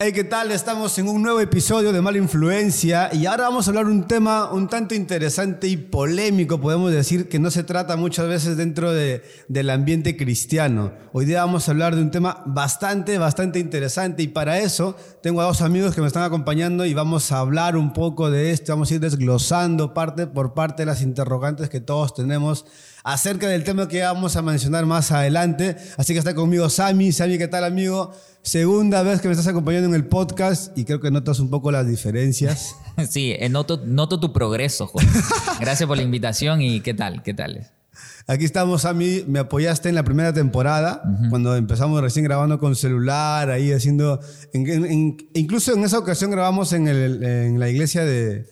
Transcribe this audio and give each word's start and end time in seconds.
Hey, 0.00 0.12
¿qué 0.12 0.22
tal? 0.22 0.52
Estamos 0.52 0.96
en 1.00 1.08
un 1.08 1.22
nuevo 1.22 1.40
episodio 1.40 1.92
de 1.92 2.00
Mala 2.00 2.18
Influencia 2.18 3.12
y 3.12 3.26
ahora 3.26 3.48
vamos 3.48 3.66
a 3.66 3.70
hablar 3.72 3.86
un 3.86 4.06
tema 4.06 4.52
un 4.52 4.68
tanto 4.68 4.94
interesante 4.94 5.66
y 5.66 5.76
polémico, 5.76 6.60
podemos 6.60 6.92
decir, 6.92 7.28
que 7.28 7.40
no 7.40 7.50
se 7.50 7.64
trata 7.64 7.96
muchas 7.96 8.28
veces 8.28 8.56
dentro 8.56 8.92
de, 8.92 9.24
del 9.48 9.70
ambiente 9.70 10.16
cristiano. 10.16 10.92
Hoy 11.12 11.24
día 11.24 11.44
vamos 11.44 11.66
a 11.66 11.72
hablar 11.72 11.96
de 11.96 12.02
un 12.02 12.12
tema 12.12 12.44
bastante, 12.46 13.18
bastante 13.18 13.58
interesante 13.58 14.22
y 14.22 14.28
para 14.28 14.60
eso 14.60 14.94
tengo 15.20 15.40
a 15.40 15.46
dos 15.46 15.62
amigos 15.62 15.96
que 15.96 16.00
me 16.00 16.06
están 16.06 16.22
acompañando 16.22 16.86
y 16.86 16.94
vamos 16.94 17.32
a 17.32 17.40
hablar 17.40 17.76
un 17.76 17.92
poco 17.92 18.30
de 18.30 18.52
esto, 18.52 18.74
vamos 18.74 18.92
a 18.92 18.94
ir 18.94 19.00
desglosando 19.00 19.94
parte 19.94 20.28
por 20.28 20.54
parte 20.54 20.82
de 20.82 20.86
las 20.86 21.02
interrogantes 21.02 21.70
que 21.70 21.80
todos 21.80 22.14
tenemos 22.14 22.66
acerca 23.04 23.48
del 23.48 23.64
tema 23.64 23.88
que 23.88 24.02
vamos 24.02 24.36
a 24.36 24.42
mencionar 24.42 24.86
más 24.86 25.12
adelante. 25.12 25.76
Así 25.96 26.12
que 26.12 26.18
está 26.18 26.34
conmigo 26.34 26.68
Sami. 26.68 27.12
Sami, 27.12 27.38
¿qué 27.38 27.48
tal 27.48 27.64
amigo? 27.64 28.12
Segunda 28.42 29.02
vez 29.02 29.20
que 29.20 29.28
me 29.28 29.32
estás 29.32 29.46
acompañando 29.46 29.88
en 29.88 29.94
el 29.94 30.06
podcast 30.06 30.76
y 30.76 30.84
creo 30.84 31.00
que 31.00 31.10
notas 31.10 31.40
un 31.40 31.50
poco 31.50 31.70
las 31.70 31.86
diferencias. 31.86 32.74
Sí, 33.08 33.32
eh, 33.38 33.48
noto, 33.48 33.80
noto 33.86 34.18
tu 34.18 34.32
progreso, 34.32 34.90
Gracias 35.60 35.86
por 35.86 35.96
la 35.96 36.02
invitación 36.02 36.60
y 36.60 36.80
¿qué 36.80 36.94
tal? 36.94 37.22
¿Qué 37.22 37.32
tal? 37.32 37.70
Aquí 38.26 38.44
estamos, 38.44 38.82
Sami. 38.82 39.22
Me 39.28 39.38
apoyaste 39.38 39.88
en 39.88 39.94
la 39.94 40.02
primera 40.02 40.32
temporada, 40.32 41.02
cuando 41.30 41.54
empezamos 41.54 42.00
recién 42.00 42.24
grabando 42.24 42.58
con 42.58 42.74
celular, 42.74 43.50
ahí 43.50 43.70
haciendo. 43.70 44.18
incluso 44.52 45.72
en 45.74 45.84
esa 45.84 45.98
ocasión 45.98 46.32
grabamos 46.32 46.72
en, 46.72 46.88
en 46.88 47.60
la 47.60 47.68
iglesia 47.68 48.04
de, 48.04 48.46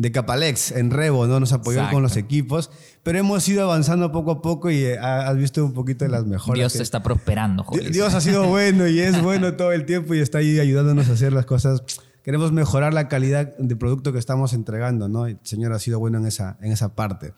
de 0.00 0.12
Capalex 0.12 0.72
en 0.72 0.90
Revo, 0.90 1.26
¿no? 1.26 1.40
Nos 1.40 1.52
apoyó 1.52 1.82
con 1.90 2.02
los 2.02 2.16
equipos, 2.16 2.70
pero 3.02 3.18
hemos 3.18 3.46
ido 3.46 3.64
avanzando 3.64 4.10
poco 4.12 4.30
a 4.30 4.40
poco 4.40 4.70
y 4.70 4.78
eh, 4.78 4.98
has 4.98 5.36
visto 5.36 5.62
un 5.62 5.74
poquito 5.74 6.06
de 6.06 6.10
las 6.10 6.24
mejoras. 6.24 6.56
Dios 6.56 6.76
está 6.76 7.02
prosperando, 7.02 7.64
joder. 7.64 7.92
Dios 7.92 8.14
ha 8.14 8.22
sido 8.22 8.48
bueno 8.48 8.88
y 8.88 8.98
es 8.98 9.20
bueno 9.20 9.52
todo 9.56 9.72
el 9.72 9.84
tiempo 9.84 10.14
y 10.14 10.20
está 10.20 10.38
ahí 10.38 10.58
ayudándonos 10.58 11.10
a 11.10 11.12
hacer 11.12 11.34
las 11.34 11.44
cosas. 11.44 11.82
Queremos 12.24 12.50
mejorar 12.50 12.94
la 12.94 13.08
calidad 13.08 13.54
de 13.58 13.76
producto 13.76 14.10
que 14.14 14.18
estamos 14.18 14.54
entregando, 14.54 15.06
¿no? 15.10 15.26
El 15.26 15.38
Señor 15.42 15.74
ha 15.74 15.78
sido 15.78 15.98
bueno 15.98 16.16
en 16.16 16.24
esa, 16.24 16.56
en 16.62 16.72
esa 16.72 16.94
parte. 16.94 17.34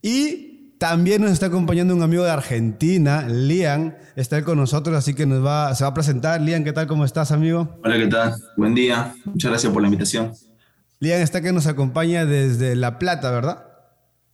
Y 0.00 0.76
también 0.78 1.20
nos 1.20 1.32
está 1.32 1.46
acompañando 1.46 1.96
un 1.96 2.02
amigo 2.02 2.22
de 2.22 2.30
Argentina, 2.30 3.26
Lian, 3.28 3.96
está 4.14 4.38
él 4.38 4.44
con 4.44 4.56
nosotros, 4.56 4.96
así 4.96 5.14
que 5.14 5.26
nos 5.26 5.44
va, 5.44 5.74
se 5.74 5.82
va 5.82 5.90
a 5.90 5.94
presentar. 5.94 6.40
Lian, 6.40 6.62
¿qué 6.62 6.72
tal? 6.72 6.86
¿Cómo 6.86 7.04
estás, 7.04 7.32
amigo? 7.32 7.76
Hola, 7.82 7.96
¿qué 7.96 8.06
tal? 8.06 8.34
Buen 8.56 8.76
día. 8.76 9.16
Muchas 9.24 9.50
gracias 9.50 9.72
por 9.72 9.82
la 9.82 9.88
invitación. 9.88 10.32
Lian 11.00 11.22
está 11.22 11.40
que 11.40 11.52
nos 11.52 11.66
acompaña 11.66 12.26
desde 12.26 12.74
La 12.74 12.98
Plata, 12.98 13.30
¿verdad? 13.30 13.64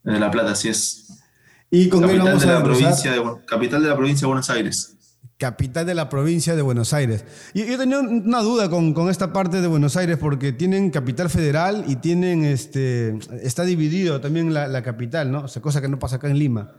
Desde 0.02 0.18
La 0.18 0.30
Plata, 0.30 0.52
así 0.52 0.68
es. 0.68 1.22
Y 1.70 1.88
con 1.88 2.02
capital 2.02 2.24
vamos 2.26 2.42
de 2.42 2.52
la 2.52 2.62
provincia 2.62 3.12
de, 3.12 3.22
Capital 3.46 3.82
de 3.82 3.88
la 3.88 3.96
provincia 3.96 4.20
de 4.22 4.26
Buenos 4.28 4.50
Aires. 4.50 4.90
Capital 5.36 5.84
de 5.84 5.94
la 5.94 6.08
provincia 6.08 6.56
de 6.56 6.62
Buenos 6.62 6.94
Aires. 6.94 7.24
Yo 7.54 7.76
tenía 7.76 7.98
una 7.98 8.40
duda 8.40 8.70
con, 8.70 8.94
con, 8.94 9.10
esta 9.10 9.32
parte 9.32 9.60
de 9.60 9.66
Buenos 9.66 9.96
Aires 9.96 10.16
porque 10.16 10.52
tienen 10.52 10.90
capital 10.90 11.28
federal 11.28 11.84
y 11.86 11.96
tienen, 11.96 12.44
este, 12.44 13.18
está 13.42 13.64
dividido 13.64 14.20
también 14.20 14.54
la, 14.54 14.68
la 14.68 14.82
capital, 14.82 15.32
¿no? 15.32 15.40
O 15.40 15.48
sea, 15.48 15.60
cosa 15.60 15.82
que 15.82 15.88
no 15.88 15.98
pasa 15.98 16.16
acá 16.16 16.30
en 16.30 16.38
Lima. 16.38 16.72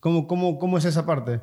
¿Cómo, 0.00 0.26
cómo, 0.26 0.58
cómo 0.58 0.78
es 0.78 0.86
esa 0.86 1.04
parte? 1.04 1.40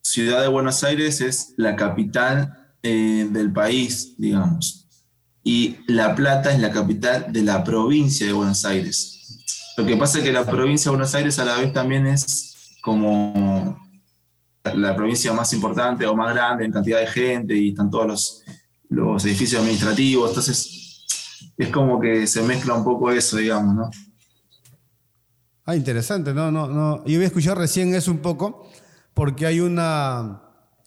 Ciudad 0.00 0.40
de 0.40 0.48
Buenos 0.48 0.82
Aires 0.84 1.20
es 1.20 1.52
la 1.56 1.76
capital 1.76 2.56
eh, 2.82 3.28
del 3.30 3.52
país, 3.52 4.14
digamos 4.16 4.80
y 5.42 5.78
La 5.86 6.14
Plata 6.14 6.52
es 6.52 6.60
la 6.60 6.70
capital 6.70 7.32
de 7.32 7.42
la 7.42 7.64
provincia 7.64 8.26
de 8.26 8.32
Buenos 8.32 8.64
Aires. 8.64 9.16
Lo 9.76 9.86
que 9.86 9.96
pasa 9.96 10.18
es 10.18 10.24
que 10.24 10.32
la 10.32 10.44
provincia 10.44 10.90
de 10.90 10.96
Buenos 10.96 11.14
Aires 11.14 11.38
a 11.38 11.44
la 11.44 11.56
vez 11.56 11.72
también 11.72 12.06
es 12.06 12.78
como 12.82 13.78
la 14.62 14.94
provincia 14.94 15.32
más 15.32 15.52
importante 15.52 16.06
o 16.06 16.14
más 16.14 16.34
grande 16.34 16.64
en 16.64 16.72
cantidad 16.72 17.00
de 17.00 17.06
gente 17.06 17.56
y 17.56 17.70
están 17.70 17.90
todos 17.90 18.06
los, 18.06 18.42
los 18.90 19.24
edificios 19.24 19.60
administrativos, 19.60 20.30
entonces 20.30 21.06
es 21.56 21.68
como 21.68 22.00
que 22.00 22.26
se 22.26 22.42
mezcla 22.42 22.74
un 22.74 22.84
poco 22.84 23.10
eso, 23.10 23.36
digamos, 23.36 23.74
¿no? 23.74 23.90
Ah, 25.64 25.76
interesante, 25.76 26.34
no, 26.34 26.50
no, 26.50 26.66
no. 26.66 27.04
Yo 27.04 27.16
había 27.16 27.26
escuchado 27.26 27.56
recién 27.56 27.94
eso 27.94 28.10
un 28.10 28.18
poco, 28.18 28.68
porque 29.14 29.46
hay 29.46 29.60
una, 29.60 30.42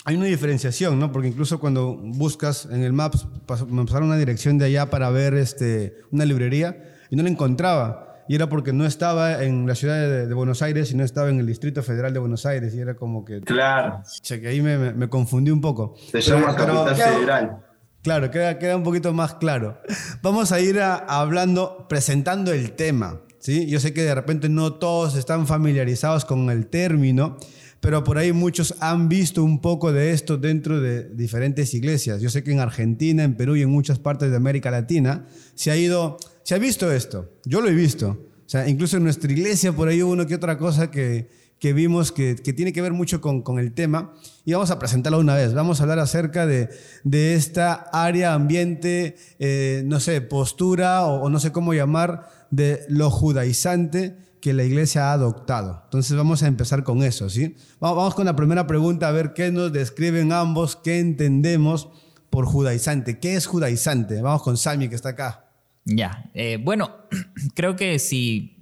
hay 0.05 0.15
una 0.15 0.25
diferenciación, 0.25 0.99
¿no? 0.99 1.11
Porque 1.11 1.29
incluso 1.29 1.59
cuando 1.59 1.95
buscas 1.95 2.67
en 2.69 2.83
el 2.83 2.93
Maps, 2.93 3.25
me 3.67 3.85
pasaron 3.85 4.09
una 4.09 4.17
dirección 4.17 4.57
de 4.57 4.65
allá 4.65 4.89
para 4.89 5.09
ver 5.09 5.33
este, 5.33 5.97
una 6.11 6.25
librería 6.25 6.95
y 7.09 7.15
no 7.15 7.23
la 7.23 7.29
encontraba. 7.29 8.09
Y 8.27 8.35
era 8.35 8.47
porque 8.47 8.71
no 8.71 8.85
estaba 8.85 9.43
en 9.43 9.67
la 9.67 9.75
ciudad 9.75 10.27
de, 10.27 10.33
Buenos 10.33 10.61
Aires, 10.61 10.89
sino 10.89 11.03
estaba 11.03 11.29
en 11.29 11.39
el 11.39 11.45
Distrito 11.45 11.83
Federal 11.83 12.13
de 12.13 12.19
Buenos 12.19 12.45
Aires. 12.45 12.73
Y 12.73 12.79
era 12.79 12.95
como 12.95 13.25
que... 13.25 13.41
Claro. 13.41 14.01
O 14.01 14.39
que 14.39 14.47
ahí 14.47 14.61
me, 14.61 14.93
me, 14.93 15.09
confundí 15.09 15.51
un 15.51 15.61
poco. 15.61 15.95
Se 16.11 16.21
llama 16.21 16.55
Capital 16.55 16.95
Federal. 16.95 17.57
Claro, 18.01 18.31
queda, 18.31 18.59
queda 18.59 18.75
un 18.75 18.83
poquito 18.83 19.13
más 19.13 19.35
claro. 19.35 19.81
Vamos 20.21 20.51
a 20.51 20.59
ir 20.59 20.79
hablando, 20.81 21.85
presentando 21.87 22.51
el 22.51 22.73
tema. 22.73 23.21
¿sí? 23.39 23.67
Yo 23.67 23.79
sé 23.79 23.93
que 23.93 24.03
de 24.03 24.15
repente 24.15 24.49
no 24.49 24.73
todos 24.73 25.15
están 25.15 25.47
familiarizados 25.47 26.25
con 26.25 26.49
el 26.49 26.67
término 26.67 27.37
pero 27.83 28.01
por 28.05 28.17
ahí 28.17 28.31
muchos 28.31 28.75
han 28.79 29.09
visto 29.09 29.43
un 29.43 29.59
poco 29.59 29.91
de 29.91 30.13
esto 30.13 30.37
dentro 30.37 30.79
de 30.79 31.03
diferentes 31.09 31.73
iglesias. 31.73 32.21
Yo 32.21 32.29
sé 32.29 32.41
que 32.41 32.53
en 32.53 32.61
Argentina, 32.61 33.25
en 33.25 33.35
Perú 33.35 33.57
y 33.57 33.61
en 33.61 33.69
muchas 33.69 33.99
partes 33.99 34.31
de 34.31 34.37
América 34.37 34.71
Latina 34.71 35.25
se 35.53 35.69
ha 35.69 35.75
ido, 35.75 36.15
se 36.43 36.55
ha 36.55 36.59
visto 36.59 36.89
esto. 36.93 37.33
Yo 37.43 37.59
lo 37.59 37.67
he 37.67 37.73
visto. 37.73 38.11
O 38.45 38.49
sea, 38.49 38.69
incluso 38.69 38.95
en 38.95 39.03
nuestra 39.03 39.29
iglesia 39.29 39.73
por 39.73 39.89
ahí 39.89 40.01
hubo 40.01 40.13
una 40.13 40.25
que 40.25 40.35
otra 40.35 40.57
cosa 40.57 40.89
que, 40.91 41.27
que 41.59 41.73
vimos 41.73 42.13
que, 42.13 42.37
que, 42.37 42.53
tiene 42.53 42.71
que 42.71 42.81
ver 42.81 42.93
mucho 42.93 43.19
con, 43.19 43.41
con, 43.41 43.59
el 43.59 43.73
tema 43.73 44.13
y 44.45 44.53
vamos 44.53 44.71
a 44.71 44.79
presentarlo 44.79 45.19
una 45.19 45.35
vez. 45.35 45.53
Vamos 45.53 45.81
a 45.81 45.83
hablar 45.83 45.99
acerca 45.99 46.45
de, 46.45 46.69
de 47.03 47.33
esta 47.33 47.73
área, 47.91 48.33
ambiente, 48.33 49.17
eh, 49.39 49.83
no 49.85 49.99
sé, 49.99 50.21
postura 50.21 51.05
o, 51.05 51.23
o 51.23 51.29
no 51.29 51.37
sé 51.37 51.51
cómo 51.51 51.73
llamar, 51.73 52.29
de 52.49 52.85
lo 52.87 53.09
judaizante 53.09 54.22
que 54.43 54.51
la 54.51 54.65
iglesia 54.65 55.05
ha 55.05 55.13
adoptado. 55.13 55.83
Entonces 55.85 56.17
vamos 56.17 56.43
a 56.43 56.47
empezar 56.47 56.83
con 56.83 57.01
eso, 57.01 57.29
¿sí? 57.29 57.55
Vamos 57.79 58.13
con 58.13 58.25
la 58.25 58.35
primera 58.35 58.67
pregunta 58.67 59.07
a 59.07 59.11
ver 59.13 59.31
qué 59.33 59.53
nos 59.53 59.71
describen 59.71 60.33
ambos, 60.33 60.75
qué 60.75 60.99
entendemos 60.99 61.87
por 62.29 62.45
judaizante. 62.45 63.19
¿Qué 63.19 63.35
es 63.35 63.45
judaizante? 63.45 64.21
Vamos 64.21 64.43
con 64.43 64.57
Sami 64.57 64.89
que 64.89 64.95
está 64.95 65.09
acá. 65.09 65.45
Ya, 65.85 66.29
eh, 66.33 66.59
bueno, 66.61 66.91
creo 67.55 67.77
que 67.77 67.99
si 67.99 68.57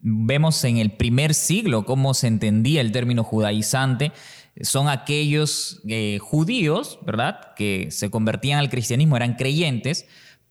vemos 0.00 0.62
en 0.62 0.76
el 0.76 0.92
primer 0.92 1.34
siglo 1.34 1.84
cómo 1.84 2.14
se 2.14 2.28
entendía 2.28 2.80
el 2.80 2.92
término 2.92 3.24
judaizante, 3.24 4.12
son 4.60 4.88
aquellos 4.88 5.82
eh, 5.88 6.20
judíos, 6.22 7.00
¿verdad?, 7.04 7.52
que 7.56 7.88
se 7.90 8.10
convertían 8.10 8.60
al 8.60 8.70
cristianismo, 8.70 9.16
eran 9.16 9.34
creyentes, 9.34 10.06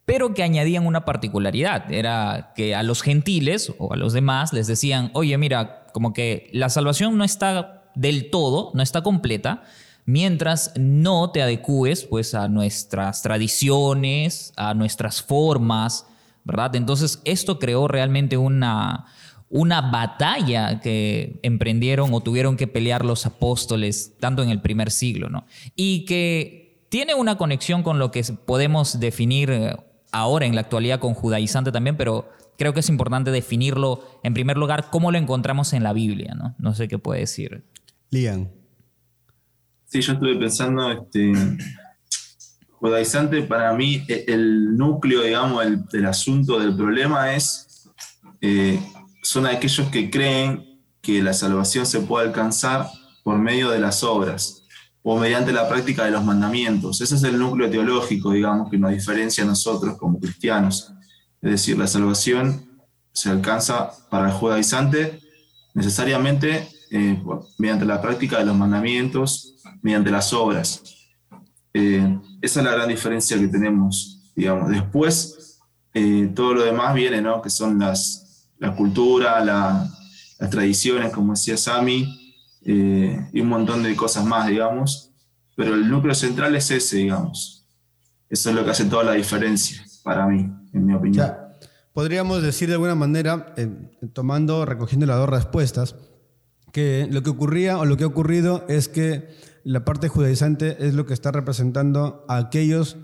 pero 0.06 0.34
que 0.34 0.44
añadían 0.44 0.86
una 0.86 1.04
particularidad, 1.04 1.92
era 1.92 2.54
que 2.56 2.76
a 2.76 2.84
los 2.84 3.02
gentiles 3.02 3.74
o 3.80 3.94
a 3.94 3.98
los 3.98 4.14
demás 4.14 4.54
les 4.54 4.68
decían, 4.68 5.10
oye, 5.14 5.38
mira, 5.38 5.88
como 5.94 6.14
que 6.14 6.50
la 6.54 6.70
salvación 6.70 7.18
no 7.18 7.24
está 7.24 7.90
del 7.96 8.30
todo, 8.30 8.72
no 8.76 8.84
está 8.84 9.02
completa, 9.02 9.64
mientras 10.06 10.74
no 10.78 11.32
te 11.32 11.42
adecúes 11.42 12.04
pues 12.04 12.36
a 12.36 12.48
nuestras 12.48 13.24
tradiciones, 13.24 14.54
a 14.56 14.76
nuestras 14.76 15.24
formas, 15.24 16.06
¿verdad? 16.44 16.76
Entonces 16.76 17.22
esto 17.26 17.58
creó 17.58 17.88
realmente 17.88 18.38
una, 18.38 19.06
una 19.50 19.82
batalla 19.82 20.80
que 20.80 21.40
emprendieron 21.42 22.14
o 22.14 22.22
tuvieron 22.22 22.56
que 22.58 22.68
pelear 22.68 23.04
los 23.04 23.26
apóstoles, 23.26 24.14
tanto 24.20 24.44
en 24.44 24.50
el 24.50 24.62
primer 24.62 24.92
siglo, 24.92 25.30
¿no? 25.30 25.46
Y 25.76 26.06
que 26.06 26.86
tiene 26.90 27.16
una 27.16 27.38
conexión 27.38 27.82
con 27.82 28.00
lo 28.00 28.12
que 28.12 28.24
podemos 28.46 29.00
definir 29.00 29.50
eh, 29.50 29.76
ahora 30.16 30.46
en 30.46 30.56
la 30.56 30.62
actualidad 30.62 31.00
con 31.00 31.14
judaizante 31.14 31.72
también, 31.72 31.98
pero 31.98 32.30
creo 32.58 32.74
que 32.74 32.80
es 32.80 32.90
importante 32.90 33.32
definirlo 33.32 34.02
en 34.24 34.34
primer 34.34 34.58
lugar 34.58 34.90
cómo 34.90 35.12
lo 35.12 35.18
encontramos 35.18 35.74
en 35.74 35.84
la 35.84 35.92
Biblia, 35.92 36.34
¿no? 36.36 36.56
No 36.58 36.74
sé 36.74 36.88
qué 36.88 36.98
puede 36.98 37.22
decir. 37.22 37.66
Lian. 38.12 38.50
Sí, 39.88 40.00
yo 40.02 40.14
estuve 40.14 40.38
pensando, 40.38 40.90
este, 40.90 41.34
judaizante 42.72 43.42
para 43.42 43.74
mí, 43.74 44.06
e, 44.08 44.26
el 44.30 44.78
núcleo, 44.78 45.22
digamos, 45.22 45.64
del 45.92 46.06
asunto, 46.06 46.60
del 46.60 46.76
problema 46.76 47.34
es, 47.34 47.90
eh, 48.40 48.80
son 49.22 49.46
aquellos 49.46 49.90
que 49.90 50.10
creen 50.10 50.82
que 51.02 51.22
la 51.22 51.34
salvación 51.34 51.86
se 51.86 52.00
puede 52.00 52.28
alcanzar 52.28 52.88
por 53.24 53.38
medio 53.38 53.70
de 53.70 53.80
las 53.80 54.02
obras 54.04 54.65
o 55.08 55.20
mediante 55.20 55.54
la 55.54 55.70
práctica 55.70 56.04
de 56.04 56.10
los 56.10 56.24
mandamientos. 56.24 57.00
Ese 57.00 57.14
es 57.14 57.24
el 57.24 57.38
núcleo 57.38 57.70
teológico, 57.70 58.32
digamos, 58.32 58.72
que 58.72 58.78
nos 58.80 58.90
diferencia 58.90 59.44
a 59.44 59.48
nosotros 59.48 59.98
como 60.00 60.20
cristianos. 60.20 60.92
Es 61.44 61.52
decir, 61.52 61.78
la 61.78 61.86
salvación 61.86 62.82
se 63.12 63.30
alcanza 63.30 63.92
para 64.10 64.30
el 64.30 64.34
judaizante 64.34 65.20
necesariamente 65.76 66.68
eh, 66.90 67.22
mediante 67.60 67.86
la 67.86 68.02
práctica 68.02 68.40
de 68.40 68.46
los 68.46 68.58
mandamientos, 68.58 69.58
mediante 69.84 70.10
las 70.10 70.34
obras. 70.34 70.82
Eh, 71.72 72.18
esa 72.42 72.60
es 72.62 72.66
la 72.66 72.72
gran 72.72 72.90
diferencia 72.90 73.38
que 73.38 73.48
tenemos, 73.48 74.32
digamos. 74.36 74.72
Después, 74.72 75.60
eh, 75.94 76.32
todo 76.34 76.56
lo 76.56 76.64
demás 76.64 76.96
viene, 76.96 77.22
¿no? 77.22 77.44
Que 77.44 77.52
son 77.52 77.78
las, 77.78 78.50
la 78.58 78.76
cultura, 78.76 79.46
las 79.46 80.50
tradiciones, 80.50 81.14
como 81.14 81.34
decía 81.34 81.58
Sami, 81.58 82.25
eh, 82.66 83.30
y 83.32 83.42
un 83.42 83.48
montón 83.48 83.84
de 83.84 83.96
cosas 83.96 84.26
más, 84.26 84.48
digamos, 84.48 85.12
pero 85.56 85.76
el 85.76 85.90
núcleo 85.90 86.16
central 86.16 86.56
es 86.56 86.72
ese, 86.72 86.98
digamos. 86.98 87.68
Eso 88.28 88.50
es 88.50 88.56
lo 88.56 88.66
que 88.66 88.72
hace 88.72 88.86
toda 88.86 89.04
la 89.04 89.14
diferencia 89.14 89.86
para 90.04 90.28
mí, 90.28 90.52
en 90.74 90.86
mi 90.86 90.94
opinión. 90.94 91.32
podríamos 91.94 92.42
decir 92.42 92.68
de 92.68 92.74
alguna 92.74 92.96
manera, 92.96 93.54
eh, 93.56 93.70
tomando, 94.14 94.66
recogiendo 94.66 95.06
las 95.06 95.18
dos 95.18 95.30
respuestas, 95.30 95.96
que 96.72 97.08
lo 97.10 97.24
que 97.24 97.30
ocurría 97.30 97.78
o 97.78 97.86
lo 97.86 97.96
que 97.96 98.04
ha 98.04 98.08
ocurrido 98.08 98.66
es 98.68 98.90
que 98.90 99.30
la 99.64 99.86
parte 99.86 100.10
judaizante 100.10 100.86
es 100.86 100.94
lo 100.94 101.06
que 101.06 101.14
está 101.14 101.32
representando 101.32 102.26
a 102.28 102.38
aquellos 102.38 102.98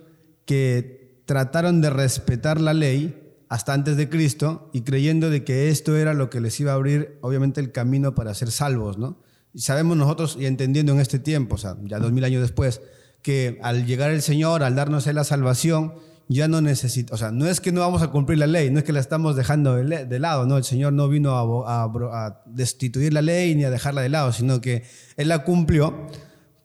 que 0.45 1.23
trataron 1.25 1.81
de 1.81 1.89
respetar 1.89 2.59
la 2.59 2.73
ley 2.73 3.17
hasta 3.47 3.73
antes 3.73 3.95
de 3.95 4.09
Cristo 4.09 4.69
y 4.73 4.81
creyendo 4.81 5.29
de 5.29 5.43
que 5.43 5.69
esto 5.69 5.95
era 5.95 6.13
lo 6.13 6.29
que 6.29 6.41
les 6.41 6.59
iba 6.59 6.71
a 6.71 6.75
abrir 6.75 7.17
obviamente 7.21 7.61
el 7.61 7.71
camino 7.71 8.13
para 8.15 8.33
ser 8.33 8.51
salvos, 8.51 8.97
¿no? 8.97 9.19
Sabemos 9.55 9.97
nosotros 9.97 10.37
y 10.39 10.45
entendiendo 10.45 10.93
en 10.93 10.99
este 10.99 11.19
tiempo, 11.19 11.55
o 11.55 11.57
sea, 11.57 11.75
ya 11.83 11.99
dos 11.99 12.11
mil 12.11 12.23
años 12.23 12.41
después, 12.41 12.81
que 13.21 13.59
al 13.61 13.85
llegar 13.85 14.11
el 14.11 14.21
Señor, 14.21 14.63
al 14.63 14.75
darnos 14.75 15.05
la 15.07 15.23
salvación, 15.23 15.93
ya 16.31 16.47
no 16.47 16.61
necesita, 16.61 17.13
o 17.13 17.17
sea, 17.17 17.31
no 17.31 17.45
es 17.45 17.59
que 17.59 17.73
no 17.73 17.81
vamos 17.81 18.01
a 18.01 18.07
cumplir 18.07 18.39
la 18.39 18.47
ley, 18.47 18.69
no 18.69 18.79
es 18.79 18.85
que 18.85 18.93
la 18.93 19.01
estamos 19.01 19.35
dejando 19.35 19.75
de, 19.75 20.19
lado, 20.19 20.45
no, 20.45 20.57
el 20.57 20.63
Señor 20.63 20.93
no 20.93 21.09
vino 21.09 21.35
a, 21.35 22.41
destituir 22.45 23.11
la 23.11 23.21
ley 23.21 23.53
ni 23.53 23.65
a 23.65 23.69
dejarla 23.69 24.01
de 24.01 24.09
lado, 24.09 24.31
sino 24.31 24.61
que 24.61 24.83
Él 25.17 25.27
la 25.27 25.43
cumplió, 25.43 26.07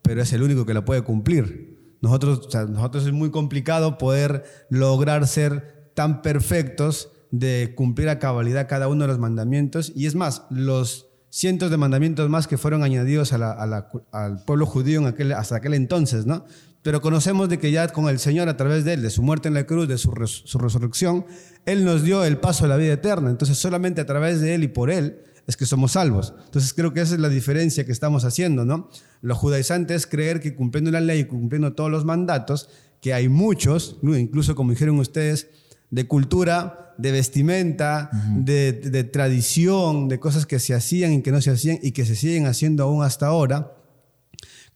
pero 0.03 0.23
es 0.23 0.33
el 0.33 0.43
único 0.43 0.67
que 0.67 0.75
la 0.75 0.85
puede 0.85 1.03
cumplir. 1.03 1.97
Nosotros, 2.01 2.47
o 2.47 2.51
sea, 2.51 2.67
nosotros 2.67 3.07
es 3.07 3.13
muy 3.13 3.33
complicado 3.33 3.99
poder 3.99 4.45
lograr 4.71 5.27
ser 5.27 5.91
tan 5.95 6.23
perfectos 6.23 7.11
de 7.33 7.73
cumplir 7.75 8.09
a 8.09 8.21
cabalidad 8.21 8.69
cada 8.69 8.87
uno 8.87 9.03
de 9.03 9.09
los 9.09 9.19
mandamientos, 9.19 9.93
y 9.97 10.07
es 10.07 10.15
más, 10.15 10.45
los 10.49 11.09
cientos 11.31 11.71
de 11.71 11.77
mandamientos 11.77 12.29
más 12.31 12.47
que 12.47 12.57
fueron 12.59 12.83
añadidos 12.83 13.33
al 13.33 14.45
pueblo 14.47 14.67
judío 14.67 15.01
en 15.01 15.07
aquel, 15.07 15.33
hasta 15.33 15.57
aquel 15.57 15.75
entonces, 15.75 16.27
¿no? 16.27 16.45
pero 16.87 17.01
conocemos 17.01 17.49
de 17.49 17.59
que 17.59 17.73
ya 17.73 17.89
con 17.89 18.09
el 18.09 18.21
Señor, 18.21 18.49
a 18.49 18.57
través 18.57 18.85
de 18.85 18.93
Él, 18.93 19.03
de 19.03 19.11
su 19.11 19.21
muerte 19.21 19.49
en 19.49 19.55
la 19.55 19.67
cruz, 19.67 19.89
de 19.89 19.99
su, 19.99 20.13
resurrección, 20.13 21.27
Él 21.65 21.85
nos 21.85 22.05
dio 22.05 22.23
el 22.23 22.39
paso 22.39 22.65
a 22.65 22.69
la 22.69 22.77
vida 22.77 22.93
eterna. 22.93 23.29
Entonces 23.29 23.59
solamente 23.59 24.01
a 24.01 24.07
través 24.07 24.41
de 24.41 24.55
Él 24.55 24.63
y 24.63 24.69
por 24.69 24.93
Él 24.93 25.19
es 25.49 25.57
que 25.57 25.67
somos 25.67 25.91
salvos. 25.93 26.33
Entonces 26.45 26.73
creo 26.73 26.93
que 26.93 27.01
esa 27.01 27.15
es 27.15 27.21
la 27.21 27.29
diferencia 27.29 27.85
que 27.85 27.91
estamos 27.91 28.25
haciendo, 28.25 28.65
¿no? 28.65 28.89
Lo 29.21 29.35
judaizante 29.35 29.97
es 29.97 30.07
creer 30.07 30.39
que 30.39 30.55
cumpliendo 30.55 30.93
la 30.93 31.01
ley 31.01 31.19
y 31.19 31.25
cumpliendo 31.25 31.73
todos 31.73 31.91
los 31.91 32.05
mandatos, 32.05 32.69
que 33.01 33.13
hay 33.13 33.29
muchos, 33.29 33.97
incluso 34.05 34.55
como 34.55 34.71
dijeron 34.71 35.01
ustedes, 35.01 35.49
de 35.91 36.07
cultura, 36.07 36.86
de 36.99 37.13
vestimenta, 37.13 38.11
de, 38.37 38.73
de 38.73 39.05
tradición, 39.05 40.09
de 40.09 40.19
cosas 40.19 40.47
que 40.47 40.59
se 40.59 40.75
hacían 40.75 41.13
y 41.13 41.23
que 41.23 41.33
no 41.33 41.41
se 41.41 41.51
hacían 41.51 41.79
y 41.83 41.93
que 41.93 42.05
se 42.05 42.17
siguen 42.17 42.47
haciendo 42.47 42.85
aún 42.85 43.03
hasta 43.03 43.27
ahora, 43.27 43.77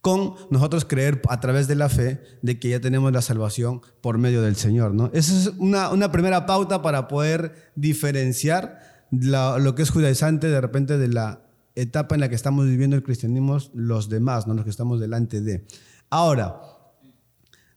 con 0.00 0.34
nosotros 0.50 0.84
creer 0.84 1.20
a 1.28 1.40
través 1.40 1.68
de 1.68 1.74
la 1.74 1.88
fe 1.88 2.20
de 2.42 2.58
que 2.58 2.70
ya 2.70 2.80
tenemos 2.80 3.12
la 3.12 3.22
salvación 3.22 3.82
por 4.00 4.18
medio 4.18 4.42
del 4.42 4.56
Señor. 4.56 4.94
¿no? 4.94 5.10
Esa 5.12 5.36
es 5.36 5.52
una, 5.58 6.12
primera 6.12 6.46
pauta 6.46 6.82
para 6.82 7.08
poder 7.08 7.72
diferenciar 7.74 8.78
lo 9.10 9.74
que 9.74 9.82
es 9.82 9.90
judaizante 9.90 10.48
de 10.48 10.60
repente 10.60 10.96
de 10.96 11.08
la 11.08 11.42
etapa 11.74 12.14
en 12.14 12.20
la 12.20 12.28
que 12.28 12.34
estamos 12.34 12.66
viviendo 12.66 12.96
el 12.96 13.02
cristianismo 13.02 13.58
los 13.74 14.08
demás, 14.08 14.46
¿no? 14.46 14.54
los 14.54 14.64
que 14.64 14.70
estamos 14.70 15.00
delante 15.00 15.40
de. 15.40 15.64
Ahora, 16.08 16.60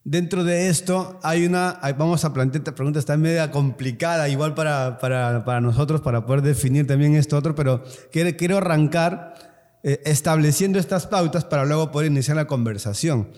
dentro 0.03 0.43
de 0.43 0.69
esto 0.69 1.19
hay 1.23 1.45
una, 1.45 1.79
vamos 1.97 2.25
a 2.25 2.33
plantear 2.33 2.61
esta 2.61 2.75
pregunta, 2.75 2.99
está 2.99 3.17
media 3.17 3.51
complicada 3.51 4.29
igual 4.29 4.53
para, 4.53 4.97
para, 4.99 5.45
para 5.45 5.61
nosotros, 5.61 6.01
para 6.01 6.25
poder 6.25 6.41
definir 6.41 6.87
también 6.87 7.15
esto 7.15 7.37
otro, 7.37 7.55
pero 7.55 7.83
quiero, 8.11 8.35
quiero 8.37 8.57
arrancar 8.57 9.35
eh, 9.83 10.01
estableciendo 10.05 10.79
estas 10.79 11.07
pautas 11.07 11.45
para 11.45 11.65
luego 11.65 11.91
poder 11.91 12.11
iniciar 12.11 12.37
la 12.37 12.47
conversación. 12.47 13.29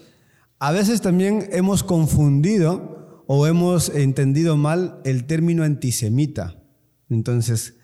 A 0.60 0.72
veces 0.72 1.02
también 1.02 1.50
hemos 1.52 1.84
confundido 1.84 3.24
o 3.28 3.48
hemos 3.48 3.90
entendido 3.90 4.58
mal 4.58 5.00
el 5.04 5.26
término 5.26 5.64
antisemita. 5.64 6.56
Entonces, 7.10 7.76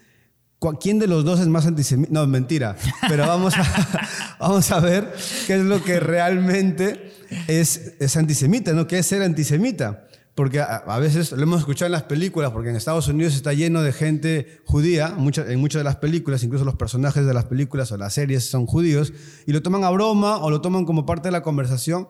¿quién 0.80 1.00
de 1.00 1.08
los 1.08 1.26
dos 1.26 1.40
es 1.40 1.48
más 1.48 1.66
antisemita? 1.66 2.12
No, 2.12 2.26
mentira, 2.28 2.76
pero 3.08 3.28
vamos 3.28 3.56
a, 3.58 4.08
vamos 4.40 4.72
a 4.72 4.80
ver 4.80 5.12
qué 5.48 5.56
es 5.56 5.62
lo 5.62 5.84
que 5.84 6.00
realmente 6.00 7.11
es, 7.48 7.94
es 8.00 8.18
antisemita, 8.18 8.74
¿no? 8.74 8.88
¿Qué 8.88 9.00
es 9.00 9.06
ser 9.06 9.22
antisemita? 9.22 10.08
porque 10.36 10.62
a, 10.62 10.98
veces 11.00 11.34
lo 11.34 11.44
hemos 11.44 11.60
escuchado 11.60 11.88
en 11.88 11.92
las 11.92 12.04
películas, 12.04 12.52
porque 12.52 12.70
en 12.70 12.76
Estados 12.76 13.08
Unidos 13.08 13.36
está 13.36 13.54
lleno 13.54 13.82
de 13.82 13.92
gente 13.92 14.62
judía, 14.66 15.14
en 15.18 15.60
muchas 15.60 15.80
de 15.80 15.84
las 15.84 15.98
películas, 15.98 16.44
incluso 16.44 16.64
los 16.64 16.76
personajes 16.76 17.26
de 17.26 17.34
las 17.34 17.46
películas 17.46 17.92
o 17.92 17.98
las 17.98 18.14
series 18.14 18.50
son 18.50 18.66
judíos, 18.66 19.12
y 19.46 19.52
lo 19.52 19.62
toman 19.62 19.84
a 19.84 19.90
broma 19.90 20.38
o 20.38 20.50
lo 20.50 20.62
toman 20.62 20.86
como 20.86 21.06
parte 21.06 21.28
de 21.28 21.34
la 21.34 21.44
conversación, 21.44 22.08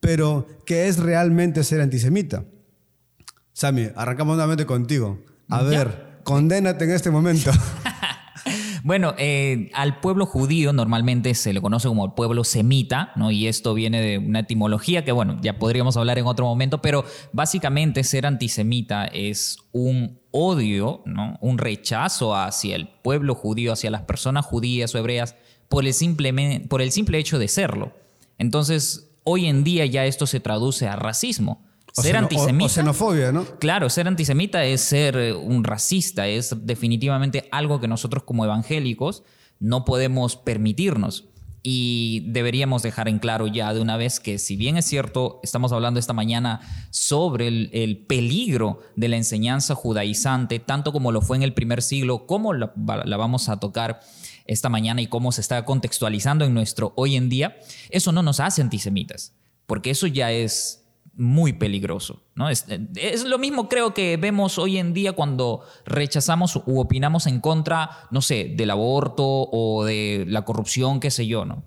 pero 0.00 0.46
¿qué 0.66 0.88
es 0.88 0.98
realmente 0.98 1.62
ser 1.62 1.80
antisemita? 1.80 2.44
Sami, 3.52 3.88
arrancamos 3.94 4.36
nuevamente 4.36 4.66
contigo. 4.66 5.20
A 5.48 5.62
ver, 5.62 6.20
condénate 6.24 6.84
en 6.84 6.90
este 6.90 7.10
momento. 7.10 7.50
Bueno, 8.82 9.14
eh, 9.18 9.70
al 9.74 10.00
pueblo 10.00 10.26
judío 10.26 10.72
normalmente 10.72 11.34
se 11.34 11.52
le 11.52 11.60
conoce 11.60 11.88
como 11.88 12.06
el 12.06 12.12
pueblo 12.12 12.44
semita, 12.44 13.12
¿no? 13.16 13.30
Y 13.30 13.46
esto 13.46 13.74
viene 13.74 14.00
de 14.00 14.18
una 14.18 14.40
etimología 14.40 15.04
que, 15.04 15.12
bueno, 15.12 15.38
ya 15.42 15.58
podríamos 15.58 15.96
hablar 15.96 16.18
en 16.18 16.26
otro 16.26 16.46
momento, 16.46 16.80
pero 16.80 17.04
básicamente 17.32 18.04
ser 18.04 18.26
antisemita 18.26 19.06
es 19.06 19.58
un 19.72 20.20
odio, 20.30 21.02
¿no? 21.04 21.38
Un 21.40 21.58
rechazo 21.58 22.34
hacia 22.34 22.76
el 22.76 22.88
pueblo 22.88 23.34
judío, 23.34 23.72
hacia 23.72 23.90
las 23.90 24.02
personas 24.02 24.46
judías 24.46 24.94
o 24.94 24.98
hebreas, 24.98 25.36
por 25.68 25.84
el, 25.84 25.94
simple, 25.94 26.66
por 26.68 26.82
el 26.82 26.90
simple 26.90 27.18
hecho 27.18 27.38
de 27.38 27.48
serlo. 27.48 27.92
Entonces, 28.38 29.10
hoy 29.24 29.46
en 29.46 29.62
día 29.62 29.86
ya 29.86 30.06
esto 30.06 30.26
se 30.26 30.40
traduce 30.40 30.88
a 30.88 30.96
racismo 30.96 31.69
ser 31.92 32.16
antisemita. 32.16 32.64
O, 32.64 32.68
xenofobia, 32.68 33.32
¿no? 33.32 33.44
Claro, 33.58 33.90
ser 33.90 34.08
antisemita 34.08 34.64
es 34.64 34.80
ser 34.80 35.34
un 35.34 35.64
racista, 35.64 36.26
es 36.26 36.54
definitivamente 36.62 37.48
algo 37.50 37.80
que 37.80 37.88
nosotros 37.88 38.24
como 38.24 38.44
evangélicos 38.44 39.22
no 39.58 39.84
podemos 39.84 40.36
permitirnos. 40.36 41.26
Y 41.62 42.24
deberíamos 42.28 42.82
dejar 42.82 43.06
en 43.06 43.18
claro 43.18 43.46
ya 43.46 43.74
de 43.74 43.82
una 43.82 43.98
vez 43.98 44.18
que 44.18 44.38
si 44.38 44.56
bien 44.56 44.78
es 44.78 44.86
cierto, 44.86 45.40
estamos 45.42 45.72
hablando 45.72 46.00
esta 46.00 46.14
mañana 46.14 46.60
sobre 46.88 47.48
el, 47.48 48.06
peligro 48.08 48.80
de 48.96 49.08
la 49.08 49.18
enseñanza 49.18 49.74
judaizante, 49.74 50.58
tanto 50.58 50.90
como 50.90 51.12
lo 51.12 51.20
fue 51.20 51.36
en 51.36 51.42
el 51.42 51.52
primer 51.52 51.82
siglo, 51.82 52.24
como 52.26 52.54
la, 52.54 52.72
la 53.04 53.16
vamos 53.18 53.50
a 53.50 53.60
tocar 53.60 54.00
esta 54.46 54.70
mañana 54.70 55.02
y 55.02 55.06
cómo 55.06 55.32
se 55.32 55.42
está 55.42 55.62
contextualizando 55.66 56.46
en 56.46 56.54
nuestro 56.54 56.94
hoy 56.96 57.16
en 57.16 57.28
día, 57.28 57.58
eso 57.90 58.10
no 58.10 58.22
nos 58.22 58.40
hace 58.40 58.62
antisemitas, 58.62 59.34
porque 59.66 59.90
eso 59.90 60.06
ya 60.06 60.32
es 60.32 60.80
muy 61.14 61.52
peligroso. 61.52 62.22
¿no? 62.34 62.48
Es, 62.48 62.66
es, 62.96 63.24
lo 63.24 63.38
mismo 63.38 63.68
creo 63.68 63.94
que 63.94 64.16
vemos 64.16 64.58
hoy 64.58 64.78
en 64.78 64.94
día 64.94 65.12
cuando 65.12 65.62
rechazamos 65.84 66.56
u 66.56 66.80
opinamos 66.80 67.26
en 67.26 67.40
contra, 67.40 68.08
no 68.10 68.22
sé, 68.22 68.52
del 68.56 68.70
aborto 68.70 69.24
o 69.26 69.84
de 69.84 70.24
la 70.28 70.42
corrupción, 70.44 71.00
qué 71.00 71.10
sé 71.10 71.26
yo, 71.26 71.44
¿no? 71.44 71.64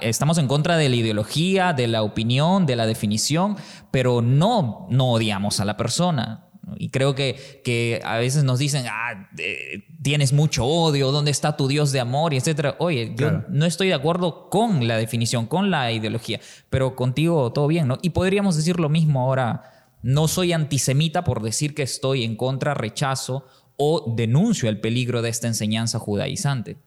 Estamos 0.00 0.38
en 0.38 0.48
contra 0.48 0.78
de 0.78 0.88
la 0.88 0.96
ideología, 0.96 1.74
de 1.74 1.86
la 1.86 2.02
opinión, 2.02 2.64
de 2.64 2.76
la 2.76 2.86
definición, 2.86 3.56
pero 3.90 4.22
no, 4.22 4.86
no 4.88 5.12
odiamos 5.12 5.60
a 5.60 5.66
la 5.66 5.76
persona. 5.76 6.49
Y 6.78 6.90
creo 6.90 7.14
que, 7.14 7.60
que 7.64 8.00
a 8.04 8.16
veces 8.18 8.44
nos 8.44 8.58
dicen, 8.58 8.86
ah, 8.88 9.28
tienes 10.02 10.32
mucho 10.32 10.64
odio, 10.64 11.12
¿dónde 11.12 11.30
está 11.30 11.56
tu 11.56 11.68
Dios 11.68 11.92
de 11.92 12.00
amor? 12.00 12.34
Y 12.34 12.36
etcétera. 12.36 12.76
Oye, 12.78 13.14
yo 13.16 13.42
no 13.48 13.66
estoy 13.66 13.88
de 13.88 13.94
acuerdo 13.94 14.48
con 14.48 14.86
la 14.86 14.96
definición, 14.96 15.46
con 15.46 15.70
la 15.70 15.92
ideología, 15.92 16.40
pero 16.68 16.96
contigo 16.96 17.52
todo 17.52 17.66
bien, 17.66 17.88
¿no? 17.88 17.98
Y 18.02 18.10
podríamos 18.10 18.56
decir 18.56 18.78
lo 18.80 18.88
mismo 18.88 19.20
ahora. 19.20 19.76
No 20.02 20.28
soy 20.28 20.54
antisemita 20.54 21.24
por 21.24 21.42
decir 21.42 21.74
que 21.74 21.82
estoy 21.82 22.24
en 22.24 22.34
contra, 22.34 22.72
rechazo 22.72 23.44
o 23.76 24.14
denuncio 24.16 24.68
el 24.68 24.80
peligro 24.80 25.20
de 25.20 25.28
esta 25.28 25.46
enseñanza 25.46 25.98
judaizante. 25.98 26.78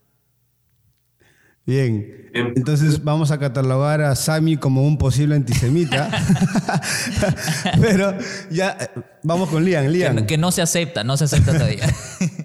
Bien, 1.66 2.28
em, 2.34 2.52
entonces 2.56 3.02
vamos 3.02 3.30
a 3.30 3.38
catalogar 3.38 4.02
a 4.02 4.14
Sami 4.14 4.58
como 4.58 4.86
un 4.86 4.98
posible 4.98 5.34
antisemita. 5.34 6.10
Pero 7.80 8.14
ya 8.50 8.76
eh, 8.78 8.90
vamos 9.22 9.48
con 9.48 9.64
Lian. 9.64 9.90
Lian. 9.90 10.26
Que, 10.26 10.36
no 10.36 10.52
se 10.52 10.60
acepta, 10.60 11.04
no 11.04 11.16
se 11.16 11.24
acepta 11.24 11.54
todavía. 11.54 11.88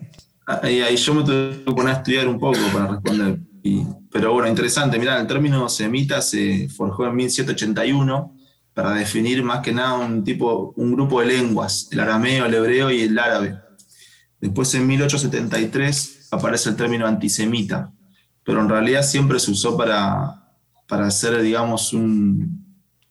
ahí, 0.45 0.95
yo 0.95 1.13
me 1.13 1.23
tuve 1.23 1.63
que 1.65 1.71
poner 1.71 1.95
a 1.95 1.97
estudiar 1.97 2.29
un 2.29 2.39
poco 2.39 2.59
para 2.71 2.87
responder. 2.87 3.39
pero 4.09 4.31
bueno, 4.31 4.47
interesante. 4.47 4.97
Mirá, 4.97 5.19
el 5.19 5.27
término 5.27 5.67
semita 5.67 6.21
se 6.21 6.69
forjó 6.69 7.05
en 7.07 7.15
1781 7.15 8.35
para 8.73 8.93
definir 8.93 9.43
más 9.43 9.59
que 9.59 9.73
nada 9.73 9.97
un 9.97 10.23
tipo, 10.23 10.71
un 10.77 10.93
grupo 10.93 11.19
de 11.19 11.25
lenguas, 11.25 11.89
el 11.91 11.99
arameo, 11.99 12.45
el 12.45 12.53
hebreo 12.53 12.89
y 12.89 13.01
el 13.01 13.19
árabe. 13.19 13.59
Después 14.39 14.73
en 14.75 14.87
1873 14.87 16.29
aparece 16.31 16.69
el 16.69 16.77
término 16.77 17.05
antisemita 17.05 17.91
pero 18.49 18.61
en 18.61 18.69
realidad 18.69 19.03
siempre 19.03 19.39
se 19.39 19.51
usó 19.51 19.77
para, 19.77 20.41
para 20.87 21.05
hacer, 21.05 21.39
digamos, 21.39 21.93
un, 21.93 22.65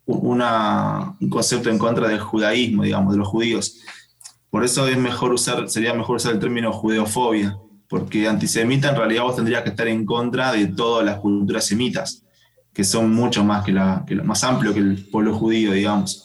un 0.05 1.31
concepto 1.31 1.71
en 1.71 1.79
contra 1.79 2.09
del 2.09 2.19
judaísmo, 2.19 2.83
digamos, 2.83 3.13
de 3.13 3.19
los 3.19 3.29
judíos. 3.29 3.79
Por 4.51 4.65
eso 4.65 4.89
es 4.89 4.99
mejor 4.99 5.33
usar, 5.33 5.71
sería 5.71 5.95
mejor 5.95 6.17
usar 6.17 6.33
el 6.33 6.41
término 6.41 6.73
judeofobia, 6.73 7.57
porque 7.89 8.27
antisemita 8.27 8.89
en 8.89 8.97
realidad 8.97 9.23
vos 9.23 9.37
tendrías 9.37 9.63
que 9.63 9.69
estar 9.69 9.87
en 9.87 10.05
contra 10.05 10.51
de 10.51 10.67
todas 10.67 11.07
las 11.07 11.21
culturas 11.21 11.65
semitas, 11.65 12.25
que 12.73 12.83
son 12.83 13.15
mucho 13.15 13.45
más 13.45 13.65
que, 13.65 13.71
la, 13.71 14.03
que 14.09 14.17
más 14.17 14.43
amplio 14.43 14.75
que 14.75 14.81
el 14.81 15.07
pueblo 15.09 15.37
judío, 15.37 15.71
digamos. 15.71 16.25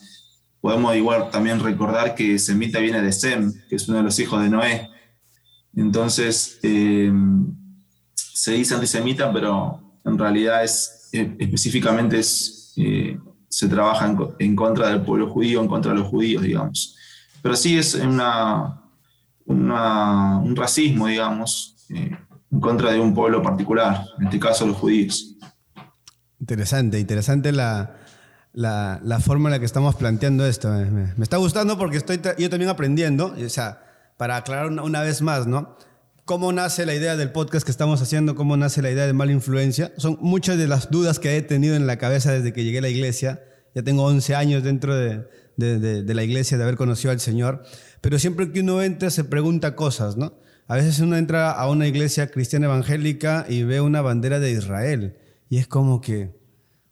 podemos 0.60 0.96
igual 0.96 1.30
también 1.30 1.60
recordar 1.60 2.16
que 2.16 2.40
Semita 2.40 2.80
viene 2.80 3.00
de 3.00 3.12
Sem, 3.12 3.54
que 3.70 3.76
es 3.76 3.88
uno 3.88 4.00
de 4.00 4.06
los 4.06 4.18
hijos 4.18 4.42
de 4.42 4.50
Noé. 4.50 4.90
Entonces, 5.76 6.58
eh, 6.64 7.12
se 8.34 8.54
dice 8.54 8.76
antisemita, 8.76 9.32
pero 9.32 9.80
en 10.04 10.18
realidad 10.18 10.64
es, 10.64 11.10
eh, 11.14 11.36
específicamente 11.40 12.20
es, 12.20 12.74
eh, 12.78 13.18
se 13.48 13.68
trabaja 13.68 14.14
en, 14.40 14.56
contra 14.56 14.90
del 14.90 15.02
pueblo 15.02 15.30
judío, 15.30 15.62
en 15.62 15.68
contra 15.68 15.92
de 15.92 16.00
los 16.00 16.08
judíos, 16.08 16.44
digamos. 16.44 16.98
Pero 17.42 17.56
sí 17.56 17.78
es 17.78 17.94
una, 17.96 18.82
un 19.46 20.56
racismo, 20.56 21.08
digamos, 21.08 21.76
en 21.90 22.60
contra 22.60 22.92
de 22.92 23.00
un 23.00 23.14
pueblo 23.14 23.42
particular, 23.42 24.06
en 24.20 24.26
este 24.26 24.40
caso 24.40 24.66
los 24.66 24.78
judíos. 24.78 25.36
Interesante, 26.40 27.00
interesante 27.00 27.52
la, 27.52 27.96
la, 28.54 29.20
forma 29.20 29.50
en 29.50 29.54
la 29.54 29.60
que 29.60 29.66
estamos 29.66 29.96
planteando 29.96 30.46
esto. 30.46 30.70
Me, 30.70 31.14
está 31.22 31.38
gustando 31.38 31.78
porque 31.78 31.98
estoy 31.98 32.20
yo 32.38 32.50
también 32.50 32.70
aprendiendo, 32.70 33.34
o 33.34 33.50
sea, 33.50 33.82
para 34.18 34.38
aclarar 34.38 34.68
una, 34.68 35.02
vez 35.02 35.22
más, 35.22 35.48
¿no? 35.48 35.78
¿Cómo 36.26 36.54
nace 36.54 36.86
la 36.86 36.96
idea 36.96 37.18
del 37.18 37.34
podcast 37.34 37.66
que 37.66 37.72
estamos 37.72 38.02
haciendo? 38.02 38.34
¿Cómo 38.36 38.56
nace 38.56 38.82
la 38.82 38.90
idea 38.90 39.06
de 39.06 39.12
mala 39.12 39.34
influencia? 39.34 39.92
Son 39.98 40.18
muchas 40.22 40.58
de 40.58 40.70
las 40.70 40.90
dudas 40.90 41.20
que 41.20 41.36
he 41.36 41.42
tenido 41.42 41.76
en 41.76 41.86
la 41.86 41.98
cabeza 41.98 42.32
desde 42.32 42.54
que 42.54 42.64
llegué 42.64 42.78
a 42.78 42.82
la 42.82 42.88
iglesia. 42.88 43.44
Ya 43.76 43.84
tengo 43.84 44.04
11 44.04 44.34
años 44.34 44.64
dentro 44.64 44.96
de, 44.96 45.28
de, 45.58 46.02
de 46.02 46.14
la 46.14 46.24
iglesia, 46.24 46.58
de 46.58 46.64
haber 46.64 46.78
conocido 46.78 47.12
al 47.12 47.20
Señor. 47.20 47.66
Pero 48.00 48.18
siempre 48.20 48.50
que 48.54 48.62
uno 48.62 48.82
entra 48.82 49.10
se 49.10 49.26
pregunta 49.26 49.76
cosas, 49.76 50.16
¿no? 50.16 50.40
A 50.68 50.78
veces 50.78 51.02
uno 51.02 51.18
entra 51.18 51.52
a 51.52 51.70
una 51.70 51.88
iglesia 51.88 52.28
cristiana 52.32 52.68
evangélica 52.68 53.46
y 53.50 53.64
ve 53.64 53.82
una 53.82 54.02
bandera 54.02 54.40
de 54.40 54.52
Israel. 54.52 55.18
Y 55.50 55.58
es 55.58 55.68
como 55.68 56.00
que, 56.00 56.40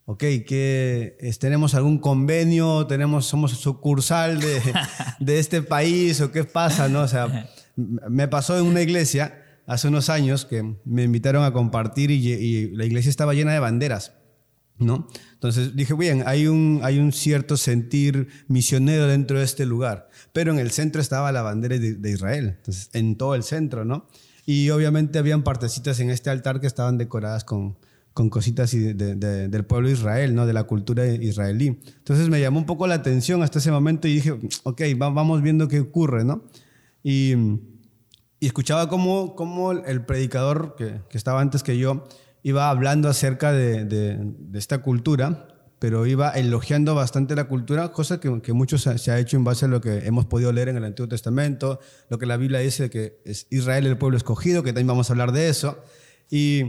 ok, 0.03 0.19
que 0.45 1.15
tenemos 1.39 1.73
algún 1.73 1.99
convenio, 1.99 2.85
tenemos, 2.85 3.27
somos 3.27 3.51
sucursal 3.51 4.41
de, 4.41 4.61
de, 5.21 5.39
este 5.39 5.61
país 5.61 6.19
o 6.19 6.33
qué 6.33 6.43
pasa, 6.43 6.89
¿no? 6.89 7.03
O 7.03 7.07
sea, 7.07 7.49
me 8.09 8.27
pasó 8.27 8.57
en 8.57 8.65
una 8.65 8.81
iglesia 8.81 9.41
hace 9.67 9.87
unos 9.87 10.09
años 10.09 10.45
que 10.45 10.75
me 10.85 11.03
invitaron 11.03 11.43
a 11.43 11.53
compartir 11.53 12.11
y, 12.11 12.71
la 12.75 12.85
iglesia 12.85 13.09
estaba 13.09 13.33
llena 13.33 13.53
de 13.53 13.59
banderas, 13.59 14.13
¿no? 14.77 15.07
Entonces 15.33 15.75
dije, 15.75 15.93
bien, 15.93 16.23
hay 16.25 16.47
un, 16.47 16.81
hay 16.83 16.99
un 16.99 17.11
cierto 17.11 17.57
sentir 17.57 18.27
misionero 18.47 19.07
dentro 19.07 19.39
de 19.39 19.45
este 19.45 19.65
lugar, 19.65 20.09
pero 20.33 20.51
en 20.51 20.59
el 20.59 20.71
centro 20.71 21.01
estaba 21.01 21.31
la 21.31 21.41
bandera 21.41 21.77
de, 21.77 22.09
Israel, 22.09 22.55
entonces 22.57 22.89
en 22.93 23.15
todo 23.15 23.35
el 23.35 23.43
centro, 23.43 23.85
¿no? 23.85 24.07
Y 24.45 24.69
obviamente 24.71 25.19
habían 25.19 25.43
partecitas 25.43 25.99
en 25.99 26.09
este 26.09 26.29
altar 26.29 26.59
que 26.59 26.67
estaban 26.67 26.97
decoradas 26.97 27.43
con, 27.43 27.77
con 28.13 28.29
cositas 28.29 28.71
del 28.71 29.65
pueblo 29.65 29.87
de 29.87 29.93
Israel, 29.93 30.35
¿no? 30.35 30.45
de 30.45 30.53
la 30.53 30.63
cultura 30.63 31.05
israelí. 31.07 31.79
Entonces 31.97 32.27
me 32.27 32.41
llamó 32.41 32.59
un 32.59 32.65
poco 32.65 32.87
la 32.87 32.95
atención 32.95 33.43
hasta 33.43 33.59
ese 33.59 33.71
momento 33.71 34.07
y 34.07 34.15
dije, 34.15 34.37
ok, 34.63 34.81
vamos 34.97 35.41
viendo 35.41 35.67
qué 35.67 35.79
ocurre, 35.79 36.25
¿no? 36.25 36.43
Y, 37.03 37.35
y 38.41 38.47
escuchaba 38.47 38.89
cómo, 38.89 39.35
cómo, 39.35 39.71
el 39.71 40.03
predicador 40.03 40.73
que, 40.75 40.99
que, 41.07 41.17
estaba 41.17 41.41
antes 41.41 41.61
que 41.61 41.77
yo 41.77 42.05
iba 42.41 42.71
hablando 42.71 43.07
acerca 43.07 43.51
de, 43.53 43.85
de, 43.85 44.57
esta 44.57 44.79
cultura, 44.79 45.47
pero 45.77 46.07
iba 46.07 46.31
elogiando 46.31 46.95
bastante 46.95 47.35
la 47.35 47.43
cultura, 47.43 47.91
cosa 47.91 48.19
que, 48.19 48.41
que 48.41 48.53
mucho 48.53 48.79
se 48.79 49.11
ha 49.11 49.19
hecho 49.19 49.37
en 49.37 49.43
base 49.43 49.65
a 49.65 49.67
lo 49.67 49.79
que 49.79 50.07
hemos 50.07 50.25
podido 50.25 50.51
leer 50.51 50.69
en 50.69 50.77
el 50.77 50.85
Antiguo 50.85 51.07
Testamento, 51.07 51.79
lo 52.09 52.17
que 52.17 52.25
la 52.25 52.35
Biblia 52.35 52.59
dice 52.59 52.89
que 52.89 53.21
es 53.25 53.45
Israel 53.51 53.85
el 53.85 53.99
pueblo 53.99 54.17
escogido, 54.17 54.63
que 54.63 54.69
también 54.69 54.87
vamos 54.87 55.11
a 55.11 55.13
hablar 55.13 55.33
de 55.33 55.47
eso. 55.47 55.77
Y 56.31 56.61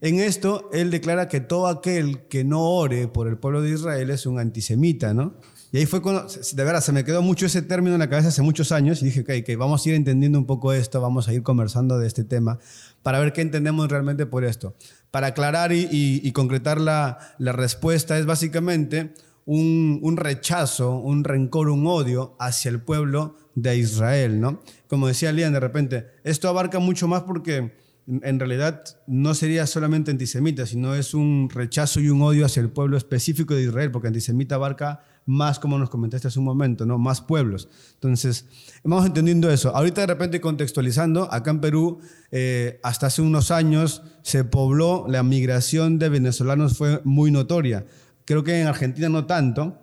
en 0.00 0.18
esto, 0.18 0.68
él 0.72 0.90
declara 0.90 1.28
que 1.28 1.38
todo 1.38 1.68
aquel 1.68 2.26
que 2.26 2.42
no 2.42 2.60
ore 2.60 3.06
por 3.06 3.28
el 3.28 3.38
pueblo 3.38 3.62
de 3.62 3.70
Israel 3.70 4.10
es 4.10 4.26
un 4.26 4.40
antisemita, 4.40 5.14
¿no? 5.14 5.36
Y 5.72 5.78
ahí 5.78 5.86
fue 5.86 6.02
cuando, 6.02 6.26
de 6.26 6.64
verdad, 6.64 6.80
se 6.80 6.92
me 6.92 7.04
quedó 7.04 7.22
mucho 7.22 7.46
ese 7.46 7.62
término 7.62 7.94
en 7.94 8.00
la 8.00 8.10
cabeza 8.10 8.28
hace 8.28 8.42
muchos 8.42 8.72
años 8.72 9.02
y 9.02 9.04
dije, 9.04 9.20
ok, 9.20 9.30
okay 9.40 9.54
vamos 9.54 9.84
a 9.84 9.88
ir 9.88 9.94
entendiendo 9.94 10.38
un 10.38 10.46
poco 10.46 10.72
esto, 10.72 11.00
vamos 11.00 11.28
a 11.28 11.32
ir 11.32 11.44
conversando 11.44 11.98
de 11.98 12.08
este 12.08 12.24
tema 12.24 12.58
para 13.02 13.20
ver 13.20 13.32
qué 13.32 13.40
entendemos 13.42 13.88
realmente 13.88 14.26
por 14.26 14.44
esto. 14.44 14.74
Para 15.12 15.28
aclarar 15.28 15.72
y, 15.72 16.30
concretar 16.32 16.80
la, 16.80 17.18
respuesta 17.38 18.18
es 18.18 18.26
básicamente 18.26 19.14
un, 19.44 20.00
un, 20.02 20.16
rechazo, 20.16 20.98
un 20.98 21.22
rencor, 21.22 21.68
un 21.68 21.86
odio 21.86 22.36
hacia 22.40 22.70
el 22.70 22.80
pueblo 22.80 23.36
de 23.54 23.76
Israel, 23.76 24.40
¿no? 24.40 24.62
Como 24.88 25.06
decía 25.06 25.30
Lian, 25.32 25.52
de 25.52 25.60
repente, 25.60 26.06
esto 26.24 26.48
abarca 26.48 26.80
mucho 26.80 27.06
más 27.06 27.22
porque 27.22 27.78
en 28.06 28.40
realidad 28.40 28.82
no 29.06 29.34
sería 29.34 29.66
solamente 29.68 30.10
antisemita, 30.10 30.66
sino 30.66 30.96
es 30.96 31.14
un 31.14 31.48
rechazo 31.48 32.00
y 32.00 32.08
un 32.08 32.22
odio 32.22 32.44
hacia 32.44 32.60
el 32.60 32.70
pueblo 32.70 32.96
específico 32.96 33.54
de 33.54 33.62
Israel, 33.62 33.92
porque 33.92 34.08
antisemita 34.08 34.56
abarca 34.56 35.02
más, 35.30 35.58
como 35.58 35.78
nos 35.78 35.88
comentaste 35.88 36.28
hace 36.28 36.38
un 36.38 36.44
momento, 36.44 36.84
¿no? 36.84 36.98
más 36.98 37.20
pueblos. 37.20 37.68
Entonces, 37.94 38.46
vamos 38.84 39.06
entendiendo 39.06 39.50
eso. 39.50 39.74
Ahorita 39.74 40.02
de 40.02 40.08
repente 40.08 40.40
contextualizando, 40.40 41.32
acá 41.32 41.52
en 41.52 41.60
Perú, 41.60 42.00
eh, 42.30 42.80
hasta 42.82 43.06
hace 43.06 43.22
unos 43.22 43.50
años 43.50 44.02
se 44.22 44.44
pobló, 44.44 45.06
la 45.08 45.22
migración 45.22 45.98
de 45.98 46.08
venezolanos 46.08 46.76
fue 46.76 47.00
muy 47.04 47.30
notoria. 47.30 47.86
Creo 48.24 48.44
que 48.44 48.60
en 48.60 48.66
Argentina 48.66 49.08
no 49.08 49.26
tanto. 49.26 49.78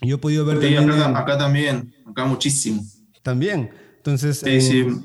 Yo 0.00 0.16
he 0.16 0.18
podido 0.18 0.44
ver... 0.44 0.58
acá 1.02 1.36
también, 1.36 1.92
acá 2.06 2.24
muchísimo. 2.24 2.82
También. 3.22 3.70
Entonces, 3.96 4.44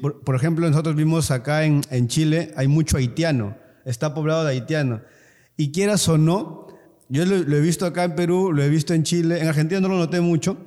Por, 0.01 0.35
ejemplo, 0.35 0.69
nosotros 0.69 0.95
vimos 0.95 1.31
acá 1.31 1.63
en, 1.63 1.81
en, 1.89 2.07
Chile, 2.09 2.51
hay 2.57 2.67
mucho 2.67 2.97
haitiano, 2.97 3.55
está 3.85 4.13
poblado 4.13 4.43
de 4.43 4.51
haitiano. 4.51 5.01
Y 5.55 5.71
quieras 5.71 6.07
o 6.09 6.17
no, 6.17 6.67
yo 7.09 7.25
lo, 7.25 7.35
he 7.35 7.61
visto 7.61 7.85
acá 7.85 8.03
en 8.03 8.15
Perú, 8.15 8.53
lo 8.53 8.63
he 8.63 8.69
visto 8.69 8.93
en 8.93 9.03
Chile, 9.03 9.41
en 9.41 9.47
Argentina 9.47 9.81
no 9.81 9.89
lo 9.89 9.97
noté 9.97 10.21
mucho, 10.21 10.57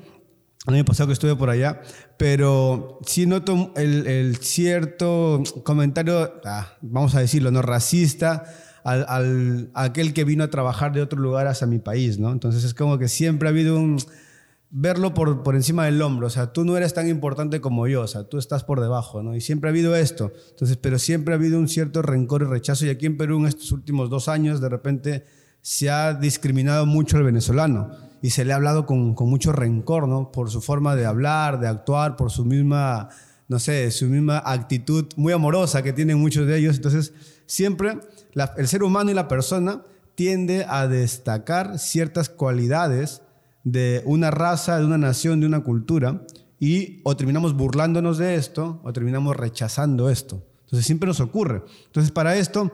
el 0.66 0.74
año 0.74 0.84
pasado 0.84 1.08
que 1.08 1.14
estuve 1.14 1.34
por 1.36 1.50
allá, 1.50 1.80
pero 2.18 2.98
sí 3.06 3.26
noto 3.26 3.72
el, 3.76 4.06
el 4.06 4.36
cierto 4.36 5.42
comentario, 5.64 6.40
ah, 6.44 6.76
vamos 6.80 7.14
a 7.14 7.20
decirlo, 7.20 7.50
no 7.50 7.62
racista, 7.62 8.44
al, 8.84 9.06
al, 9.08 9.70
aquel 9.74 10.12
que 10.12 10.24
vino 10.24 10.44
a 10.44 10.50
trabajar 10.50 10.92
de 10.92 11.00
otro 11.00 11.20
lugar 11.20 11.46
hacia 11.46 11.66
mi 11.66 11.78
país, 11.78 12.18
¿no? 12.18 12.32
Entonces 12.32 12.64
es 12.64 12.74
como 12.74 12.98
que 12.98 13.08
siempre 13.08 13.48
ha 13.48 13.50
habido 13.50 13.78
un 13.78 13.98
verlo 14.70 15.12
por, 15.14 15.42
por 15.42 15.54
encima 15.54 15.84
del 15.84 16.00
hombro, 16.00 16.26
o 16.26 16.30
sea, 16.30 16.52
tú 16.52 16.64
no 16.64 16.76
eres 16.76 16.94
tan 16.94 17.06
importante 17.06 17.60
como 17.60 17.86
yo, 17.86 18.00
o 18.02 18.06
sea, 18.06 18.24
tú 18.24 18.38
estás 18.38 18.64
por 18.64 18.80
debajo, 18.80 19.22
¿no? 19.22 19.36
Y 19.36 19.40
siempre 19.40 19.68
ha 19.68 19.70
habido 19.70 19.94
esto, 19.94 20.32
entonces, 20.50 20.78
pero 20.78 20.98
siempre 20.98 21.34
ha 21.34 21.36
habido 21.36 21.58
un 21.58 21.68
cierto 21.68 22.02
rencor 22.02 22.42
y 22.42 22.46
rechazo, 22.46 22.86
y 22.86 22.88
aquí 22.88 23.06
en 23.06 23.16
Perú 23.16 23.38
en 23.38 23.46
estos 23.46 23.70
últimos 23.70 24.08
dos 24.08 24.28
años, 24.28 24.60
de 24.60 24.68
repente, 24.70 25.24
se 25.62 25.90
ha 25.90 26.12
discriminado 26.12 26.84
mucho 26.84 27.16
al 27.16 27.22
venezolano, 27.22 27.90
y 28.20 28.30
se 28.30 28.44
le 28.44 28.52
ha 28.52 28.56
hablado 28.56 28.84
con, 28.86 29.14
con 29.14 29.28
mucho 29.30 29.52
rencor, 29.52 30.06
¿no? 30.06 30.30
Por 30.30 30.50
su 30.50 30.60
forma 30.60 30.94
de 30.94 31.06
hablar, 31.06 31.58
de 31.58 31.66
actuar, 31.66 32.16
por 32.16 32.30
su 32.30 32.44
misma, 32.44 33.08
no 33.48 33.58
sé, 33.58 33.90
su 33.90 34.06
misma 34.06 34.42
actitud 34.44 35.06
muy 35.16 35.32
amorosa 35.32 35.82
que 35.82 35.92
tienen 35.92 36.20
muchos 36.20 36.46
de 36.46 36.58
ellos, 36.58 36.76
entonces, 36.76 37.14
siempre 37.46 37.98
el 38.56 38.68
ser 38.68 38.82
humano 38.82 39.10
y 39.10 39.14
la 39.14 39.28
persona 39.28 39.82
tiende 40.14 40.66
a 40.68 40.86
destacar 40.86 41.78
ciertas 41.78 42.28
cualidades, 42.28 43.22
de 43.64 44.02
una 44.04 44.30
raza, 44.30 44.78
de 44.78 44.84
una 44.84 44.98
nación, 44.98 45.40
de 45.40 45.46
una 45.46 45.60
cultura, 45.60 46.22
y 46.58 47.00
o 47.04 47.16
terminamos 47.16 47.54
burlándonos 47.56 48.18
de 48.18 48.34
esto 48.36 48.80
o 48.84 48.92
terminamos 48.92 49.36
rechazando 49.36 50.10
esto. 50.10 50.44
Entonces 50.64 50.86
siempre 50.86 51.06
nos 51.06 51.20
ocurre. 51.20 51.62
Entonces 51.86 52.12
para 52.12 52.36
esto, 52.36 52.72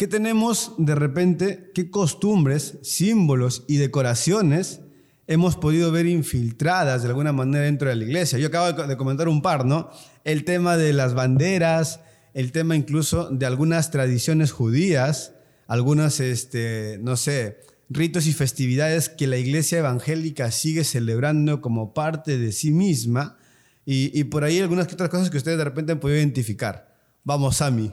¿qué 0.00 0.08
tenemos 0.08 0.72
de 0.78 0.94
repente? 0.94 1.72
¿Qué 1.74 1.90
costumbres, 1.90 2.78
símbolos 2.80 3.66
y 3.68 3.76
decoraciones 3.76 4.80
hemos 5.26 5.56
podido 5.56 5.92
ver 5.92 6.06
infiltradas 6.06 7.02
de 7.02 7.08
alguna 7.08 7.34
manera 7.34 7.66
dentro 7.66 7.90
de 7.90 7.96
la 7.96 8.04
iglesia? 8.04 8.38
Yo 8.38 8.46
acabo 8.46 8.72
de 8.72 8.96
comentar 8.96 9.28
un 9.28 9.42
par, 9.42 9.66
¿no? 9.66 9.90
El 10.24 10.46
tema 10.46 10.78
de 10.78 10.94
las 10.94 11.12
banderas, 11.12 12.00
el 12.32 12.50
tema 12.50 12.76
incluso 12.76 13.28
de 13.28 13.44
algunas 13.44 13.90
tradiciones 13.90 14.52
judías, 14.52 15.34
algunas, 15.66 16.18
este, 16.20 16.98
no 17.02 17.18
sé, 17.18 17.58
ritos 17.90 18.26
y 18.26 18.32
festividades 18.32 19.10
que 19.10 19.26
la 19.26 19.36
iglesia 19.36 19.80
evangélica 19.80 20.50
sigue 20.50 20.84
celebrando 20.84 21.60
como 21.60 21.92
parte 21.92 22.38
de 22.38 22.52
sí 22.52 22.70
misma 22.70 23.36
y, 23.84 24.24
por 24.24 24.44
ahí 24.44 24.60
algunas 24.60 24.86
que 24.86 24.94
otras 24.94 25.10
cosas 25.10 25.28
que 25.28 25.36
ustedes 25.36 25.58
de 25.58 25.64
repente 25.64 25.92
han 25.92 26.00
podido 26.00 26.16
identificar. 26.16 26.96
Vamos, 27.22 27.58
Sami. 27.58 27.92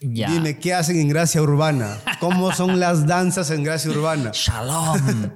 Dime, 0.00 0.58
¿qué 0.58 0.74
hacen 0.74 0.98
en 0.98 1.08
Gracia 1.08 1.40
Urbana? 1.40 1.98
¿Cómo 2.20 2.52
son 2.52 2.80
las 2.80 3.06
danzas 3.06 3.50
en 3.50 3.62
Gracia 3.62 3.90
Urbana? 3.90 4.30
Shalom. 4.32 5.30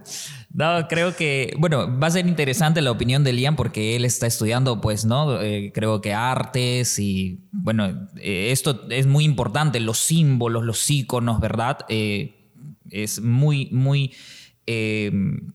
No, 0.52 0.88
creo 0.88 1.14
que, 1.14 1.54
bueno, 1.58 1.98
va 2.00 2.08
a 2.08 2.10
ser 2.10 2.26
interesante 2.26 2.80
la 2.80 2.90
opinión 2.90 3.22
de 3.22 3.32
Liam 3.32 3.54
porque 3.54 3.94
él 3.94 4.04
está 4.04 4.26
estudiando, 4.26 4.80
pues, 4.80 5.04
¿no? 5.04 5.40
Eh, 5.40 5.70
creo 5.72 6.00
que 6.00 6.14
artes 6.14 6.98
y, 6.98 7.46
bueno, 7.52 8.08
eh, 8.16 8.50
esto 8.50 8.88
es 8.90 9.06
muy 9.06 9.24
importante, 9.24 9.78
los 9.78 9.98
símbolos, 9.98 10.64
los 10.64 10.90
íconos, 10.90 11.38
¿verdad? 11.38 11.78
Eh, 11.88 12.50
es 12.90 13.20
muy, 13.20 13.68
muy 13.72 14.14
eh, 14.70 15.10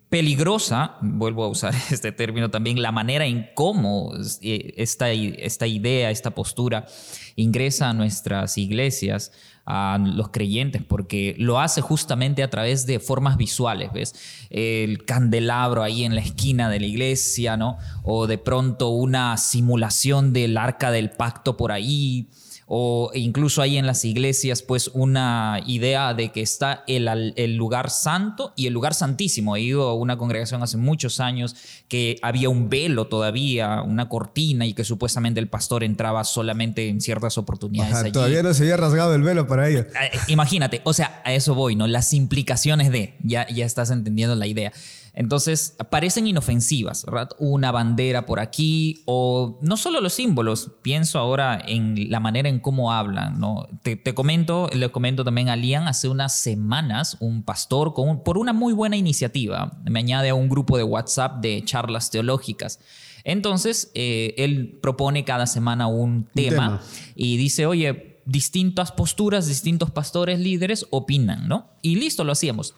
peligrosa, 0.10 0.98
vuelvo 1.02 1.44
a 1.44 1.48
usar 1.48 1.76
este 1.92 2.12
término 2.12 2.50
también, 2.50 2.82
la 2.82 2.92
manera 2.92 3.28
en 3.28 3.48
cómo 3.54 4.12
eh, 4.42 4.74
esta, 4.78 5.12
esta 5.12 5.68
idea, 5.68 6.10
esta 6.10 6.32
postura 6.32 6.88
ingresa 7.36 7.92
a 7.92 7.94
nuestras 7.94 8.58
iglesias 8.58 9.32
a 9.68 10.00
los 10.04 10.30
creyentes 10.30 10.82
porque 10.82 11.36
lo 11.38 11.60
hace 11.60 11.82
justamente 11.82 12.42
a 12.42 12.50
través 12.50 12.88
de 12.88 13.00
formas 13.00 13.38
visuales, 13.38 13.94
¿ves? 13.94 14.16
El 14.50 15.06
candelabro 15.06 15.84
ahí 15.84 16.06
en 16.06 16.16
la 16.16 16.22
esquina 16.22 16.68
de 16.68 16.80
la 16.80 16.88
iglesia, 16.88 17.56
¿no? 17.56 17.78
O 18.02 18.26
de 18.26 18.40
pronto 18.40 18.90
una 18.90 19.38
simulación 19.38 20.34
del 20.34 20.58
arca 20.58 20.90
del 20.90 21.12
pacto 21.12 21.56
por 21.56 21.72
ahí, 21.72 22.30
o 22.76 23.12
incluso 23.14 23.62
hay 23.62 23.78
en 23.78 23.86
las 23.86 24.04
iglesias 24.04 24.64
pues 24.64 24.90
una 24.96 25.62
idea 25.68 26.16
de 26.16 26.32
que 26.32 26.42
está 26.42 26.84
el, 26.88 27.08
el, 27.36 27.56
lugar 27.56 27.92
santo 27.92 28.52
y 28.56 28.66
el 28.66 28.74
lugar 28.74 28.96
santísimo. 28.96 29.56
He 29.56 29.62
ido 29.62 29.88
a 29.88 29.94
una 29.94 30.18
congregación 30.18 30.64
hace 30.64 30.78
muchos 30.78 31.20
años 31.20 31.56
que 31.88 32.18
había 32.24 32.50
un 32.50 32.70
velo 32.70 33.06
todavía, 33.06 33.84
una 33.84 34.10
cortina 34.10 34.66
y 34.66 34.74
que 34.74 34.84
supuestamente 34.84 35.40
el 35.40 35.50
pastor 35.50 35.84
entraba 35.84 36.24
solamente 36.24 36.90
en 36.90 37.00
ciertas 37.00 37.38
oportunidades. 37.38 37.94
allí. 37.94 38.12
Todavía 38.12 38.42
no 38.42 38.52
se 38.56 38.64
había 38.64 38.78
rasgado 38.78 39.14
el 39.14 39.22
velo 39.22 39.46
para 39.46 39.70
ellos. 39.70 39.86
Eh, 39.86 40.18
imagínate, 40.30 40.82
o 40.84 40.94
sea, 40.94 41.22
a 41.24 41.32
eso 41.32 41.54
voy, 41.54 41.76
¿no? 41.76 41.86
Las 41.86 42.12
implicaciones 42.12 42.92
de, 42.92 43.14
ya, 43.22 43.48
ya 43.50 43.66
estás 43.66 43.92
entendiendo 43.92 44.34
la 44.34 44.48
idea. 44.48 44.74
Entonces, 45.16 45.76
parecen 45.92 46.26
inofensivas, 46.26 47.06
¿verdad? 47.06 47.30
Una 47.38 47.72
bandera 47.72 48.26
por 48.26 48.40
aquí, 48.40 49.04
o 49.06 49.60
no 49.62 49.78
solo 49.78 50.02
los 50.02 50.14
símbolos, 50.14 50.72
pienso 50.82 51.20
ahora 51.20 51.62
en 51.68 52.10
la 52.10 52.20
manera 52.20 52.50
en 52.50 52.60
cómo 52.60 52.92
hablan, 52.92 53.40
¿no? 53.40 53.68
Te, 53.84 54.02
comento, 54.16 54.70
le 54.74 54.92
comento 54.92 55.24
también 55.24 55.50
a 55.50 55.56
Lian, 55.56 55.88
hace 55.88 56.10
unas 56.10 56.36
semanas, 56.36 57.18
un 57.20 57.44
pastor, 57.44 57.94
con 57.94 58.24
por 58.24 58.40
una 58.40 58.54
muy 58.54 58.74
buena 58.74 58.98
iniciativa, 58.98 59.78
me 59.86 60.00
añade 60.00 60.30
a 60.30 60.36
un 60.36 60.50
grupo 60.50 60.78
de 60.78 60.84
WhatsApp 60.84 61.42
de 61.42 61.62
charlas 61.64 62.10
teológicas. 62.10 62.80
Entonces, 63.24 63.92
eh, 63.94 64.34
él 64.38 64.80
propone 64.82 65.24
cada 65.26 65.46
semana 65.46 65.86
un 65.86 66.26
tema, 66.34 66.82
y 67.16 67.38
dice, 67.38 67.68
oye, 67.68 68.20
distintas 68.26 68.92
posturas, 68.92 69.48
distintos 69.48 69.92
pastores, 69.92 70.40
líderes 70.40 70.88
opinan, 70.90 71.48
¿no? 71.48 71.70
Y 71.84 71.96
listo, 71.96 72.24
lo 72.24 72.32
hacíamos. 72.32 72.74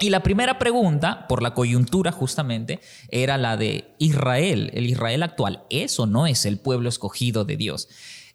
Y 0.00 0.10
la 0.10 0.22
primera 0.22 0.58
pregunta, 0.58 1.26
por 1.28 1.42
la 1.42 1.54
coyuntura 1.54 2.10
justamente, 2.10 2.80
era 3.10 3.38
la 3.38 3.56
de 3.56 3.94
Israel, 3.98 4.70
el 4.74 4.86
Israel 4.86 5.22
actual. 5.22 5.64
¿Eso 5.70 6.06
no 6.06 6.26
es 6.26 6.46
el 6.46 6.58
pueblo 6.58 6.88
escogido 6.88 7.44
de 7.44 7.56
Dios? 7.56 7.88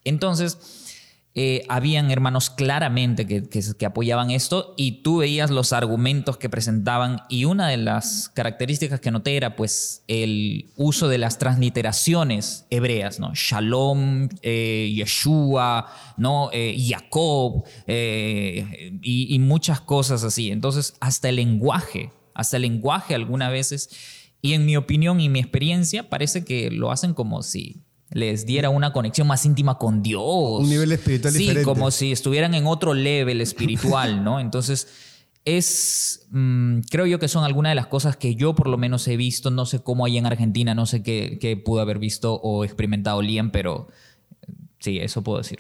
Entonces, 0.05 0.78
eh, 1.35 1.63
habían 1.69 2.09
hermanos 2.09 2.49
claramente 2.49 3.27
que, 3.27 3.85
apoyaban 3.85 4.31
esto 4.31 4.73
y 4.77 5.03
tú 5.03 5.17
veías 5.17 5.51
los 5.51 5.73
argumentos 5.73 6.37
que 6.37 6.49
presentaban 6.49 7.21
y 7.29 7.45
una 7.45 7.67
de 7.67 7.77
las 7.77 8.29
características 8.29 8.99
que 8.99 9.11
noté 9.11 9.37
era 9.37 9.55
pues 9.55 10.03
el 10.07 10.71
uso 10.75 11.07
de 11.07 11.19
las 11.19 11.37
transliteraciones 11.37 12.65
hebreas, 12.71 13.19
¿no? 13.19 13.31
Shalom, 13.35 14.29
eh, 14.41 14.91
Yeshua, 14.95 15.85
¿no? 16.17 16.49
Eh, 16.51 16.75
Jacob 16.87 17.63
y, 17.87 19.35
y 19.35 19.39
muchas 19.39 19.81
cosas 19.81 20.23
así. 20.23 20.49
Entonces 20.49 20.95
hasta 20.99 21.29
el 21.29 21.35
lenguaje, 21.35 22.11
hasta 22.33 22.57
el 22.57 22.63
lenguaje 22.63 23.13
algunas 23.13 23.51
veces 23.51 23.89
y 24.41 24.53
en 24.53 24.65
mi 24.65 24.77
opinión 24.77 25.19
y 25.19 25.29
mi 25.29 25.39
experiencia 25.39 26.09
parece 26.09 26.43
que 26.43 26.71
lo 26.71 26.91
hacen 26.91 27.13
como 27.13 27.43
si 27.43 27.83
les 28.11 28.45
diera 28.45 28.69
una 28.69 28.91
conexión 28.91 29.27
más 29.27 29.45
íntima 29.45 29.77
con 29.77 30.01
Dios. 30.01 30.61
Un 30.61 30.69
nivel 30.69 30.91
espiritual 30.91 31.33
sí, 31.33 31.39
diferente. 31.39 31.65
como 31.65 31.91
si 31.91 32.11
estuvieran 32.11 32.53
en 32.53 32.65
otro 32.65 32.93
level 32.93 33.41
espiritual, 33.41 34.23
¿no? 34.23 34.39
Entonces, 34.39 34.87
es, 35.45 36.27
mm, 36.31 36.79
creo 36.89 37.05
yo 37.05 37.19
que 37.19 37.27
son 37.27 37.43
algunas 37.43 37.71
de 37.71 37.75
las 37.75 37.87
cosas 37.87 38.17
que 38.17 38.35
yo 38.35 38.55
por 38.55 38.67
lo 38.67 38.77
menos 38.77 39.07
he 39.07 39.17
visto, 39.17 39.51
no 39.51 39.65
sé 39.65 39.79
cómo 39.79 40.05
hay 40.05 40.17
en 40.17 40.25
Argentina, 40.25 40.75
no 40.75 40.85
sé 40.85 41.03
qué, 41.03 41.37
qué 41.39 41.57
pudo 41.57 41.81
haber 41.81 41.99
visto 41.99 42.33
o 42.35 42.63
experimentado 42.63 43.21
Liam, 43.21 43.51
pero 43.51 43.87
sí, 44.79 44.99
eso 44.99 45.23
puedo 45.23 45.37
decir. 45.37 45.59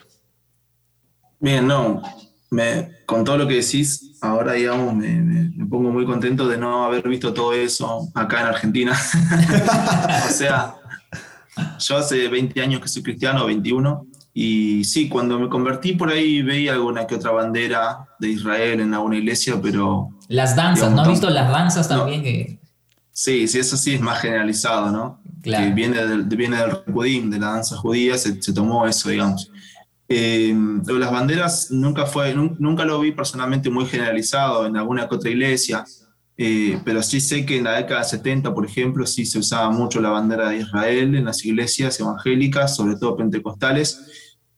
Bien, 1.39 1.65
no, 1.65 2.01
me, 2.51 2.89
con 3.05 3.23
todo 3.23 3.37
lo 3.37 3.47
que 3.47 3.55
decís, 3.55 4.17
ahora 4.21 4.53
digamos, 4.53 4.93
me, 4.93 5.21
me, 5.21 5.65
pongo 5.65 5.91
muy 5.91 6.05
contento 6.05 6.47
de 6.47 6.57
no 6.57 6.83
haber 6.83 7.07
visto 7.07 7.33
todo 7.33 7.53
eso 7.53 8.09
acá 8.13 8.41
en 8.41 8.47
Argentina. 8.47 8.91
o 10.27 10.31
sea, 10.31 10.75
yo 11.79 11.97
hace 11.97 12.27
20 12.27 12.61
años 12.61 12.81
que 12.81 12.87
soy 12.87 13.03
cristiano, 13.03 13.45
21, 13.45 14.05
y 14.33 14.83
sí, 14.83 15.09
cuando 15.09 15.39
me 15.39 15.49
convertí 15.49 15.93
por 15.93 16.09
ahí 16.09 16.41
veía 16.41 16.73
alguna 16.73 17.07
que 17.07 17.15
otra 17.15 17.31
bandera 17.31 18.07
de 18.19 18.29
Israel 18.29 18.79
en 18.79 18.93
alguna 18.93 19.17
iglesia, 19.17 19.59
pero... 19.61 20.09
Las 20.27 20.55
danzas, 20.55 20.91
¿no 20.91 21.01
has 21.01 21.07
visto 21.07 21.29
las 21.29 21.49
danzas 21.49 21.89
también? 21.89 22.23
Que... 22.23 22.59
Sí, 23.11 23.47
sí, 23.47 23.59
eso 23.59 23.75
sí 23.75 23.95
es 23.95 24.01
más 24.01 24.19
generalizado, 24.19 24.91
¿no? 24.91 25.21
Claro. 25.41 25.65
Que 25.65 25.73
viene 25.73 26.05
del, 26.05 26.23
viene 26.23 26.57
del 26.57 26.71
Repudim, 26.71 27.29
de 27.29 27.39
la 27.39 27.51
danza 27.51 27.75
judía, 27.75 28.17
se, 28.17 28.41
se 28.41 28.53
tomó 28.53 28.87
eso, 28.87 29.09
digamos. 29.09 29.51
Eh, 30.11 30.55
las 30.87 31.11
banderas 31.11 31.69
nunca, 31.69 32.07
fue, 32.07 32.33
nunca 32.33 32.83
lo 32.83 32.99
vi 32.99 33.11
personalmente 33.11 33.69
muy 33.69 33.85
generalizado 33.85 34.65
en 34.65 34.75
alguna 34.75 35.07
que 35.07 35.15
otra 35.15 35.29
iglesia. 35.29 35.85
Eh, 36.41 36.79
pero 36.85 37.03
sí 37.03 37.19
sé 37.19 37.45
que 37.45 37.57
en 37.57 37.65
la 37.65 37.73
década 37.73 37.99
de 37.99 38.07
70, 38.07 38.53
por 38.53 38.65
ejemplo, 38.65 39.05
sí 39.05 39.25
se 39.25 39.39
usaba 39.39 39.69
mucho 39.71 39.99
la 39.99 40.09
bandera 40.09 40.47
de 40.47 40.59
Israel 40.59 41.13
en 41.13 41.25
las 41.25 41.43
iglesias 41.43 41.99
evangélicas, 41.99 42.77
sobre 42.77 42.95
todo 42.95 43.17
pentecostales, 43.17 43.99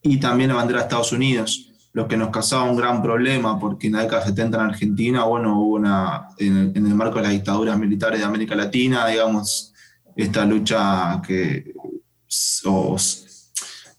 y 0.00 0.18
también 0.18 0.50
la 0.50 0.54
bandera 0.54 0.78
de 0.78 0.84
Estados 0.84 1.10
Unidos, 1.10 1.72
lo 1.92 2.06
que 2.06 2.16
nos 2.16 2.28
causaba 2.28 2.70
un 2.70 2.76
gran 2.76 3.02
problema, 3.02 3.58
porque 3.58 3.88
en 3.88 3.94
la 3.94 4.02
década 4.02 4.22
de 4.22 4.28
70 4.28 4.58
en 4.58 4.64
Argentina, 4.64 5.24
bueno, 5.24 5.58
hubo 5.58 5.74
una, 5.74 6.28
en, 6.38 6.70
el 6.76 6.94
marco 6.94 7.16
de 7.16 7.22
las 7.22 7.32
dictaduras 7.32 7.76
militares 7.76 8.20
de 8.20 8.26
América 8.26 8.54
Latina, 8.54 9.08
digamos, 9.08 9.74
esta 10.14 10.44
lucha 10.44 11.20
que, 11.26 11.64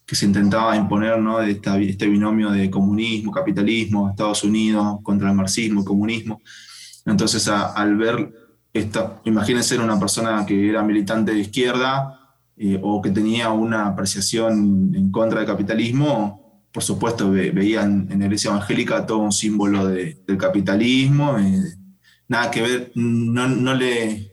que 0.06 0.16
se 0.16 0.24
intentaba 0.24 0.74
imponer, 0.74 1.18
¿no? 1.18 1.40
De 1.40 1.50
este 1.50 2.06
binomio 2.06 2.50
de 2.50 2.70
comunismo, 2.70 3.30
capitalismo, 3.30 4.08
Estados 4.08 4.42
Unidos 4.42 5.00
contra 5.02 5.28
el 5.28 5.36
marxismo, 5.36 5.84
comunismo. 5.84 6.40
Entonces, 7.06 7.48
al 7.48 7.96
ver 7.96 8.32
esta, 8.72 9.20
imagínense 9.24 9.78
una 9.78 9.98
persona 9.98 10.44
que 10.44 10.68
era 10.68 10.82
militante 10.82 11.32
de 11.32 11.40
izquierda 11.40 12.18
eh, 12.56 12.78
o 12.82 13.00
que 13.00 13.10
tenía 13.10 13.50
una 13.50 13.86
apreciación 13.86 14.92
en 14.94 15.10
contra 15.12 15.38
del 15.38 15.48
capitalismo, 15.48 16.66
por 16.72 16.82
supuesto 16.82 17.30
veían 17.30 18.08
en 18.10 18.18
la 18.18 18.24
iglesia 18.24 18.50
evangélica 18.50 19.06
todo 19.06 19.18
un 19.18 19.32
símbolo 19.32 19.86
del 19.86 20.36
capitalismo, 20.38 21.38
eh, 21.38 21.76
nada 22.26 22.50
que 22.50 22.62
ver, 22.62 22.92
no, 22.96 23.46
no, 23.46 23.74
le, 23.74 24.32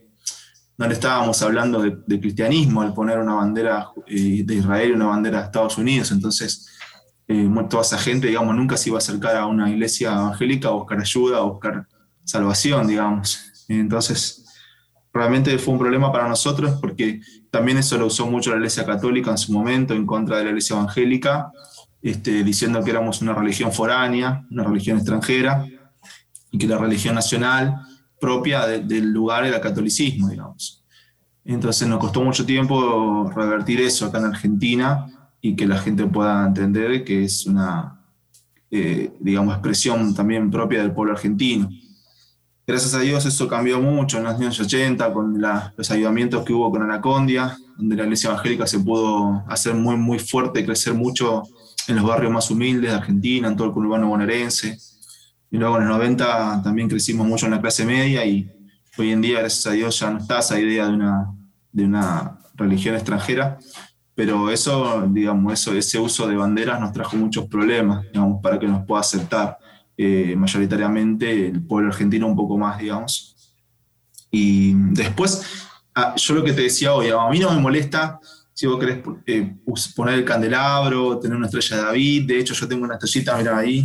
no 0.76 0.88
le 0.88 0.94
estábamos 0.94 1.40
hablando 1.42 1.80
de, 1.80 2.20
cristianismo 2.20 2.82
al 2.82 2.94
poner 2.94 3.18
una 3.18 3.34
bandera 3.34 3.90
eh, 4.08 4.42
de 4.44 4.54
Israel 4.56 4.90
y 4.90 4.94
una 4.94 5.06
bandera 5.06 5.38
de 5.38 5.44
Estados 5.44 5.78
Unidos, 5.78 6.10
entonces 6.10 6.68
toda 7.70 7.82
esa 7.82 7.96
gente, 7.96 8.26
digamos, 8.26 8.54
nunca 8.54 8.76
se 8.76 8.90
iba 8.90 8.98
a 8.98 8.98
acercar 8.98 9.36
a 9.36 9.46
una 9.46 9.70
iglesia 9.70 10.12
evangélica 10.12 10.68
a 10.68 10.72
buscar 10.72 11.00
ayuda, 11.00 11.38
a 11.38 11.42
buscar 11.42 11.86
salvación, 12.24 12.86
digamos. 12.86 13.64
Entonces, 13.68 14.44
realmente 15.12 15.56
fue 15.58 15.74
un 15.74 15.80
problema 15.80 16.10
para 16.10 16.28
nosotros 16.28 16.78
porque 16.80 17.20
también 17.50 17.78
eso 17.78 17.98
lo 17.98 18.06
usó 18.06 18.26
mucho 18.26 18.50
la 18.50 18.56
Iglesia 18.56 18.86
Católica 18.86 19.30
en 19.30 19.38
su 19.38 19.52
momento 19.52 19.94
en 19.94 20.06
contra 20.06 20.38
de 20.38 20.44
la 20.44 20.50
Iglesia 20.50 20.74
Evangélica, 20.74 21.52
este, 22.00 22.42
diciendo 22.42 22.82
que 22.82 22.90
éramos 22.90 23.22
una 23.22 23.34
religión 23.34 23.72
foránea, 23.72 24.44
una 24.50 24.64
religión 24.64 24.96
extranjera, 24.98 25.64
y 26.50 26.58
que 26.58 26.66
la 26.66 26.78
religión 26.78 27.14
nacional 27.14 27.80
propia 28.20 28.66
del 28.66 29.10
lugar 29.10 29.44
era 29.44 29.56
el 29.56 29.62
catolicismo, 29.62 30.28
digamos. 30.28 30.84
Entonces 31.44 31.88
nos 31.88 31.98
costó 31.98 32.22
mucho 32.22 32.46
tiempo 32.46 33.30
revertir 33.34 33.80
eso 33.80 34.06
acá 34.06 34.18
en 34.18 34.26
Argentina 34.26 35.06
y 35.40 35.56
que 35.56 35.66
la 35.66 35.78
gente 35.78 36.06
pueda 36.06 36.46
entender 36.46 37.02
que 37.02 37.24
es 37.24 37.46
una, 37.46 38.00
eh, 38.70 39.12
digamos, 39.18 39.54
expresión 39.54 40.14
también 40.14 40.50
propia 40.50 40.82
del 40.82 40.92
pueblo 40.92 41.14
argentino. 41.14 41.68
Gracias 42.64 42.94
a 42.94 43.00
Dios 43.00 43.26
eso 43.26 43.48
cambió 43.48 43.80
mucho 43.80 44.18
en 44.18 44.24
los 44.24 44.34
años 44.36 44.60
80 44.60 45.12
con 45.12 45.40
los 45.40 45.90
ayudamientos 45.90 46.44
que 46.44 46.52
hubo 46.52 46.70
con 46.70 46.82
Anacondia, 46.82 47.56
donde 47.76 47.96
la 47.96 48.04
iglesia 48.04 48.30
evangélica 48.30 48.66
se 48.68 48.78
pudo 48.78 49.44
hacer 49.48 49.74
muy, 49.74 49.96
muy 49.96 50.20
fuerte, 50.20 50.64
crecer 50.64 50.94
mucho 50.94 51.42
en 51.88 51.96
los 51.96 52.04
barrios 52.04 52.30
más 52.30 52.48
humildes 52.52 52.92
de 52.92 52.96
Argentina, 52.96 53.48
en 53.48 53.56
todo 53.56 53.66
el 53.66 53.74
conurbano 53.74 54.06
bonaerense. 54.06 54.78
Y 55.50 55.56
luego 55.56 55.76
en 55.78 55.88
los 55.88 55.98
90 55.98 56.62
también 56.62 56.88
crecimos 56.88 57.26
mucho 57.26 57.46
en 57.46 57.52
la 57.52 57.60
clase 57.60 57.84
media 57.84 58.24
y 58.24 58.48
hoy 58.96 59.10
en 59.10 59.20
día, 59.20 59.40
gracias 59.40 59.66
a 59.66 59.72
Dios, 59.72 59.98
ya 59.98 60.10
no 60.10 60.18
está 60.18 60.38
esa 60.38 60.60
idea 60.60 60.86
de 60.86 60.94
una, 60.94 61.34
de 61.72 61.84
una 61.84 62.38
religión 62.54 62.94
extranjera, 62.94 63.58
pero 64.14 64.50
eso, 64.50 65.04
digamos, 65.08 65.52
eso, 65.52 65.74
ese 65.74 65.98
uso 65.98 66.28
de 66.28 66.36
banderas 66.36 66.80
nos 66.80 66.92
trajo 66.92 67.16
muchos 67.16 67.46
problemas, 67.46 68.04
digamos, 68.04 68.40
para 68.40 68.58
que 68.58 68.68
nos 68.68 68.86
pueda 68.86 69.00
aceptar. 69.00 69.58
Eh, 69.96 70.34
mayoritariamente 70.36 71.48
el 71.48 71.62
pueblo 71.62 71.90
argentino 71.90 72.26
un 72.26 72.34
poco 72.34 72.56
más, 72.56 72.78
digamos. 72.78 73.36
Y 74.30 74.72
después, 74.74 75.42
ah, 75.94 76.14
yo 76.16 76.34
lo 76.34 76.42
que 76.42 76.54
te 76.54 76.62
decía 76.62 76.94
hoy, 76.94 77.10
a 77.10 77.28
mí 77.28 77.38
no 77.38 77.52
me 77.52 77.60
molesta 77.60 78.18
si 78.54 78.66
vos 78.66 78.78
querés 78.78 78.98
eh, 79.26 79.54
poner 79.94 80.14
el 80.14 80.24
candelabro, 80.24 81.18
tener 81.18 81.36
una 81.36 81.46
estrella 81.46 81.76
de 81.76 81.82
David, 81.82 82.26
de 82.26 82.38
hecho 82.38 82.54
yo 82.54 82.68
tengo 82.68 82.84
una 82.84 82.94
estrellita, 82.94 83.36
mira 83.36 83.56
ahí, 83.56 83.84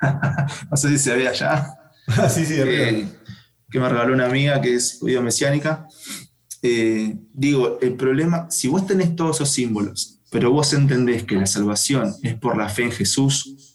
no 0.70 0.76
sé 0.76 0.90
si 0.90 0.98
se 0.98 1.16
ve 1.16 1.28
allá, 1.28 1.66
sí, 2.28 2.44
sí, 2.44 2.54
eh, 2.58 3.08
que 3.70 3.80
me 3.80 3.88
regaló 3.88 4.14
una 4.14 4.26
amiga 4.26 4.60
que 4.60 4.74
es 4.74 4.98
judía 5.00 5.20
mesiánica. 5.20 5.86
digo, 6.62 7.78
el 7.80 7.94
problema, 7.94 8.50
si 8.50 8.68
vos 8.68 8.86
tenés 8.86 9.16
todos 9.16 9.36
esos 9.36 9.50
símbolos, 9.50 10.20
pero 10.30 10.50
vos 10.50 10.72
entendés 10.74 11.24
que 11.24 11.36
la 11.36 11.46
salvación 11.46 12.14
es 12.22 12.34
por 12.34 12.56
la 12.56 12.68
fe 12.68 12.84
en 12.84 12.92
Jesús, 12.92 13.65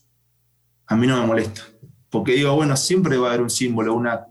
a 0.91 0.95
mí 0.97 1.08
no 1.08 1.21
me 1.21 1.25
molesta. 1.25 1.62
Porque 2.10 2.34
digo, 2.34 2.54
bueno, 2.54 2.75
siempre 2.75 3.17
va 3.17 3.27
a 3.27 3.30
haber 3.30 3.41
un 3.41 3.49
símbolo, 3.49 3.93
una, 3.93 4.25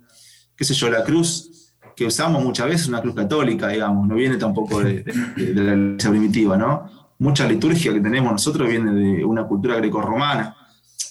qué 0.54 0.64
sé 0.64 0.74
yo, 0.74 0.90
la 0.90 1.02
cruz 1.02 1.72
que 1.96 2.04
usamos 2.04 2.44
muchas 2.44 2.66
veces, 2.68 2.88
una 2.88 3.00
cruz 3.00 3.14
católica, 3.14 3.68
digamos, 3.68 4.06
no 4.06 4.14
viene 4.14 4.36
tampoco 4.36 4.80
de, 4.80 5.02
la 5.36 5.74
iglesia 5.74 6.10
primitiva, 6.10 6.58
¿no? 6.58 7.14
Mucha 7.18 7.48
liturgia 7.48 7.94
que 7.94 8.00
tenemos 8.00 8.30
nosotros 8.30 8.68
viene 8.68 8.92
de 8.92 9.24
una 9.24 9.44
cultura 9.44 9.76
grecorromana. 9.76 10.54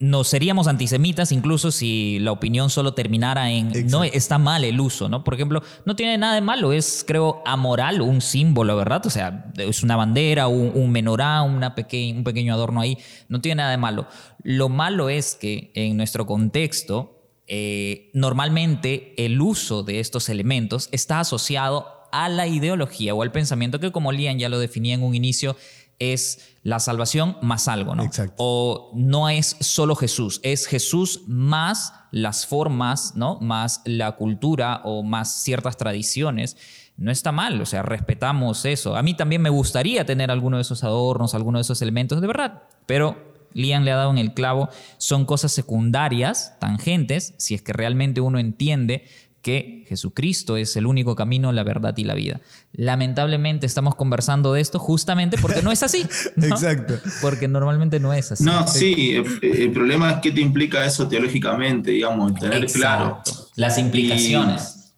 nos 0.00 0.28
seríamos 0.28 0.66
antisemitas 0.66 1.30
incluso 1.30 1.70
si 1.70 2.18
la 2.20 2.32
opinión 2.32 2.70
solo 2.70 2.94
terminara 2.94 3.50
en 3.50 3.86
no 3.88 4.02
está 4.02 4.38
mal 4.38 4.64
el 4.64 4.80
uso, 4.80 5.10
¿no? 5.10 5.22
Por 5.22 5.34
ejemplo, 5.34 5.62
no 5.84 5.94
tiene 5.94 6.16
nada 6.16 6.34
de 6.34 6.40
malo, 6.40 6.72
es 6.72 7.04
creo 7.06 7.42
amoral 7.44 8.00
un 8.00 8.22
símbolo, 8.22 8.74
¿verdad? 8.76 9.04
O 9.04 9.10
sea, 9.10 9.52
es 9.58 9.82
una 9.82 9.96
bandera, 9.96 10.48
un, 10.48 10.90
menorá, 10.90 11.42
una 11.42 11.74
un 11.76 12.24
pequeño 12.24 12.54
adorno 12.54 12.80
ahí, 12.80 12.96
no 13.28 13.42
tiene 13.42 13.56
nada 13.56 13.72
de 13.72 13.76
malo. 13.76 14.06
Lo 14.42 14.70
malo 14.70 15.10
es 15.10 15.34
que 15.34 15.70
en 15.74 15.98
nuestro 15.98 16.24
contexto, 16.24 17.20
eh, 17.46 18.10
normalmente 18.14 19.12
el 19.22 19.38
uso 19.38 19.82
de 19.82 20.00
estos 20.00 20.30
elementos 20.30 20.88
está 20.92 21.20
asociado 21.20 22.00
a 22.10 22.28
la 22.28 22.46
ideología 22.46 23.14
o 23.14 23.22
al 23.22 23.32
pensamiento 23.32 23.80
que 23.80 23.92
como 23.92 24.12
Lian 24.12 24.38
ya 24.38 24.48
lo 24.48 24.58
definía 24.58 24.94
en 24.94 25.02
un 25.02 25.14
inicio, 25.14 25.56
es 26.00 26.56
la 26.64 26.80
salvación 26.80 27.36
más 27.42 27.68
algo, 27.68 27.94
¿no? 27.94 28.02
Exacto. 28.02 28.34
O 28.38 28.90
no 28.96 29.28
es 29.28 29.56
solo 29.60 29.94
Jesús, 29.94 30.40
es 30.42 30.66
Jesús 30.66 31.22
más 31.28 31.94
las 32.10 32.46
formas, 32.46 33.14
¿no? 33.14 33.38
Más 33.40 33.82
la 33.84 34.12
cultura 34.16 34.80
o 34.84 35.04
más 35.04 35.42
ciertas 35.42 35.76
tradiciones. 35.76 36.56
No 36.96 37.12
está 37.12 37.32
mal, 37.32 37.60
o 37.60 37.66
sea, 37.66 37.82
respetamos 37.82 38.64
eso. 38.64 38.96
A 38.96 39.02
mí 39.02 39.14
también 39.14 39.40
me 39.40 39.48
gustaría 39.50 40.04
tener 40.04 40.30
alguno 40.30 40.56
de 40.56 40.62
esos 40.62 40.82
adornos, 40.84 41.34
alguno 41.34 41.58
de 41.58 41.62
esos 41.62 41.80
elementos, 41.80 42.20
de 42.20 42.26
verdad, 42.26 42.64
pero 42.86 43.30
Lian 43.52 43.84
le 43.84 43.92
ha 43.92 43.96
dado 43.96 44.10
en 44.10 44.18
el 44.18 44.34
clavo, 44.34 44.68
son 44.98 45.24
cosas 45.24 45.52
secundarias, 45.52 46.56
tangentes, 46.60 47.34
si 47.38 47.54
es 47.54 47.62
que 47.62 47.72
realmente 47.72 48.20
uno 48.20 48.38
entiende 48.38 49.06
que 49.42 49.84
Jesucristo 49.88 50.56
es 50.56 50.76
el 50.76 50.86
único 50.86 51.16
camino, 51.16 51.52
la 51.52 51.62
verdad 51.64 51.96
y 51.96 52.04
la 52.04 52.14
vida. 52.14 52.40
Lamentablemente 52.72 53.66
estamos 53.66 53.94
conversando 53.94 54.52
de 54.52 54.60
esto 54.60 54.78
justamente 54.78 55.38
porque 55.38 55.62
no 55.62 55.72
es 55.72 55.82
así. 55.82 56.02
Exacto. 56.36 56.94
Porque 57.22 57.48
normalmente 57.48 58.00
no 58.00 58.12
es 58.12 58.32
así. 58.32 58.44
No, 58.44 58.66
sí, 58.66 59.22
el, 59.42 59.72
problema 59.72 60.12
es 60.12 60.16
qué 60.20 60.30
te 60.30 60.40
implica 60.40 60.84
eso 60.84 61.08
teológicamente, 61.08 61.92
digamos, 61.92 62.34
tener 62.34 62.66
claro. 62.66 63.22
Las 63.56 63.78
implicaciones. 63.78 64.94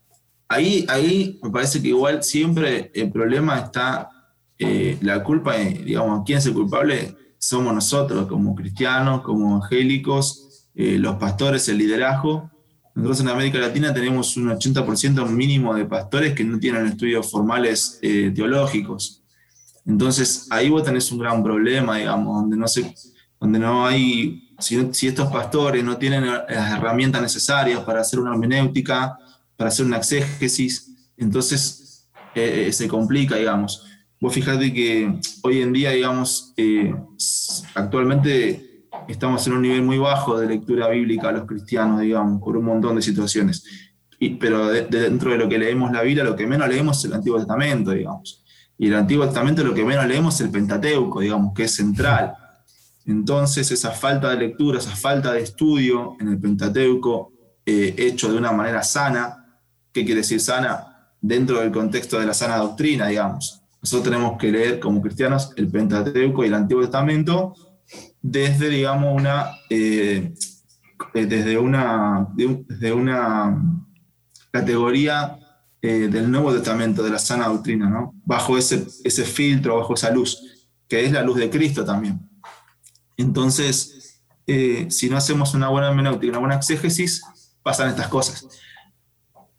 ahí, 0.48 0.84
ahí 0.88 1.38
me 1.42 1.50
parece 1.50 1.80
que 1.80 1.88
igual 1.88 2.22
siempre 2.22 2.90
el 2.94 3.10
problema 3.10 3.58
está, 3.58 4.08
eh, 4.58 4.98
la 5.02 5.22
culpa, 5.22 5.56
digamos, 5.56 6.22
quién 6.26 6.38
es 6.38 6.46
el 6.46 6.54
culpable 6.54 7.16
somos 7.38 7.74
nosotros 7.74 8.28
como 8.28 8.54
cristianos, 8.54 9.22
como 9.22 9.56
evangélicos, 9.56 10.68
eh, 10.76 10.96
los 10.96 11.16
pastores, 11.16 11.68
el 11.68 11.78
liderazgo 11.78 12.51
nosotros 12.94 13.20
en 13.20 13.28
América 13.28 13.58
Latina 13.58 13.94
tenemos 13.94 14.36
un 14.36 14.50
80% 14.50 15.26
mínimo 15.28 15.74
de 15.74 15.86
pastores 15.86 16.34
que 16.34 16.44
no 16.44 16.58
tienen 16.58 16.86
estudios 16.86 17.30
formales 17.30 17.98
eh, 18.02 18.30
teológicos. 18.34 19.22
Entonces 19.86 20.46
ahí 20.50 20.68
vos 20.68 20.84
tenés 20.84 21.10
un 21.10 21.18
gran 21.18 21.42
problema, 21.42 21.96
digamos, 21.96 22.42
donde 22.42 22.56
no, 22.56 22.68
se, 22.68 22.94
donde 23.40 23.58
no 23.58 23.86
hay, 23.86 24.54
si, 24.58 25.06
estos 25.06 25.32
pastores 25.32 25.82
no 25.82 25.96
tienen 25.96 26.26
las 26.26 26.72
herramientas 26.72 27.22
necesarias 27.22 27.80
para 27.80 28.02
hacer 28.02 28.20
una 28.20 28.32
hermenéutica, 28.32 29.16
para 29.56 29.68
hacer 29.68 29.86
una 29.86 29.96
exégesis, 29.96 30.92
entonces 31.16 32.08
eh, 32.34 32.66
eh, 32.68 32.72
se 32.72 32.86
complica, 32.88 33.36
digamos. 33.36 33.86
Vos 34.20 34.34
fijate 34.34 34.72
que 34.72 35.18
hoy 35.42 35.62
en 35.62 35.72
día, 35.72 35.90
digamos, 35.90 36.54
actualmente 37.74 38.71
estamos 39.08 39.46
en 39.46 39.54
un 39.54 39.62
nivel 39.62 39.82
muy 39.82 39.98
bajo 39.98 40.38
de 40.38 40.46
lectura 40.46 40.88
bíblica 40.88 41.32
los 41.32 41.46
cristianos, 41.46 42.00
digamos, 42.00 42.42
por 42.42 42.56
un 42.56 42.64
montón 42.64 42.96
de 42.96 43.02
situaciones. 43.02 43.64
Y, 44.18 44.30
pero 44.36 44.68
dentro 44.68 45.32
de 45.32 45.38
lo 45.38 45.48
que 45.48 45.58
leemos 45.58 45.90
la 45.92 46.02
Biblia, 46.02 46.24
lo 46.24 46.36
que 46.36 46.46
menos 46.46 46.68
leemos 46.68 46.98
es 46.98 47.04
el 47.06 47.14
Antiguo 47.14 47.38
Testamento, 47.38 47.90
digamos. 47.90 48.44
Y 48.78 48.88
el 48.88 48.94
Antiguo 48.94 49.24
Testamento 49.24 49.64
lo 49.64 49.74
que 49.74 49.84
menos 49.84 50.06
leemos 50.06 50.34
es 50.36 50.40
el 50.42 50.50
Pentateuco, 50.50 51.20
digamos, 51.20 51.52
que 51.54 51.64
es 51.64 51.74
central. 51.74 52.34
Entonces, 53.06 53.70
esa 53.70 53.90
falta 53.90 54.30
de 54.30 54.36
lectura, 54.36 54.78
esa 54.78 54.94
falta 54.94 55.32
de 55.32 55.40
estudio 55.40 56.16
en 56.20 56.28
el 56.28 56.38
Pentateuco, 56.38 57.32
eh, 57.66 57.94
hecho 57.98 58.30
de 58.30 58.38
una 58.38 58.52
manera 58.52 58.82
sana, 58.82 59.44
¿qué 59.92 60.04
quiere 60.04 60.20
decir 60.20 60.40
sana? 60.40 61.10
Dentro 61.20 61.60
del 61.60 61.72
contexto 61.72 62.18
de 62.18 62.26
la 62.26 62.34
sana 62.34 62.56
doctrina, 62.58 63.08
digamos. 63.08 63.60
Nosotros 63.80 64.04
tenemos 64.04 64.38
que 64.38 64.52
leer 64.52 64.78
como 64.78 65.02
cristianos 65.02 65.52
el 65.56 65.68
Pentateuco 65.68 66.44
y 66.44 66.46
el 66.46 66.54
Antiguo 66.54 66.82
Testamento 66.82 67.54
desde, 68.22 68.68
digamos, 68.68 69.20
una, 69.20 69.50
eh, 69.68 70.32
eh, 71.14 71.26
desde 71.26 71.58
una, 71.58 72.28
desde 72.34 72.92
una 72.92 73.60
categoría 74.52 75.38
eh, 75.82 76.08
del 76.08 76.30
Nuevo 76.30 76.52
Testamento, 76.52 77.02
de 77.02 77.10
la 77.10 77.18
sana 77.18 77.48
doctrina, 77.48 77.90
¿no? 77.90 78.14
bajo 78.24 78.56
ese, 78.56 78.86
ese 79.02 79.24
filtro, 79.24 79.78
bajo 79.78 79.94
esa 79.94 80.10
luz, 80.10 80.38
que 80.88 81.04
es 81.04 81.12
la 81.12 81.22
luz 81.22 81.38
de 81.38 81.50
Cristo 81.50 81.84
también. 81.84 82.20
Entonces, 83.16 84.20
si 84.46 85.08
no 85.08 85.16
hacemos 85.16 85.54
una 85.54 85.68
buena 85.68 85.88
hermenéutica, 85.88 86.30
una 86.30 86.38
buena 86.40 86.56
exégesis, 86.56 87.22
pasan 87.62 87.88
estas 87.88 88.08
cosas. 88.08 88.46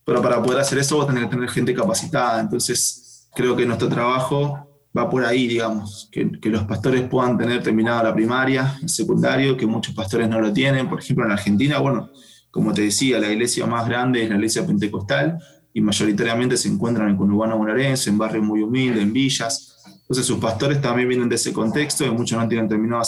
Pero 0.06 0.22
para 0.22 0.42
poder 0.42 0.60
hacer 0.60 0.78
eso, 0.78 0.98
vos 0.98 1.08
tenés 1.08 1.24
que 1.24 1.30
tener 1.30 1.50
gente 1.50 1.74
capacitada. 1.74 2.40
Entonces, 2.40 3.30
creo 3.34 3.56
que 3.56 3.66
nuestro 3.66 3.90
trabajo 3.90 4.73
va 4.96 5.10
por 5.10 5.26
ahí, 5.26 5.48
digamos, 5.48 6.08
que, 6.12 6.30
los 6.44 6.64
pastores 6.64 7.02
puedan 7.04 7.38
tener 7.38 7.64
terminada 7.64 8.04
la 8.04 8.14
primaria, 8.14 8.78
el 8.82 8.90
secundario, 8.90 9.58
que 9.58 9.66
muchos 9.66 9.96
pastores 9.96 10.30
no 10.30 10.40
lo 10.40 10.54
tienen. 10.54 10.88
Por 10.88 11.00
ejemplo, 11.00 11.26
en 11.26 11.32
Argentina, 11.32 11.80
bueno, 11.80 12.12
como 12.52 12.74
te 12.74 12.84
decía, 12.84 13.20
la 13.20 13.32
iglesia 13.32 13.66
más 13.66 13.88
grande 13.88 14.24
es 14.24 14.30
la 14.30 14.36
iglesia 14.36 14.66
pentecostal 14.66 15.40
y 15.74 15.82
mayoritariamente 15.82 16.56
se 16.56 16.70
encuentran 16.70 17.10
en 17.10 17.18
conurbano 17.18 17.58
bonaerense, 17.58 18.12
en 18.12 18.18
barrios 18.20 18.46
muy 18.46 18.62
humildes, 18.62 19.02
en 19.02 19.12
villas. 19.12 19.82
Entonces 20.02 20.26
sus 20.28 20.38
pastores 20.38 20.80
también 20.80 21.10
vienen 21.10 21.28
de 21.28 21.36
ese 21.36 21.52
contexto 21.52 22.06
y 22.06 22.12
muchos 22.12 22.40
no 22.40 22.48
tienen 22.48 22.70
terminado 22.70 23.02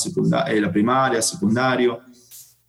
eh, 0.48 0.60
la 0.60 0.72
primaria, 0.72 1.22
secundario. 1.22 2.00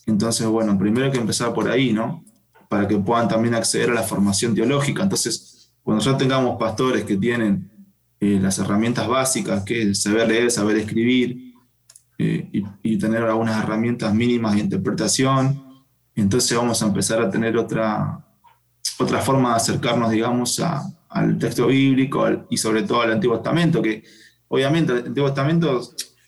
Entonces, 0.04 0.46
bueno, 0.46 0.78
primero 0.78 1.06
hay 1.06 1.12
que 1.12 1.18
empezar 1.18 1.54
por 1.54 1.70
ahí, 1.70 1.92
¿no? 1.92 2.22
Para 2.68 2.86
que 2.86 2.98
puedan 2.98 3.28
también 3.28 3.54
acceder 3.54 3.90
a 3.90 3.94
la 3.94 4.02
formación 4.02 4.54
teológica. 4.54 5.02
Entonces, 5.02 5.72
cuando 5.82 6.04
ya 6.04 6.18
tengamos 6.18 6.58
pastores 6.58 7.04
que 7.04 7.16
tienen 7.16 7.75
eh, 8.20 8.38
las 8.40 8.58
herramientas 8.58 9.06
básicas, 9.08 9.62
que 9.64 9.90
es 9.90 10.02
saber 10.02 10.28
leer, 10.28 10.50
saber 10.50 10.76
escribir 10.76 11.54
eh, 12.18 12.64
y, 12.82 12.96
tener 12.96 13.22
algunas 13.22 13.62
herramientas 13.62 14.14
mínimas 14.14 14.54
de 14.54 14.60
interpretación. 14.60 15.62
Entonces 16.14 16.56
vamos 16.56 16.82
a 16.82 16.86
empezar 16.86 17.20
a 17.20 17.30
tener 17.30 17.56
otra, 17.58 18.24
otra 18.98 19.20
forma 19.20 19.50
de 19.50 19.56
acercarnos, 19.56 20.10
digamos, 20.10 20.62
al 21.08 21.38
texto 21.38 21.66
bíblico 21.66 22.26
y 22.48 22.56
sobre 22.56 22.84
todo 22.84 23.02
al 23.02 23.12
Antiguo 23.12 23.36
Testamento, 23.36 23.82
que 23.82 24.02
obviamente 24.48 24.92
al 24.92 25.06
Antiguo 25.06 25.28
Testamento 25.28 25.82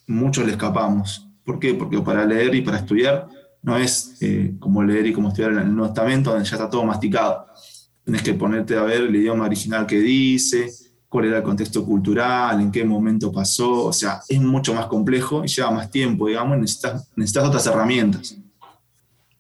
muchos 0.07 0.44
le 0.44 0.53
escapamos. 0.53 1.27
¿Por 1.44 1.59
qué? 1.59 1.72
Porque 1.72 1.98
para 2.01 2.27
leer 2.27 2.55
y 2.55 2.61
para 2.61 2.79
estudiar 2.79 3.27
no 3.62 3.77
es 3.77 4.16
eh, 4.20 4.55
como 4.59 4.83
leer 4.83 5.07
y 5.07 5.12
como 5.12 5.29
estudiar 5.29 5.53
el 5.53 5.74
Nuevo 5.74 5.92
Testamento, 5.92 6.31
donde 6.31 6.46
ya 6.46 6.57
está 6.57 6.68
todo 6.68 6.85
masticado. 6.85 7.46
Tienes 8.05 8.22
que 8.22 8.35
ponerte 8.35 8.77
a 8.77 8.83
ver 8.83 9.03
el 9.03 9.16
idioma 9.16 9.46
original 9.46 9.87
que 9.87 9.98
dice, 9.98 10.70
cuál 11.09 11.27
era 11.27 11.38
el 11.38 11.42
contexto 11.42 11.85
cultural, 11.85 12.61
en 12.61 12.71
qué 12.71 12.85
momento 12.85 13.33
pasó, 13.33 13.87
o 13.87 13.92
sea, 13.92 14.21
es 14.29 14.40
mucho 14.40 14.75
más 14.75 14.87
complejo 14.87 15.44
y 15.44 15.49
lleva 15.49 15.71
más 15.71 15.90
tiempo, 15.90 16.29
digamos, 16.29 16.59
necesitas, 16.59 17.09
necesitas 17.16 17.49
otras 17.49 17.66
herramientas. 17.66 18.37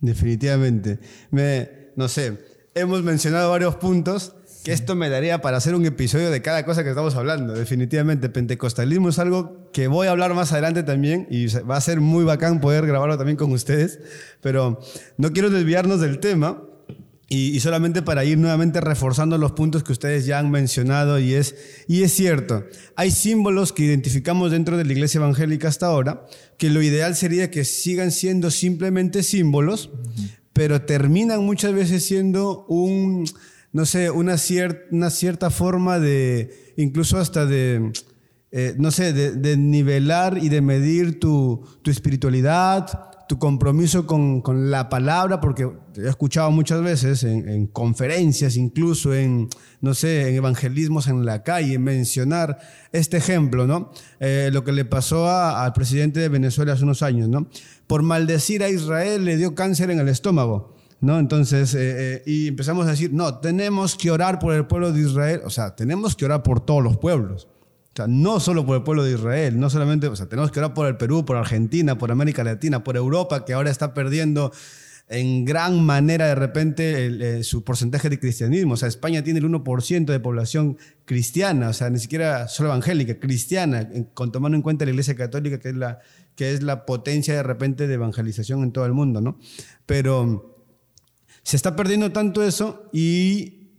Definitivamente. 0.00 0.98
Me, 1.30 1.68
no 1.96 2.08
sé, 2.08 2.38
hemos 2.74 3.02
mencionado 3.02 3.50
varios 3.50 3.76
puntos 3.76 4.34
que 4.64 4.72
esto 4.72 4.94
me 4.94 5.08
daría 5.08 5.40
para 5.40 5.56
hacer 5.56 5.74
un 5.74 5.84
episodio 5.86 6.30
de 6.30 6.42
cada 6.42 6.64
cosa 6.64 6.82
que 6.82 6.90
estamos 6.90 7.14
hablando. 7.16 7.54
Definitivamente, 7.54 8.28
pentecostalismo 8.28 9.08
es 9.08 9.18
algo 9.18 9.70
que 9.72 9.88
voy 9.88 10.08
a 10.08 10.10
hablar 10.10 10.34
más 10.34 10.52
adelante 10.52 10.82
también 10.82 11.26
y 11.30 11.46
va 11.46 11.76
a 11.76 11.80
ser 11.80 12.00
muy 12.00 12.24
bacán 12.24 12.60
poder 12.60 12.86
grabarlo 12.86 13.16
también 13.16 13.36
con 13.36 13.52
ustedes, 13.52 14.00
pero 14.40 14.80
no 15.16 15.32
quiero 15.32 15.50
desviarnos 15.50 16.00
del 16.00 16.18
tema. 16.18 16.62
Y, 17.30 17.60
solamente 17.60 18.00
para 18.00 18.24
ir 18.24 18.38
nuevamente 18.38 18.80
reforzando 18.80 19.36
los 19.36 19.52
puntos 19.52 19.84
que 19.84 19.92
ustedes 19.92 20.24
ya 20.24 20.38
han 20.38 20.50
mencionado, 20.50 21.18
y 21.18 21.34
es, 21.34 21.54
y 21.86 22.02
es 22.02 22.12
cierto, 22.12 22.64
hay 22.96 23.10
símbolos 23.10 23.74
que 23.74 23.84
identificamos 23.84 24.50
dentro 24.50 24.78
de 24.78 24.86
la 24.86 24.92
iglesia 24.92 25.18
evangélica 25.18 25.68
hasta 25.68 25.86
ahora, 25.86 26.24
que 26.56 26.70
lo 26.70 26.80
ideal 26.80 27.14
sería 27.14 27.50
que 27.50 27.66
sigan 27.66 28.12
siendo 28.12 28.50
simplemente 28.50 29.22
símbolos, 29.22 29.90
pero 30.54 30.82
terminan 30.82 31.44
muchas 31.44 31.74
veces 31.74 32.02
siendo 32.02 32.64
un, 32.66 33.28
no 33.72 33.84
sé, 33.84 34.10
una, 34.10 34.36
una 34.90 35.10
cierta 35.10 35.50
forma 35.50 35.98
de, 35.98 36.72
incluso 36.78 37.18
hasta 37.18 37.44
de, 37.44 37.92
eh, 38.52 38.74
no 38.78 38.90
sé, 38.90 39.12
de, 39.12 39.56
nivelar 39.58 40.38
y 40.38 40.48
de 40.48 40.62
medir 40.62 41.20
tu, 41.20 41.62
tu 41.82 41.90
espiritualidad, 41.90 43.07
tu 43.28 43.38
compromiso 43.38 44.06
con, 44.06 44.40
con, 44.40 44.70
la 44.70 44.88
palabra, 44.88 45.38
porque 45.38 45.70
he 45.96 46.08
escuchado 46.08 46.50
muchas 46.50 46.82
veces 46.82 47.22
en, 47.24 47.66
conferencias, 47.66 48.56
incluso 48.56 49.14
en, 49.14 49.48
no 49.82 49.92
sé, 49.92 50.30
en 50.30 50.36
evangelismos 50.36 51.08
en 51.08 51.26
la 51.26 51.42
calle, 51.42 51.78
mencionar 51.78 52.58
este 52.90 53.18
ejemplo, 53.18 53.66
¿no? 53.66 53.92
Eh, 54.18 54.48
lo 54.50 54.64
que 54.64 54.72
le 54.72 54.86
pasó 54.86 55.30
al 55.30 55.74
presidente 55.74 56.20
de 56.20 56.30
Venezuela 56.30 56.72
hace 56.72 56.84
unos 56.84 57.02
años, 57.02 57.28
¿no? 57.28 57.48
Por 57.86 58.02
maldecir 58.02 58.62
a 58.62 58.70
Israel 58.70 59.26
le 59.26 59.36
dio 59.36 59.54
cáncer 59.54 59.90
en 59.90 60.00
el 60.00 60.08
estómago. 60.08 60.74
¿No? 61.00 61.20
Entonces, 61.20 61.76
eh, 61.76 61.78
eh, 62.16 62.22
y 62.26 62.48
empezamos 62.48 62.88
a 62.88 62.90
decir, 62.90 63.12
no, 63.12 63.38
tenemos 63.38 63.94
que 63.94 64.10
orar 64.10 64.40
por 64.40 64.52
el 64.52 64.66
pueblo 64.66 64.90
de 64.90 65.02
Israel, 65.02 65.42
o 65.44 65.50
sea, 65.50 65.76
tenemos 65.76 66.16
que 66.16 66.24
orar 66.24 66.42
por 66.42 66.58
todos 66.58 66.82
los 66.82 66.96
pueblos 66.96 67.46
sea, 67.98 68.06
no 68.08 68.40
solo 68.40 68.64
por 68.66 68.76
el 68.76 68.82
pueblo 68.82 69.04
de 69.04 69.12
Israel, 69.12 69.60
no 69.60 69.70
solamente, 69.70 70.08
o 70.08 70.16
sea, 70.16 70.26
tenemos 70.26 70.50
que 70.50 70.58
orar 70.58 70.74
por 70.74 70.86
el 70.86 70.96
Perú, 70.96 71.24
por 71.24 71.36
Argentina, 71.36 71.98
por 71.98 72.10
América 72.10 72.42
Latina, 72.42 72.82
por 72.82 72.96
Europa, 72.96 73.44
que 73.44 73.52
ahora 73.52 73.70
está 73.70 73.94
perdiendo 73.94 74.52
en 75.08 75.44
gran 75.44 75.84
manera 75.84 76.26
de 76.26 76.34
repente 76.34 77.38
eh, 77.38 77.42
su 77.42 77.64
porcentaje 77.64 78.10
de 78.10 78.20
cristianismo. 78.20 78.74
O 78.74 78.76
sea, 78.76 78.88
España 78.88 79.24
tiene 79.24 79.40
el 79.40 79.46
1% 79.46 80.04
de 80.04 80.20
población 80.20 80.78
cristiana, 81.04 81.70
o 81.70 81.72
sea, 81.72 81.88
ni 81.90 81.98
siquiera 81.98 82.48
solo 82.48 82.68
evangélica, 82.68 83.18
cristiana, 83.18 83.88
con, 84.14 84.32
tomando 84.32 84.56
en 84.56 84.62
cuenta 84.62 84.84
la 84.84 84.90
Iglesia 84.90 85.14
Católica, 85.14 85.58
que 85.58 85.70
es 85.70 85.76
la, 85.76 86.00
que 86.34 86.52
es 86.52 86.62
la 86.62 86.84
potencia 86.84 87.34
de 87.34 87.42
repente 87.42 87.86
de 87.86 87.94
evangelización 87.94 88.62
en 88.62 88.72
todo 88.72 88.84
el 88.84 88.92
mundo, 88.92 89.20
¿no? 89.20 89.38
Pero 89.86 90.64
se 91.42 91.56
está 91.56 91.74
perdiendo 91.74 92.12
tanto 92.12 92.42
eso 92.42 92.90
y 92.92 93.70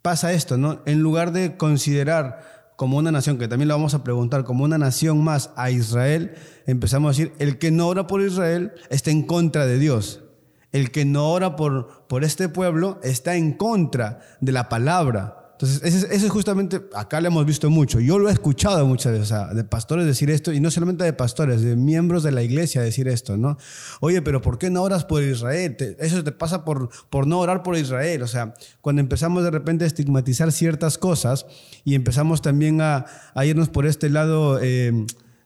pasa 0.00 0.32
esto, 0.32 0.56
¿no? 0.56 0.82
En 0.86 1.00
lugar 1.00 1.32
de 1.32 1.56
considerar 1.56 2.57
como 2.78 2.96
una 2.96 3.10
nación, 3.10 3.38
que 3.38 3.48
también 3.48 3.66
lo 3.66 3.74
vamos 3.74 3.94
a 3.94 4.04
preguntar, 4.04 4.44
como 4.44 4.62
una 4.62 4.78
nación 4.78 5.24
más 5.24 5.50
a 5.56 5.72
Israel, 5.72 6.36
empezamos 6.64 7.08
a 7.08 7.10
decir, 7.10 7.34
el 7.40 7.58
que 7.58 7.72
no 7.72 7.88
ora 7.88 8.06
por 8.06 8.20
Israel 8.20 8.70
está 8.88 9.10
en 9.10 9.24
contra 9.24 9.66
de 9.66 9.80
Dios. 9.80 10.22
El 10.70 10.92
que 10.92 11.04
no 11.04 11.28
ora 11.28 11.56
por, 11.56 12.06
por 12.06 12.22
este 12.22 12.48
pueblo 12.48 13.00
está 13.02 13.34
en 13.34 13.54
contra 13.54 14.20
de 14.40 14.52
la 14.52 14.68
palabra. 14.68 15.37
Entonces, 15.60 15.82
eso 15.82 16.06
es, 16.08 16.30
justamente, 16.30 16.80
acá 16.94 17.20
lo 17.20 17.26
hemos 17.26 17.44
visto 17.44 17.68
mucho. 17.68 17.98
Yo 17.98 18.20
lo 18.20 18.28
he 18.28 18.32
escuchado 18.32 18.86
muchas 18.86 19.10
veces, 19.10 19.32
o 19.32 19.34
sea, 19.34 19.52
de 19.52 19.64
pastores 19.64 20.06
decir 20.06 20.30
esto, 20.30 20.52
y 20.52 20.60
no 20.60 20.70
solamente 20.70 21.02
de 21.02 21.12
pastores, 21.12 21.62
de 21.62 21.74
miembros 21.74 22.22
de 22.22 22.30
la 22.30 22.44
iglesia 22.44 22.80
decir 22.80 23.08
esto, 23.08 23.36
¿no? 23.36 23.58
Oye, 23.98 24.22
pero 24.22 24.40
¿por 24.40 24.58
qué 24.58 24.70
no 24.70 24.84
oras 24.84 25.04
por 25.04 25.20
Israel? 25.20 25.76
eso 25.98 26.22
te 26.22 26.30
pasa 26.30 26.64
por, 26.64 26.90
por 27.10 27.26
no 27.26 27.40
orar 27.40 27.64
por 27.64 27.76
Israel. 27.76 28.22
O 28.22 28.28
sea, 28.28 28.54
cuando 28.80 29.00
empezamos 29.00 29.42
de 29.42 29.50
repente 29.50 29.82
a 29.82 29.88
estigmatizar 29.88 30.52
ciertas 30.52 30.96
cosas 30.96 31.44
y 31.84 31.96
empezamos 31.96 32.40
también 32.40 32.80
a, 32.80 33.06
irnos 33.44 33.68
por 33.68 33.84
este 33.84 34.10
lado, 34.10 34.60
eh, 34.62 34.92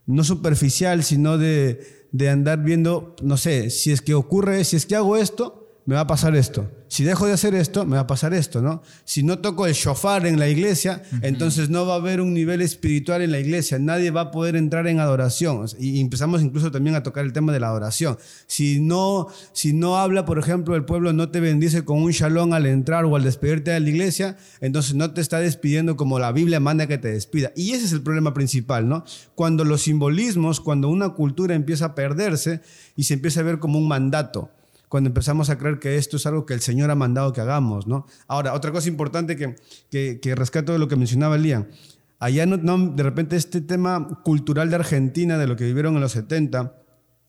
no 0.05 0.25
superficial, 0.25 1.05
sino 1.05 1.39
de, 1.39 2.07
de 2.13 2.29
andar 2.29 2.63
viendo, 2.63 3.17
no 3.23 3.39
sé, 3.39 3.71
si 3.71 3.93
es 3.93 4.03
que 4.03 4.13
ocurre, 4.13 4.65
si 4.65 4.77
es 4.77 4.85
que 4.85 4.95
hago 4.95 5.17
esto, 5.17 5.62
me 5.87 5.95
va 5.95 6.03
a 6.03 6.07
pasar 6.07 6.37
esto 6.37 6.69
si 6.93 7.05
dejo 7.05 7.27
de 7.27 7.33
hacer 7.33 7.55
esto, 7.55 7.87
me 7.87 7.95
va 7.97 8.03
a 8.03 8.07
pasar 8.07 8.35
esto, 8.35 8.61
¿no? 8.61 8.83
Si 9.07 9.23
no 9.23 9.39
toco 9.39 9.67
el 9.67 9.73
shofar 9.73 10.27
en 10.27 10.39
la 10.39 10.47
iglesia, 10.47 11.03
entonces 11.23 11.71
no 11.71 11.87
va 11.87 11.95
a 11.95 11.97
haber 11.97 12.21
un 12.21 12.35
nivel 12.35 12.61
espiritual 12.61 13.23
en 13.23 13.33
la 13.33 13.39
iglesia, 13.39 13.79
nadie 13.79 14.11
va 14.11 14.21
a 14.21 14.31
poder 14.31 14.57
entrar 14.57 14.87
en 14.87 15.01
adoración. 15.01 15.65
Y 15.79 16.03
empezamos 16.03 16.43
incluso 16.43 16.71
también 16.71 16.95
a 16.95 17.03
tocar 17.03 17.25
el 17.25 17.33
tema 17.33 17.51
de 17.51 17.61
la 17.61 17.69
adoración. 17.69 18.19
Si 18.47 18.79
no, 18.79 19.29
si 19.55 19.73
no 19.73 19.97
habla, 19.97 20.27
por 20.27 20.39
ejemplo, 20.39 20.77
el 20.77 20.85
pueblo 20.85 21.15
no 21.15 21.31
te 21.31 21.41
bendice 21.41 21.83
con 21.87 22.03
un 22.03 22.11
shalom 22.11 22.53
al 22.53 22.67
entrar 22.67 23.07
o 23.07 23.17
al 23.17 23.25
despedirte 23.25 23.71
de 23.71 23.81
la 23.81 23.89
iglesia, 23.89 24.37
entonces 24.61 24.95
no 24.95 25.15
te 25.15 25.23
está 25.23 25.41
despidiendo 25.41 25.97
como 25.97 26.19
la 26.19 26.31
Biblia 26.31 26.61
manda 26.61 26.87
que 26.89 26.99
te 26.99 27.11
despida. 27.11 27.53
Y 27.57 27.71
ese 27.71 27.87
es 27.87 27.93
el 27.93 28.03
problema 28.03 28.35
principal, 28.35 28.87
¿no? 28.87 29.03
Cuando 29.35 29.65
los 29.65 29.81
simbolismos, 29.81 30.61
cuando 30.61 30.91
una 30.91 31.15
cultura 31.15 31.55
empieza 31.55 31.87
a 31.87 31.95
perderse 31.95 32.61
y 32.97 33.05
se 33.05 33.15
empieza 33.15 33.41
a 33.41 33.45
ver 33.45 33.61
como 33.61 33.79
un 33.79 33.89
mandato 33.89 34.51
cuando 34.93 35.09
empezamos 35.09 35.49
a 35.49 35.57
creer 35.57 35.79
que 35.79 35.97
esto 35.97 36.19
es 36.19 36.27
algo 36.27 36.45
que 36.45 36.53
el 36.53 36.61
Señor 36.61 36.91
ha 36.91 36.95
mandado 36.95 37.33
que 37.33 37.41
hagamos, 37.41 37.87
¿no? 37.87 38.05
Ahora, 38.29 38.53
otra 38.53 38.73
cosa 38.73 38.91
importante 38.91 39.37
que, 39.37 39.57
que, 39.91 40.21
que 40.21 40.35
rescato 40.35 40.75
de 40.75 40.79
lo 40.79 40.87
que 40.87 40.97
mencionaba 40.97 41.39
Lian, 41.39 41.71
allá 42.19 42.45
no, 42.45 42.77
de 42.77 43.03
repente 43.03 43.37
este 43.37 43.63
tema 43.63 44.21
cultural 44.23 44.69
de 44.69 44.77
Argentina, 44.77 45.39
de 45.39 45.47
lo 45.47 45.57
que 45.57 45.65
vivieron 45.65 45.95
en 45.95 46.03
los 46.03 46.13
70, 46.13 46.75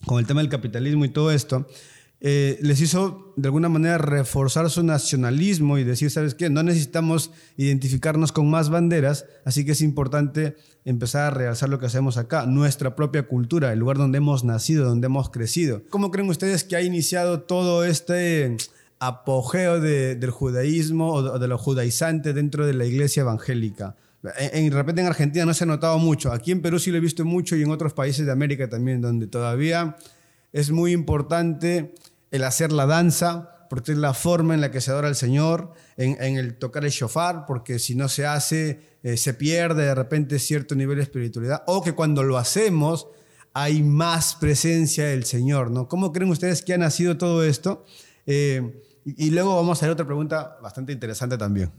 con 0.06 0.19
el 0.19 0.28
tema 0.28 0.41
del 0.41 0.49
capitalismo 0.49 1.06
y 1.06 1.10
todo 1.10 1.32
esto, 1.32 1.65
eh, 2.25 2.57
les 2.62 2.79
hizo 2.79 3.33
de 3.36 3.49
alguna 3.49 3.67
manera 3.67 3.97
reforzar 3.97 4.69
su 4.69 4.81
nacionalismo 4.81 5.77
y 5.77 5.83
decir, 5.83 6.09
¿sabes 6.09 6.36
qué? 6.36 6.49
No 6.49 6.63
necesitamos 6.63 7.31
identificarnos 7.57 8.31
con 8.31 8.49
más 8.49 8.69
banderas, 8.69 9.25
así 9.43 9.65
que 9.65 9.73
es 9.73 9.81
importante 9.81 10.55
empezar 10.86 11.23
a 11.23 11.29
realzar 11.31 11.67
lo 11.67 11.79
que 11.79 11.88
hacemos 11.88 12.15
acá, 12.15 12.45
nuestra 12.45 12.95
propia 12.95 13.27
cultura, 13.27 13.73
el 13.73 13.79
lugar 13.79 13.97
donde 13.97 14.19
hemos 14.19 14.45
nacido, 14.45 14.86
donde 14.86 15.07
hemos 15.07 15.31
crecido. 15.31 15.83
¿Cómo 15.89 16.12
creen 16.12 16.29
ustedes 16.29 16.63
que 16.63 16.77
ha 16.77 16.81
iniciado 16.81 17.41
todo 17.41 17.83
este 17.83 18.55
apogeo 18.99 19.81
del 19.81 20.31
judaísmo 20.31 21.12
o 21.12 21.38
de 21.39 21.47
lo 21.49 21.57
judaizante 21.57 22.31
dentro 22.31 22.65
de 22.65 22.73
la 22.73 22.86
iglesia 22.86 23.21
evangélica? 23.21 23.97
En, 24.38 24.69
de 24.69 24.75
repente 24.77 25.01
en 25.01 25.07
Argentina 25.07 25.43
no 25.43 25.53
se 25.53 25.65
ha 25.65 25.67
notado 25.67 25.97
mucho, 25.99 26.31
aquí 26.31 26.53
en 26.53 26.62
Perú 26.62 26.79
sí 26.79 26.89
lo 26.89 26.99
he 26.99 27.01
visto 27.01 27.25
mucho 27.25 27.57
y 27.57 27.63
en 27.63 27.71
otros 27.71 27.93
países 27.93 28.25
de 28.25 28.31
América 28.31 28.69
también, 28.69 29.01
donde 29.01 29.27
todavía 29.27 29.97
es 30.53 30.71
muy 30.71 30.93
importante 30.93 31.93
el 32.33 32.43
hacer 32.43 32.71
la 32.71 32.87
danza, 32.87 33.67
porque 33.69 33.91
es 33.91 33.97
la 33.99 34.15
forma 34.15 34.55
en 34.55 34.61
la 34.61 34.71
que 34.71 34.81
se 34.81 34.89
adora 34.89 35.07
al 35.07 35.15
Señor, 35.15 35.71
en, 35.97 36.35
el 36.35 36.57
tocar 36.57 36.83
el 36.83 36.89
shofar, 36.89 37.45
porque 37.45 37.77
si 37.77 37.93
no 37.93 38.09
se 38.09 38.25
hace, 38.25 38.97
eh, 39.03 39.17
se 39.17 39.35
pierde 39.35 39.83
de 39.83 39.93
repente 39.93 40.39
cierto 40.39 40.73
nivel 40.73 40.97
de 40.97 41.03
espiritualidad, 41.03 41.63
o 41.67 41.83
que 41.83 41.93
cuando 41.93 42.23
lo 42.23 42.39
hacemos 42.39 43.07
hay 43.53 43.83
más 43.83 44.33
presencia 44.33 45.05
del 45.05 45.25
Señor, 45.25 45.69
¿no? 45.69 45.87
¿Cómo 45.87 46.11
creen 46.11 46.31
ustedes 46.31 46.63
que 46.63 46.73
ha 46.73 46.77
nacido 46.79 47.17
todo 47.19 47.43
esto? 47.43 47.85
Eh, 48.25 48.81
y, 49.05 49.27
y 49.27 49.29
luego 49.29 49.55
vamos 49.55 49.77
a 49.77 49.79
hacer 49.79 49.91
otra 49.91 50.07
pregunta 50.07 50.57
bastante 50.59 50.91
interesante 50.91 51.37
también. 51.37 51.71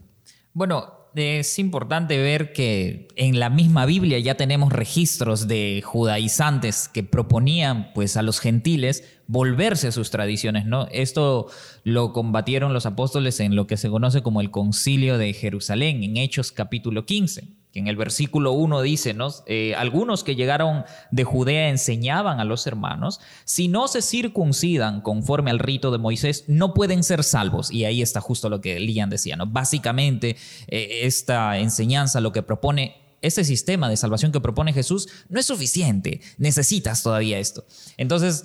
Bueno, 0.52 1.03
es 1.14 1.58
importante 1.58 2.18
ver 2.18 2.52
que 2.52 3.08
en 3.16 3.38
la 3.38 3.50
misma 3.50 3.86
Biblia 3.86 4.18
ya 4.18 4.36
tenemos 4.36 4.72
registros 4.72 5.46
de 5.48 5.82
judaizantes 5.84 6.88
que 6.88 7.02
proponían 7.02 7.92
pues 7.94 8.16
a 8.16 8.22
los 8.22 8.40
gentiles 8.40 9.04
volverse 9.26 9.88
a 9.88 9.92
sus 9.92 10.10
tradiciones, 10.10 10.66
¿no? 10.66 10.86
Esto 10.90 11.48
lo 11.82 12.12
combatieron 12.12 12.72
los 12.72 12.86
apóstoles 12.86 13.40
en 13.40 13.56
lo 13.56 13.66
que 13.66 13.76
se 13.76 13.90
conoce 13.90 14.22
como 14.22 14.40
el 14.40 14.50
Concilio 14.50 15.18
de 15.18 15.32
Jerusalén 15.32 16.02
en 16.02 16.16
Hechos 16.16 16.52
capítulo 16.52 17.06
15 17.06 17.63
que 17.74 17.80
en 17.80 17.88
el 17.88 17.96
versículo 17.96 18.52
1 18.52 18.82
dice. 18.82 19.16
Eh, 19.46 19.74
algunos 19.74 20.22
que 20.22 20.36
llegaron 20.36 20.84
de 21.10 21.24
Judea 21.24 21.68
enseñaban 21.68 22.38
a 22.38 22.44
los 22.44 22.68
hermanos, 22.68 23.20
si 23.44 23.66
no 23.66 23.88
se 23.88 24.00
circuncidan 24.00 25.00
conforme 25.00 25.50
al 25.50 25.58
rito 25.58 25.90
de 25.90 25.98
Moisés, 25.98 26.44
no 26.46 26.72
pueden 26.72 27.02
ser 27.02 27.24
salvos. 27.24 27.72
Y 27.72 27.84
ahí 27.84 28.00
está 28.00 28.20
justo 28.20 28.48
lo 28.48 28.60
que 28.60 28.78
Lian 28.78 29.10
decía, 29.10 29.34
¿no? 29.34 29.46
Básicamente, 29.46 30.36
eh, 30.68 31.00
esta 31.02 31.58
enseñanza 31.58 32.20
lo 32.20 32.30
que 32.30 32.44
propone 32.44 33.02
este 33.22 33.42
sistema 33.42 33.88
de 33.88 33.96
salvación 33.96 34.30
que 34.32 34.40
propone 34.40 34.72
Jesús 34.74 35.08
no 35.28 35.40
es 35.40 35.46
suficiente, 35.46 36.20
necesitas 36.36 37.02
todavía 37.02 37.38
esto. 37.38 37.64
Entonces, 37.96 38.44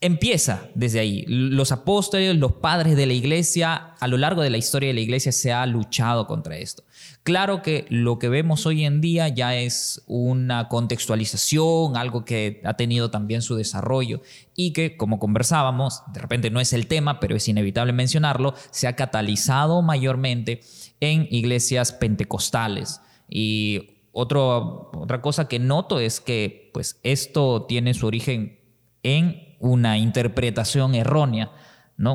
empieza 0.00 0.68
desde 0.74 1.00
ahí. 1.00 1.24
Los 1.28 1.72
apóstoles, 1.72 2.36
los 2.36 2.54
padres 2.54 2.96
de 2.96 3.06
la 3.06 3.12
iglesia, 3.12 3.94
a 3.98 4.08
lo 4.08 4.18
largo 4.18 4.42
de 4.42 4.50
la 4.50 4.58
historia 4.58 4.88
de 4.88 4.94
la 4.94 5.00
iglesia 5.00 5.32
se 5.32 5.52
ha 5.52 5.64
luchado 5.64 6.26
contra 6.26 6.58
esto. 6.58 6.82
Claro 7.22 7.60
que 7.60 7.84
lo 7.90 8.18
que 8.18 8.30
vemos 8.30 8.64
hoy 8.64 8.86
en 8.86 9.02
día 9.02 9.28
ya 9.28 9.54
es 9.54 10.02
una 10.06 10.68
contextualización, 10.68 11.96
algo 11.96 12.24
que 12.24 12.62
ha 12.64 12.74
tenido 12.74 13.10
también 13.10 13.42
su 13.42 13.56
desarrollo 13.56 14.22
y 14.56 14.72
que, 14.72 14.96
como 14.96 15.18
conversábamos, 15.18 16.02
de 16.14 16.20
repente 16.20 16.50
no 16.50 16.60
es 16.60 16.72
el 16.72 16.86
tema, 16.86 17.20
pero 17.20 17.36
es 17.36 17.46
inevitable 17.46 17.92
mencionarlo, 17.92 18.54
se 18.70 18.88
ha 18.88 18.96
catalizado 18.96 19.82
mayormente 19.82 20.60
en 21.00 21.28
iglesias 21.30 21.92
pentecostales. 21.92 23.02
Y 23.28 23.98
otra 24.12 25.20
cosa 25.20 25.46
que 25.46 25.58
noto 25.58 26.00
es 26.00 26.20
que 26.20 26.70
pues, 26.72 27.00
esto 27.02 27.66
tiene 27.66 27.92
su 27.92 28.06
origen 28.06 28.58
en 29.02 29.56
una 29.60 29.98
interpretación 29.98 30.94
errónea 30.94 31.52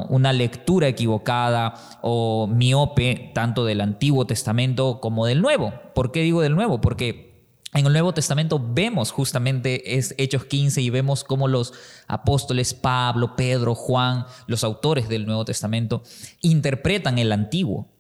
Una 0.09 0.33
lectura 0.33 0.87
equivocada 0.87 1.75
o 2.01 2.47
miope 2.47 3.31
tanto 3.35 3.65
del 3.65 3.81
Antiguo 3.81 4.25
Testamento 4.25 4.99
como 4.99 5.27
del 5.27 5.41
Nuevo. 5.41 5.73
¿Por 5.93 6.11
qué 6.11 6.21
digo 6.21 6.41
del 6.41 6.55
Nuevo? 6.55 6.81
Porque 6.81 7.25
en 7.75 7.85
el 7.85 7.91
Nuevo 7.91 8.13
Testamento 8.13 8.59
vemos 8.59 9.11
justamente 9.11 9.97
es 9.97 10.15
Hechos 10.17 10.45
15 10.45 10.81
y 10.81 10.89
vemos 10.89 11.23
cómo 11.23 11.47
los 11.47 11.73
apóstoles 12.07 12.73
Pablo, 12.73 13.35
Pedro, 13.35 13.75
Juan, 13.75 14.25
los 14.47 14.63
autores 14.63 15.09
del 15.09 15.25
Nuevo 15.25 15.43
Testamento, 15.43 16.01
interpretan 16.41 17.19
el 17.19 17.31
Antiguo. 17.31 17.91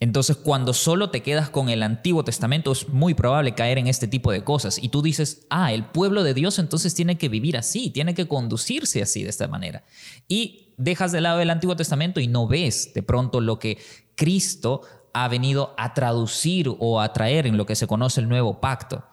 Entonces, 0.00 0.36
cuando 0.36 0.72
solo 0.72 1.10
te 1.10 1.22
quedas 1.22 1.50
con 1.50 1.68
el 1.68 1.82
Antiguo 1.82 2.24
Testamento, 2.24 2.72
es 2.72 2.88
muy 2.88 3.14
probable 3.14 3.54
caer 3.54 3.78
en 3.78 3.88
este 3.88 4.08
tipo 4.08 4.32
de 4.32 4.44
cosas. 4.44 4.82
Y 4.82 4.88
tú 4.88 5.02
dices, 5.02 5.46
ah, 5.50 5.72
el 5.72 5.84
pueblo 5.84 6.22
de 6.22 6.34
Dios 6.34 6.58
entonces 6.58 6.94
tiene 6.94 7.18
que 7.18 7.28
vivir 7.28 7.56
así, 7.56 7.90
tiene 7.90 8.14
que 8.14 8.28
conducirse 8.28 9.02
así, 9.02 9.24
de 9.24 9.30
esta 9.30 9.48
manera. 9.48 9.84
Y 10.28 10.67
dejas 10.78 11.12
de 11.12 11.20
lado 11.20 11.40
el 11.40 11.50
Antiguo 11.50 11.76
Testamento 11.76 12.20
y 12.20 12.28
no 12.28 12.46
ves 12.48 12.92
de 12.94 13.02
pronto 13.02 13.40
lo 13.40 13.58
que 13.58 13.78
Cristo 14.14 14.82
ha 15.12 15.28
venido 15.28 15.74
a 15.76 15.94
traducir 15.94 16.72
o 16.78 17.00
a 17.00 17.12
traer 17.12 17.46
en 17.46 17.56
lo 17.56 17.66
que 17.66 17.76
se 17.76 17.86
conoce 17.86 18.20
el 18.20 18.28
nuevo 18.28 18.60
pacto. 18.60 19.04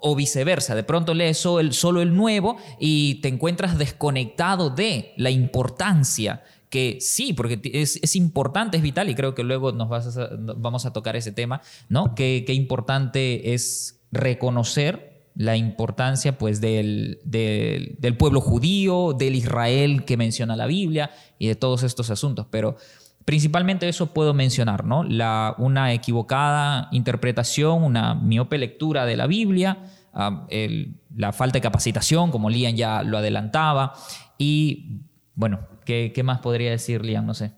O 0.00 0.16
viceversa, 0.16 0.74
de 0.74 0.84
pronto 0.84 1.12
lees 1.12 1.36
solo 1.36 1.60
el, 1.60 1.74
solo 1.74 2.00
el 2.00 2.14
nuevo 2.16 2.56
y 2.80 3.16
te 3.20 3.28
encuentras 3.28 3.76
desconectado 3.76 4.70
de 4.70 5.12
la 5.18 5.30
importancia 5.30 6.42
que 6.70 6.98
sí, 7.00 7.32
porque 7.32 7.60
es, 7.72 8.16
importante, 8.16 8.76
es 8.76 8.82
vital 8.82 9.08
y 9.08 9.14
creo 9.14 9.34
que 9.34 9.44
luego 9.44 9.72
nos 9.72 9.88
vamos 10.58 10.86
a 10.86 10.92
tocar 10.92 11.16
ese 11.16 11.32
tema, 11.32 11.60
¿no? 11.88 12.14
Qué, 12.14 12.44
importante 12.48 13.54
es 13.54 14.00
reconocer 14.10 15.15
la 15.36 15.56
importancia 15.56 16.38
pues 16.38 16.60
del, 16.60 17.20
del, 17.24 18.16
pueblo 18.16 18.40
judío, 18.40 19.12
del 19.12 19.34
Israel 19.34 20.04
que 20.04 20.16
menciona 20.16 20.56
la 20.56 20.66
Biblia 20.66 21.10
y 21.38 21.46
de 21.46 21.54
todos 21.54 21.82
estos 21.82 22.10
asuntos, 22.10 22.46
pero 22.50 22.76
Principalmente 23.26 23.88
eso 23.88 24.14
puedo 24.14 24.34
mencionar, 24.34 24.84
¿no? 24.84 25.02
La, 25.02 25.56
una 25.58 25.92
equivocada 25.92 26.86
interpretación, 26.92 27.82
una 27.82 28.14
miope 28.14 28.56
lectura 28.56 29.04
de 29.04 29.16
la 29.16 29.26
Biblia, 29.26 29.78
ah, 30.14 30.46
la 31.16 31.32
falta 31.32 31.54
de 31.54 31.60
capacitación, 31.60 32.30
como 32.30 32.50
Lian 32.50 32.76
ya 32.76 33.02
lo 33.02 33.18
adelantaba, 33.18 33.94
y 34.38 35.00
bueno, 35.34 35.58
¿qué, 35.84 36.22
más 36.22 36.38
podría 36.38 36.70
decir 36.70 37.04
Lian? 37.04 37.26
No 37.26 37.34
sé. 37.34 37.52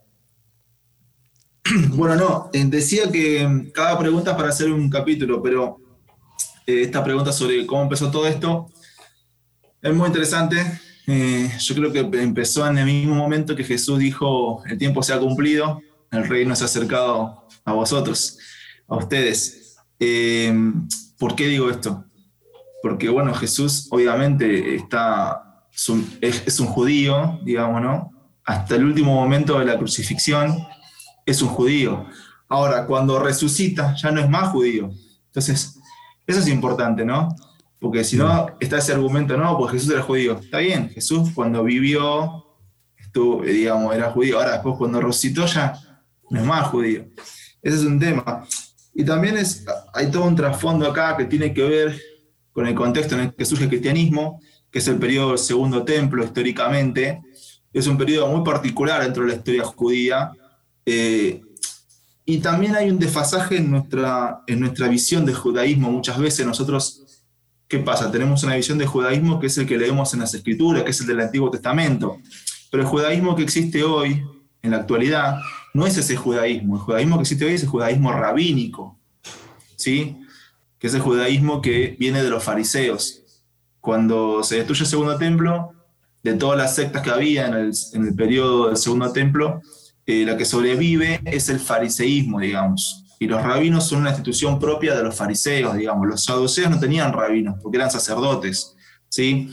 Bueno, 1.90 2.16
no, 2.16 2.50
eh, 2.54 2.64
decía 2.64 3.12
que 3.12 3.70
cada 3.74 3.98
pregunta 3.98 4.30
es 4.30 4.36
para 4.38 4.48
hacer 4.48 4.72
un 4.72 4.88
capítulo, 4.88 5.42
pero 5.42 5.87
esta 6.68 7.02
pregunta 7.02 7.32
sobre 7.32 7.66
cómo 7.66 7.82
empezó 7.82 8.10
todo 8.10 8.26
esto 8.26 8.70
es 9.82 9.94
muy 9.94 10.06
interesante 10.06 10.56
eh, 11.10 11.50
yo 11.58 11.74
creo 11.74 11.90
que 11.90 12.00
empezó 12.20 12.66
en 12.68 12.76
el 12.76 12.84
mismo 12.84 13.14
momento 13.14 13.56
que 13.56 13.64
Jesús 13.64 13.98
dijo, 13.98 14.62
el 14.66 14.76
tiempo 14.76 15.02
se 15.02 15.14
ha 15.14 15.18
cumplido, 15.18 15.80
el 16.10 16.28
reino 16.28 16.54
se 16.54 16.64
ha 16.64 16.66
acercado 16.66 17.46
a 17.64 17.72
vosotros, 17.72 18.36
a 18.86 18.96
ustedes. 18.96 19.78
Eh, 19.98 20.52
¿Por 21.18 21.34
qué 21.34 21.46
digo 21.46 21.70
esto? 21.70 22.04
Porque, 22.82 23.08
bueno, 23.08 23.32
Jesús 23.32 23.88
obviamente 23.90 24.74
está, 24.74 25.64
es, 26.20 26.60
un 26.60 26.66
judío, 26.66 27.40
digamos, 27.42 27.80
¿no? 27.80 28.12
Hasta 28.44 28.76
el 28.76 28.84
último 28.84 29.14
momento 29.14 29.58
de 29.58 29.64
la 29.64 29.78
crucifixión 29.78 30.58
es 31.24 31.40
un 31.40 31.48
judío. 31.48 32.04
Ahora, 32.50 32.84
cuando 32.84 33.18
resucita, 33.18 33.94
ya 33.94 34.10
no 34.10 34.20
es 34.20 34.28
más 34.28 34.50
judío. 34.50 34.90
Entonces, 35.28 35.77
eso 36.28 36.40
es 36.40 36.48
importante, 36.48 37.06
¿no? 37.06 37.34
Porque 37.80 38.04
si 38.04 38.16
no, 38.16 38.44
mm. 38.44 38.50
está 38.60 38.78
ese 38.78 38.92
argumento, 38.92 39.36
no, 39.36 39.56
pues 39.56 39.72
Jesús 39.72 39.90
era 39.90 40.02
judío. 40.02 40.38
Está 40.38 40.58
bien, 40.58 40.90
Jesús 40.90 41.30
cuando 41.34 41.64
vivió, 41.64 42.44
estuvo, 42.98 43.42
digamos, 43.42 43.96
era 43.96 44.10
judío. 44.10 44.38
Ahora 44.38 44.52
después 44.52 44.76
cuando 44.76 45.00
resucitó 45.00 45.46
ya 45.46 45.72
no 46.28 46.38
es 46.38 46.46
más 46.46 46.68
judío. 46.68 47.06
Ese 47.62 47.76
es 47.76 47.82
un 47.82 47.98
tema. 47.98 48.46
Y 48.94 49.04
también 49.04 49.38
es, 49.38 49.64
hay 49.94 50.10
todo 50.10 50.24
un 50.24 50.36
trasfondo 50.36 50.86
acá 50.86 51.16
que 51.16 51.24
tiene 51.24 51.54
que 51.54 51.62
ver 51.62 52.00
con 52.52 52.66
el 52.66 52.74
contexto 52.74 53.14
en 53.14 53.22
el 53.22 53.34
que 53.34 53.46
surge 53.46 53.64
el 53.64 53.70
cristianismo, 53.70 54.40
que 54.70 54.80
es 54.80 54.88
el 54.88 54.98
periodo 54.98 55.30
del 55.30 55.38
Segundo 55.38 55.82
Templo 55.82 56.22
históricamente. 56.22 57.22
Es 57.72 57.86
un 57.86 57.96
periodo 57.96 58.28
muy 58.28 58.44
particular 58.44 59.02
dentro 59.02 59.22
de 59.22 59.30
la 59.30 59.36
historia 59.36 59.64
judía. 59.64 60.32
Eh, 60.84 61.40
y 62.30 62.40
también 62.40 62.76
hay 62.76 62.90
un 62.90 62.98
desfasaje 62.98 63.56
en 63.56 63.70
nuestra, 63.70 64.42
en 64.46 64.60
nuestra 64.60 64.86
visión 64.86 65.24
de 65.24 65.32
judaísmo. 65.32 65.90
Muchas 65.90 66.18
veces 66.18 66.44
nosotros 66.44 67.24
¿qué 67.66 67.78
pasa? 67.78 68.10
Tenemos 68.10 68.42
una 68.42 68.54
visión 68.54 68.76
de 68.76 68.84
judaísmo 68.84 69.40
que 69.40 69.46
es 69.46 69.56
el 69.56 69.66
que 69.66 69.78
leemos 69.78 70.12
en 70.12 70.20
las 70.20 70.34
escrituras, 70.34 70.82
que 70.82 70.90
es 70.90 71.00
el 71.00 71.06
del 71.06 71.20
Antiguo 71.20 71.50
Testamento. 71.50 72.18
Pero 72.70 72.82
el 72.82 72.88
judaísmo 72.90 73.34
que 73.34 73.44
existe 73.44 73.82
hoy, 73.82 74.22
en 74.60 74.70
la 74.72 74.76
actualidad, 74.76 75.38
no 75.72 75.86
es 75.86 75.96
ese 75.96 76.16
judaísmo. 76.16 76.74
El 76.74 76.82
judaísmo 76.82 77.16
que 77.16 77.22
existe 77.22 77.46
hoy 77.46 77.54
es 77.54 77.62
el 77.62 77.70
judaísmo 77.70 78.12
rabínico, 78.12 78.98
¿sí? 79.76 80.18
que 80.78 80.88
es 80.88 80.92
el 80.92 81.00
judaísmo 81.00 81.62
que 81.62 81.96
viene 81.98 82.22
de 82.22 82.28
los 82.28 82.44
fariseos. 82.44 83.22
Cuando 83.80 84.42
se 84.42 84.56
destruye 84.56 84.82
el 84.82 84.86
segundo 84.86 85.16
templo, 85.16 85.72
de 86.22 86.34
todas 86.34 86.58
las 86.58 86.74
sectas 86.74 87.00
que 87.00 87.10
había 87.10 87.46
en 87.46 87.54
el, 87.54 87.72
en 87.94 88.06
el 88.06 88.14
periodo 88.14 88.68
del 88.68 88.76
segundo 88.76 89.10
templo, 89.14 89.62
eh, 90.08 90.24
la 90.26 90.36
que 90.36 90.44
sobrevive 90.44 91.20
es 91.24 91.48
el 91.48 91.60
fariseísmo, 91.60 92.40
digamos 92.40 93.04
y 93.18 93.26
los 93.26 93.42
rabinos 93.42 93.88
son 93.88 94.00
una 94.00 94.10
institución 94.10 94.58
propia 94.58 94.94
de 94.94 95.02
los 95.02 95.14
fariseos, 95.14 95.76
digamos. 95.76 96.06
Los 96.06 96.24
saduceos 96.24 96.70
no 96.70 96.78
tenían 96.78 97.12
rabinos 97.12 97.56
porque 97.60 97.78
eran 97.78 97.90
sacerdotes, 97.90 98.76
¿sí? 99.08 99.50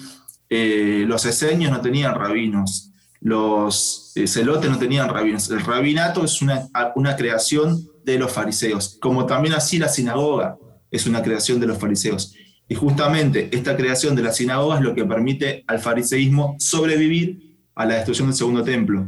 Eh, 0.50 1.06
los 1.08 1.26
eseños 1.26 1.72
no 1.72 1.82
tenían 1.82 2.14
rabinos, 2.14 2.92
los 3.20 4.12
eh, 4.16 4.28
celotes 4.28 4.70
no 4.70 4.78
tenían 4.78 5.10
rabinos. 5.10 5.50
El 5.50 5.62
rabinato 5.62 6.24
es 6.24 6.42
una, 6.42 6.68
una 6.96 7.16
creación 7.16 7.88
de 8.04 8.20
los 8.20 8.32
fariseos, 8.32 8.98
como 9.02 9.26
también 9.26 9.56
así 9.56 9.80
la 9.80 9.90
sinagoga 9.90 10.58
es 10.92 11.08
una 11.08 11.24
creación 11.24 11.60
de 11.60 11.66
los 11.66 11.80
fariseos. 11.80 12.36
Y 12.68 12.76
justamente 12.76 13.50
esta 13.52 13.76
creación 13.76 14.16
de 14.16 14.24
la 14.24 14.32
sinagoga 14.32 14.76
es 14.76 14.82
lo 14.82 14.94
que 14.94 15.06
permite 15.06 15.64
al 15.68 15.80
fariseísmo 15.80 16.56
sobrevivir 16.60 17.58
a 17.74 17.86
la 17.86 17.96
destrucción 17.96 18.28
del 18.28 18.38
segundo 18.38 18.64
templo. 18.64 19.08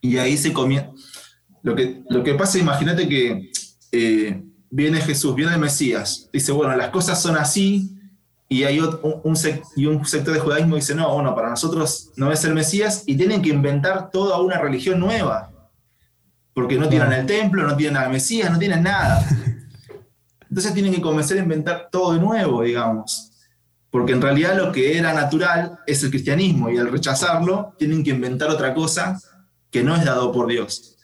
Y 0.00 0.18
ahí 0.18 0.36
se 0.36 0.52
comienza. 0.52 0.90
Lo 1.62 1.74
que, 1.74 2.02
lo 2.08 2.22
que 2.22 2.34
pasa, 2.34 2.58
imagínate 2.58 3.08
que 3.08 3.50
eh, 3.92 4.42
viene 4.70 5.00
Jesús, 5.00 5.34
viene 5.34 5.54
el 5.54 5.60
Mesías, 5.60 6.28
dice, 6.32 6.52
bueno, 6.52 6.76
las 6.76 6.90
cosas 6.90 7.20
son 7.20 7.36
así, 7.36 7.94
y 8.48 8.64
hay 8.64 8.80
un, 8.80 8.98
un, 9.02 9.36
y 9.76 9.86
un 9.86 10.04
sector 10.06 10.32
de 10.32 10.40
judaísmo 10.40 10.76
dice, 10.76 10.94
no, 10.94 11.12
bueno, 11.12 11.34
para 11.34 11.50
nosotros 11.50 12.10
no 12.16 12.32
es 12.32 12.44
el 12.44 12.54
Mesías, 12.54 13.02
y 13.06 13.16
tienen 13.16 13.42
que 13.42 13.50
inventar 13.50 14.10
toda 14.10 14.40
una 14.40 14.58
religión 14.58 15.00
nueva, 15.00 15.50
porque 16.54 16.78
no 16.78 16.88
tienen 16.88 17.12
el 17.12 17.26
templo, 17.26 17.66
no 17.66 17.76
tienen 17.76 17.96
al 17.96 18.10
Mesías, 18.10 18.50
no 18.50 18.58
tienen 18.58 18.82
nada. 18.82 19.26
Entonces 20.48 20.72
tienen 20.72 20.94
que 20.94 21.00
comenzar 21.00 21.36
a 21.36 21.42
inventar 21.42 21.88
todo 21.92 22.14
de 22.14 22.20
nuevo, 22.20 22.62
digamos. 22.62 23.30
Porque 23.90 24.12
en 24.12 24.22
realidad 24.22 24.56
lo 24.56 24.72
que 24.72 24.98
era 24.98 25.12
natural 25.12 25.78
es 25.86 26.02
el 26.02 26.10
cristianismo 26.10 26.70
y 26.70 26.78
al 26.78 26.90
rechazarlo 26.90 27.74
tienen 27.78 28.02
que 28.02 28.10
inventar 28.10 28.50
otra 28.50 28.74
cosa 28.74 29.18
que 29.70 29.82
no 29.82 29.94
es 29.94 30.04
dado 30.04 30.32
por 30.32 30.48
Dios. 30.48 30.96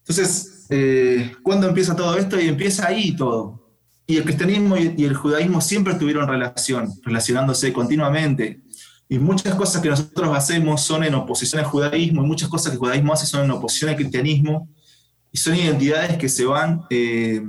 Entonces, 0.00 0.66
eh, 0.70 1.32
¿cuándo 1.42 1.68
empieza 1.68 1.96
todo 1.96 2.16
esto? 2.16 2.40
Y 2.40 2.48
empieza 2.48 2.86
ahí 2.86 3.14
todo. 3.14 3.60
Y 4.06 4.16
el 4.16 4.24
cristianismo 4.24 4.76
y, 4.76 5.04
el 5.04 5.14
judaísmo 5.14 5.60
siempre 5.60 5.94
tuvieron 5.94 6.26
relación, 6.26 6.92
relacionándose 7.04 7.72
continuamente. 7.72 8.60
Y 9.08 9.18
muchas 9.18 9.54
cosas 9.54 9.82
que 9.82 9.88
nosotros 9.88 10.36
hacemos 10.36 10.80
son 10.82 11.04
en 11.04 11.14
oposición 11.14 11.60
al 11.60 11.68
judaísmo, 11.68 12.24
y 12.24 12.26
muchas 12.26 12.48
cosas 12.48 12.70
que 12.70 12.74
el 12.74 12.80
judaísmo 12.80 13.12
hace 13.12 13.26
son 13.26 13.44
en 13.44 13.50
oposición 13.50 13.90
al 13.90 13.96
cristianismo, 13.96 14.68
y 15.32 15.38
son 15.38 15.54
identidades 15.54 16.16
que 16.16 16.28
se 16.28 16.44
van 16.44 16.82
eh, 16.90 17.40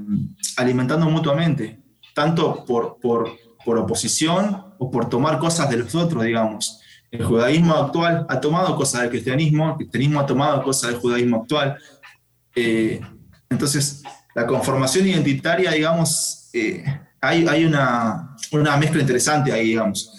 alimentando 0.57 1.09
mutuamente, 1.09 1.79
tanto 2.13 2.63
por, 2.65 2.97
por, 2.99 3.31
por 3.65 3.77
oposición 3.77 4.65
o 4.77 4.91
por 4.91 5.09
tomar 5.09 5.39
cosas 5.39 5.69
de 5.69 5.77
los 5.77 5.95
otros, 5.95 6.23
digamos. 6.23 6.79
El 7.11 7.25
judaísmo 7.25 7.75
actual 7.75 8.25
ha 8.29 8.39
tomado 8.39 8.75
cosas 8.75 9.01
del 9.01 9.09
cristianismo, 9.09 9.71
el 9.71 9.75
cristianismo 9.75 10.19
ha 10.21 10.25
tomado 10.25 10.63
cosas 10.63 10.91
del 10.91 10.99
judaísmo 10.99 11.41
actual, 11.41 11.77
eh, 12.55 13.01
entonces, 13.49 14.01
la 14.33 14.47
conformación 14.47 15.07
identitaria, 15.07 15.71
digamos, 15.71 16.49
eh, 16.53 16.83
hay, 17.19 17.65
una, 17.65 18.35
una, 18.51 18.77
mezcla 18.77 19.01
interesante 19.01 19.51
ahí, 19.51 19.67
digamos. 19.67 20.09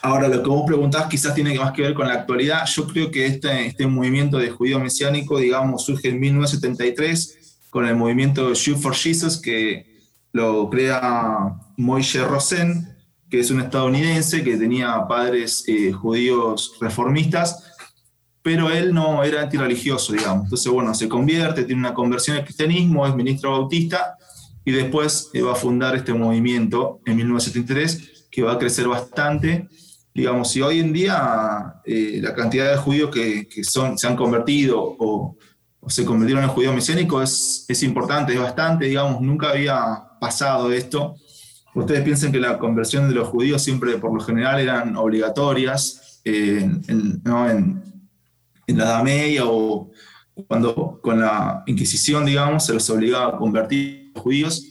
Ahora, 0.00 0.28
lo 0.28 0.42
que 0.42 0.48
vos 0.48 0.64
preguntás 0.66 1.06
quizás 1.06 1.34
tiene 1.34 1.58
más 1.58 1.72
que 1.72 1.82
ver 1.82 1.94
con 1.94 2.06
la 2.06 2.14
actualidad. 2.14 2.64
Yo 2.66 2.86
creo 2.86 3.10
que 3.10 3.26
este, 3.26 3.66
este 3.66 3.86
movimiento 3.86 4.38
de 4.38 4.50
judío 4.50 4.78
mesiánico, 4.78 5.38
digamos, 5.38 5.84
surge 5.84 6.08
en 6.08 6.20
1973 6.20 7.58
con 7.70 7.86
el 7.86 7.96
movimiento 7.96 8.54
Shoot 8.54 8.78
for 8.78 8.94
Jesus, 8.94 9.40
que 9.40 10.02
lo 10.32 10.70
crea 10.70 11.56
Moishe 11.76 12.22
Rosen, 12.24 12.93
que 13.34 13.40
es 13.40 13.50
un 13.50 13.60
estadounidense 13.60 14.44
que 14.44 14.56
tenía 14.56 15.06
padres 15.08 15.64
eh, 15.66 15.92
judíos 15.92 16.76
reformistas 16.80 17.70
pero 18.42 18.70
él 18.70 18.92
no 18.92 19.24
era 19.24 19.40
antirreligioso, 19.40 20.12
digamos. 20.12 20.44
Entonces, 20.44 20.70
bueno, 20.70 20.92
se 20.92 21.08
convierte, 21.08 21.64
tiene 21.64 21.80
una 21.80 21.94
conversión 21.94 22.36
al 22.36 22.44
cristianismo, 22.44 23.06
es 23.06 23.14
ministro 23.14 23.52
bautista 23.52 24.18
y 24.66 24.70
después 24.70 25.30
eh, 25.32 25.40
va 25.40 25.52
a 25.52 25.54
fundar 25.54 25.96
este 25.96 26.12
movimiento 26.12 27.00
en 27.06 27.16
1973 27.16 28.26
que 28.30 28.42
va 28.42 28.52
a 28.52 28.58
crecer 28.58 28.86
bastante 28.86 29.66
Digamos, 30.14 30.52
si 30.52 30.62
hoy 30.62 30.78
en 30.78 30.92
día 30.92 31.80
eh, 31.84 32.20
la 32.22 32.32
cantidad 32.34 32.70
de 32.70 32.76
judíos 32.76 33.10
que, 33.10 33.48
son, 33.64 33.98
se 33.98 34.06
han 34.06 34.14
convertido 34.14 34.80
o, 34.80 35.36
se 35.88 36.04
convirtieron 36.04 36.44
en 36.44 36.50
judíos 36.50 36.72
mesiánicos 36.72 37.22
es, 37.24 37.64
es 37.68 37.82
importante, 37.82 38.32
es 38.32 38.38
bastante, 38.38 38.84
digamos, 38.84 39.20
nunca 39.20 39.50
había 39.50 39.76
pasado 40.20 40.70
esto. 40.70 41.16
Ustedes 41.74 42.02
piensan 42.02 42.30
que 42.30 42.38
la 42.38 42.58
conversión 42.58 43.08
de 43.08 43.14
los 43.14 43.28
judíos 43.28 43.62
siempre, 43.62 43.98
por 43.98 44.14
lo 44.14 44.20
general, 44.20 44.60
eran 44.60 44.96
obligatorias 44.96 46.20
en, 46.24 46.82
en, 46.88 47.22
en 48.66 48.78
la 48.78 48.84
Edad 48.84 49.02
Media 49.02 49.42
o 49.44 49.90
cuando 50.46 51.00
con 51.02 51.20
la 51.20 51.62
Inquisición, 51.66 52.26
digamos, 52.26 52.66
se 52.66 52.74
los 52.74 52.88
obligaba 52.90 53.34
a 53.34 53.38
convertir 53.38 54.12
a 54.14 54.20
judíos. 54.20 54.64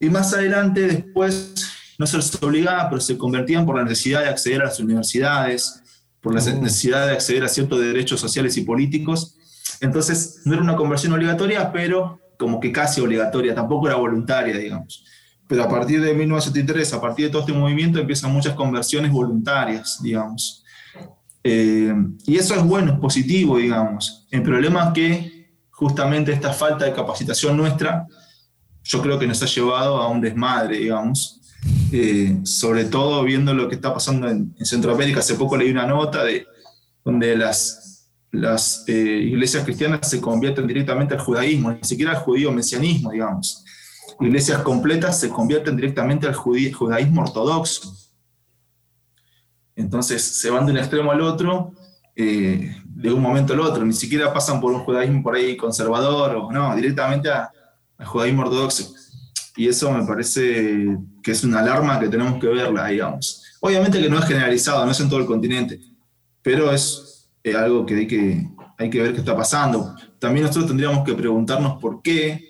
Y 0.00 0.08
más 0.08 0.32
adelante, 0.32 0.82
después, 0.82 1.54
no 1.98 2.06
se 2.06 2.16
los 2.16 2.40
obligaba, 2.42 2.88
pero 2.88 3.00
se 3.00 3.18
convertían 3.18 3.66
por 3.66 3.76
la 3.76 3.84
necesidad 3.84 4.22
de 4.22 4.28
acceder 4.28 4.62
a 4.62 4.66
las 4.66 4.78
universidades, 4.78 5.82
por 6.20 6.34
la 6.34 6.40
oh. 6.40 6.62
necesidad 6.62 7.06
de 7.06 7.12
acceder 7.12 7.44
a 7.44 7.48
ciertos 7.48 7.80
derechos 7.80 8.20
sociales 8.20 8.56
y 8.56 8.62
políticos. 8.62 9.36
Entonces, 9.80 10.42
no 10.44 10.54
era 10.54 10.62
una 10.62 10.76
conversión 10.76 11.12
obligatoria, 11.12 11.72
pero 11.72 12.20
como 12.38 12.60
que 12.60 12.70
casi 12.70 13.00
obligatoria, 13.00 13.54
tampoco 13.54 13.88
era 13.88 13.96
voluntaria, 13.96 14.56
digamos. 14.56 15.04
Pero 15.48 15.64
a 15.64 15.68
partir 15.68 16.02
de 16.02 16.12
1973, 16.14 16.92
a 16.92 17.00
partir 17.00 17.26
de 17.26 17.32
todo 17.32 17.40
este 17.40 17.54
movimiento, 17.54 17.98
empiezan 17.98 18.32
muchas 18.32 18.54
conversiones 18.54 19.10
voluntarias, 19.10 19.98
digamos. 20.02 20.62
Eh, 21.42 21.94
y 22.26 22.36
eso 22.36 22.54
es 22.54 22.62
bueno, 22.62 22.92
es 22.92 22.98
positivo, 22.98 23.56
digamos. 23.56 24.26
El 24.30 24.42
problema 24.42 24.84
es 24.84 24.92
que 24.92 25.50
justamente 25.70 26.32
esta 26.32 26.52
falta 26.52 26.84
de 26.84 26.92
capacitación 26.92 27.56
nuestra, 27.56 28.06
yo 28.84 29.00
creo 29.00 29.18
que 29.18 29.26
nos 29.26 29.42
ha 29.42 29.46
llevado 29.46 29.96
a 29.96 30.08
un 30.08 30.20
desmadre, 30.20 30.78
digamos. 30.78 31.40
Eh, 31.90 32.40
sobre 32.44 32.84
todo 32.84 33.24
viendo 33.24 33.54
lo 33.54 33.68
que 33.68 33.76
está 33.76 33.92
pasando 33.92 34.28
en, 34.28 34.54
Centroamérica. 34.60 35.20
Hace 35.20 35.34
poco 35.34 35.56
leí 35.56 35.70
una 35.70 35.86
nota 35.86 36.24
de 36.24 36.46
donde 37.02 37.36
las, 37.36 38.10
las 38.32 38.84
eh, 38.86 38.92
iglesias 38.92 39.64
cristianas 39.64 40.08
se 40.08 40.20
convierten 40.20 40.66
directamente 40.66 41.14
al 41.14 41.20
judaísmo, 41.20 41.72
ni 41.72 41.82
siquiera 41.82 42.12
al 42.12 42.18
judío 42.18 42.52
mesianismo, 42.52 43.10
digamos. 43.10 43.64
Iglesias 44.20 44.62
completas 44.62 45.20
se 45.20 45.28
convierten 45.28 45.76
directamente 45.76 46.26
al 46.26 46.34
judaísmo 46.34 47.22
ortodoxo. 47.22 47.94
Entonces 49.76 50.22
se 50.22 50.50
van 50.50 50.66
de 50.66 50.72
un 50.72 50.78
extremo 50.78 51.12
al 51.12 51.20
otro, 51.20 51.72
eh, 52.16 52.74
de 52.84 53.12
un 53.12 53.22
momento 53.22 53.52
al 53.52 53.60
otro, 53.60 53.84
ni 53.84 53.92
siquiera 53.92 54.32
pasan 54.32 54.60
por 54.60 54.72
un 54.72 54.80
judaísmo 54.80 55.22
por 55.22 55.36
ahí 55.36 55.56
conservador, 55.56 56.34
o 56.34 56.50
no, 56.50 56.74
directamente 56.74 57.30
al 57.30 58.06
judaísmo 58.06 58.42
ortodoxo. 58.42 58.92
Y 59.56 59.68
eso 59.68 59.90
me 59.92 60.04
parece 60.04 60.98
que 61.22 61.30
es 61.30 61.44
una 61.44 61.60
alarma 61.60 62.00
que 62.00 62.08
tenemos 62.08 62.40
que 62.40 62.48
verla, 62.48 62.86
digamos. 62.86 63.44
Obviamente 63.60 64.00
que 64.00 64.08
no 64.08 64.18
es 64.18 64.24
generalizado, 64.24 64.84
no 64.84 64.92
es 64.92 65.00
en 65.00 65.08
todo 65.08 65.20
el 65.20 65.26
continente, 65.26 65.80
pero 66.42 66.72
es 66.72 67.28
eh, 67.42 67.54
algo 67.54 67.84
que 67.84 67.94
hay, 67.94 68.06
que 68.06 68.48
hay 68.78 68.90
que 68.90 69.02
ver 69.02 69.12
qué 69.12 69.18
está 69.18 69.36
pasando. 69.36 69.94
También 70.18 70.46
nosotros 70.46 70.68
tendríamos 70.68 71.04
que 71.04 71.14
preguntarnos 71.14 71.80
por 71.80 72.02
qué 72.02 72.47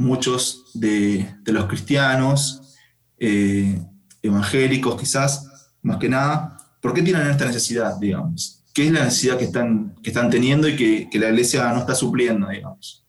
muchos 0.00 0.70
de, 0.74 1.34
los 1.46 1.66
cristianos, 1.66 2.76
eh, 3.18 3.80
evangélicos 4.22 4.98
quizás, 5.00 5.46
más 5.82 5.98
que 5.98 6.08
nada, 6.08 6.60
¿Por 6.80 6.94
qué 6.94 7.02
tienen 7.02 7.26
esta 7.28 7.44
necesidad, 7.44 7.96
digamos? 7.98 8.64
¿Qué 8.72 8.86
es 8.86 8.92
la 8.92 9.04
necesidad 9.04 9.36
que 9.36 9.44
están, 9.44 9.94
que 10.02 10.10
están 10.10 10.30
teniendo 10.30 10.68
y 10.68 10.76
que, 10.76 11.08
que 11.10 11.18
la 11.18 11.28
iglesia 11.28 11.70
no 11.72 11.80
está 11.80 11.94
supliendo, 11.94 12.48
digamos? 12.48 13.04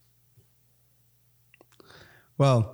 Wow. 2.38 2.68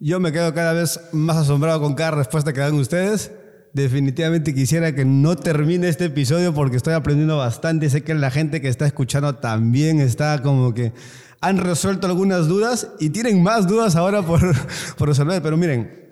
Yo 0.00 0.18
me 0.18 0.32
quedo 0.32 0.52
cada 0.54 0.72
vez 0.72 0.98
más 1.12 1.36
asombrado 1.36 1.80
con 1.80 1.94
cada 1.94 2.12
respuesta 2.12 2.52
que 2.52 2.60
dan 2.60 2.74
ustedes. 2.74 3.30
Definitivamente 3.72 4.54
quisiera 4.54 4.92
que 4.92 5.04
no 5.04 5.36
termine 5.36 5.88
este 5.88 6.06
episodio 6.06 6.52
porque 6.52 6.76
estoy 6.76 6.94
aprendiendo 6.94 7.36
bastante. 7.36 7.88
Sé 7.88 8.02
que 8.02 8.14
la 8.14 8.30
gente 8.30 8.60
que 8.60 8.68
está 8.68 8.86
escuchando 8.86 9.36
también 9.36 10.00
está 10.00 10.42
como 10.42 10.74
que 10.74 10.92
han 11.40 11.58
resuelto 11.58 12.06
algunas 12.06 12.48
dudas 12.48 12.88
y 12.98 13.10
tienen 13.10 13.42
más 13.42 13.66
dudas 13.66 13.96
ahora 13.96 14.22
por, 14.22 14.40
por 14.96 15.08
resolver. 15.08 15.42
Pero 15.42 15.56
miren, 15.56 16.10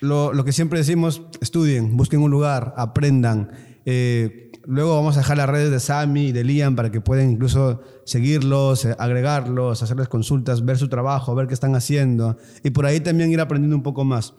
lo, 0.00 0.32
lo 0.32 0.44
que 0.44 0.52
siempre 0.52 0.78
decimos, 0.78 1.22
estudien, 1.40 1.96
busquen 1.96 2.20
un 2.20 2.30
lugar, 2.30 2.74
aprendan. 2.76 3.50
Eh, 3.84 4.52
luego 4.64 4.94
vamos 4.94 5.16
a 5.16 5.20
dejar 5.20 5.36
las 5.36 5.48
redes 5.48 5.70
de 5.70 5.80
Sami 5.80 6.26
y 6.26 6.32
de 6.32 6.44
Liam 6.44 6.76
para 6.76 6.90
que 6.90 7.00
puedan 7.00 7.30
incluso 7.30 7.82
seguirlos, 8.04 8.84
eh, 8.84 8.94
agregarlos, 8.98 9.82
hacerles 9.82 10.08
consultas, 10.08 10.64
ver 10.64 10.78
su 10.78 10.88
trabajo, 10.88 11.34
ver 11.34 11.46
qué 11.46 11.54
están 11.54 11.74
haciendo 11.74 12.36
y 12.62 12.70
por 12.70 12.86
ahí 12.86 13.00
también 13.00 13.30
ir 13.30 13.40
aprendiendo 13.40 13.76
un 13.76 13.82
poco 13.82 14.04
más. 14.04 14.34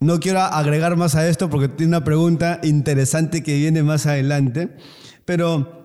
No 0.00 0.18
quiero 0.18 0.40
agregar 0.40 0.96
más 0.96 1.14
a 1.14 1.28
esto 1.28 1.48
porque 1.48 1.68
tiene 1.68 1.96
una 1.96 2.04
pregunta 2.04 2.60
interesante 2.64 3.42
que 3.42 3.56
viene 3.56 3.84
más 3.84 4.06
adelante, 4.06 4.76
pero 5.24 5.81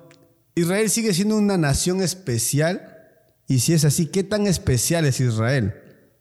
Israel 0.57 0.89
sigue 0.89 1.13
siendo 1.13 1.37
una 1.37 1.55
nación 1.55 2.01
especial 2.01 2.97
y 3.47 3.59
si 3.59 3.73
es 3.73 3.85
así, 3.85 4.07
¿qué 4.07 4.23
tan 4.23 4.47
especial 4.47 5.05
es 5.05 5.19
Israel? 5.19 5.75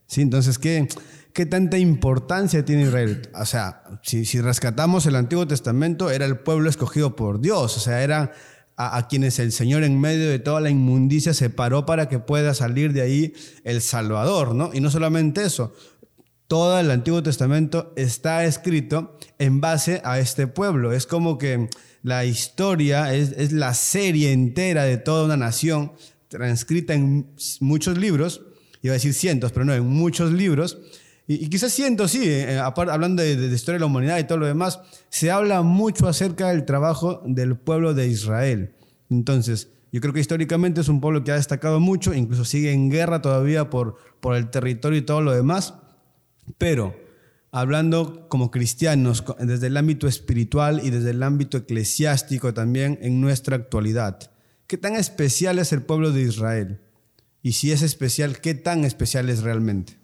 ¿Sí? 0.07 0.20
Entonces, 0.20 0.59
¿qué, 0.59 0.87
¿qué 1.32 1.47
tanta 1.47 1.78
importancia 1.78 2.62
tiene 2.62 2.82
Israel? 2.82 3.22
O 3.34 3.47
sea, 3.47 3.82
si, 4.03 4.24
rescatamos 4.43 5.07
el 5.07 5.16
Antiguo 5.16 5.47
Testamento, 5.49 6.11
era 6.11 6.26
el 6.26 6.39
pueblo 6.39 6.68
escogido 6.68 7.16
por 7.16 7.41
Dios, 7.41 7.78
o 7.78 7.80
sea, 7.80 8.03
era 8.03 8.32
a, 8.76 9.09
quienes 9.09 9.39
el 9.39 9.53
Señor 9.53 9.84
en 9.84 9.99
medio 9.99 10.28
de 10.28 10.39
toda 10.39 10.61
la 10.61 10.68
inmundicia 10.68 11.32
separó 11.32 11.87
para 11.87 12.11
que 12.11 12.18
pueda 12.18 12.53
salir 12.53 12.93
de 12.93 13.01
ahí 13.01 13.32
el 13.64 13.80
Salvador, 13.80 14.55
¿no? 14.55 14.70
Y 14.74 14.80
no 14.80 14.91
solamente 14.91 15.45
eso, 15.45 15.72
todo 16.47 16.78
el 16.78 16.91
Antiguo 16.91 17.22
Testamento 17.22 17.95
está 17.97 18.45
escrito 18.45 19.16
en 19.39 19.62
base 19.62 20.03
a 20.05 20.18
este 20.18 20.47
pueblo. 20.47 20.93
Es 20.93 21.07
como 21.07 21.39
que 21.39 21.70
la 22.07 22.24
historia 22.24 23.12
es, 23.12 23.50
la 23.50 23.74
serie 23.74 24.30
entera 24.30 24.84
de 24.84 24.96
toda 24.96 25.24
una 25.24 25.36
nación, 25.36 25.90
transcrita 26.28 26.94
en 26.94 27.26
muchos 27.59 27.98
libros, 27.98 28.42
iba 28.80 28.92
a 28.92 28.94
decir 28.94 29.12
cientos, 29.12 29.50
pero 29.50 29.64
no, 29.64 29.74
en 29.74 29.84
muchos 29.84 30.30
libros, 30.30 30.78
y, 31.26 31.48
quizás 31.48 31.72
siento, 31.72 32.07
sí, 32.07 32.22
eh, 32.22 32.54
eh, 32.54 32.59
hablando 32.61 33.24
de, 33.24 33.34
de, 33.34 33.52
historia 33.52 33.74
de 33.74 33.80
la 33.80 33.86
humanidad 33.86 34.18
y 34.20 34.24
todo 34.24 34.38
lo 34.38 34.46
demás, 34.46 34.78
se 35.09 35.32
habla 35.32 35.62
mucho 35.62 36.07
acerca 36.07 36.50
del 36.50 36.64
trabajo 36.64 37.22
del 37.26 37.57
pueblo 37.57 37.92
de 37.92 38.07
Israel. 38.07 38.76
Entonces, 39.11 39.70
yo 39.90 40.00
creo 40.00 40.14
que 40.14 40.20
históricamente 40.20 40.82
es 40.82 40.88
un 40.88 41.00
pueblo 41.00 41.24
que 41.24 41.32
ha 41.32 41.36
destacado 41.36 41.80
mucho, 41.80 42.14
incluso 42.14 42.44
sigue 42.44 42.72
en 42.72 42.88
guerra 42.88 43.20
todavía 43.20 43.68
por, 43.68 43.96
por 44.20 44.36
el 44.36 44.48
territorio 44.50 45.00
y 45.00 45.02
todo 45.02 45.22
lo 45.22 45.32
demás, 45.32 45.74
pero 46.57 46.94
hablando 47.51 48.28
como 48.28 48.51
cristianos 48.51 49.24
desde 49.38 49.68
el 49.68 49.76
ámbito 49.76 50.09
espiritual 50.09 50.80
y 50.82 50.90
desde 50.90 51.11
el 51.11 51.22
ámbito 51.22 51.57
eclesiástico 51.59 52.53
también 52.55 52.99
en 53.03 53.20
nuestra 53.20 53.57
actualidad. 53.57 54.30
¿Qué 54.66 54.76
tan 54.76 54.97
especial 54.97 55.59
es 55.59 55.72
el 55.72 55.82
pueblo 55.82 56.12
de 56.12 56.22
Israel? 56.22 56.80
Y 57.42 57.53
si 57.53 57.70
es 57.70 57.82
especial, 57.82 58.40
¿qué 58.40 58.55
tan 58.55 58.84
especial 58.84 59.30
es 59.30 59.42
realmente? 59.42 59.99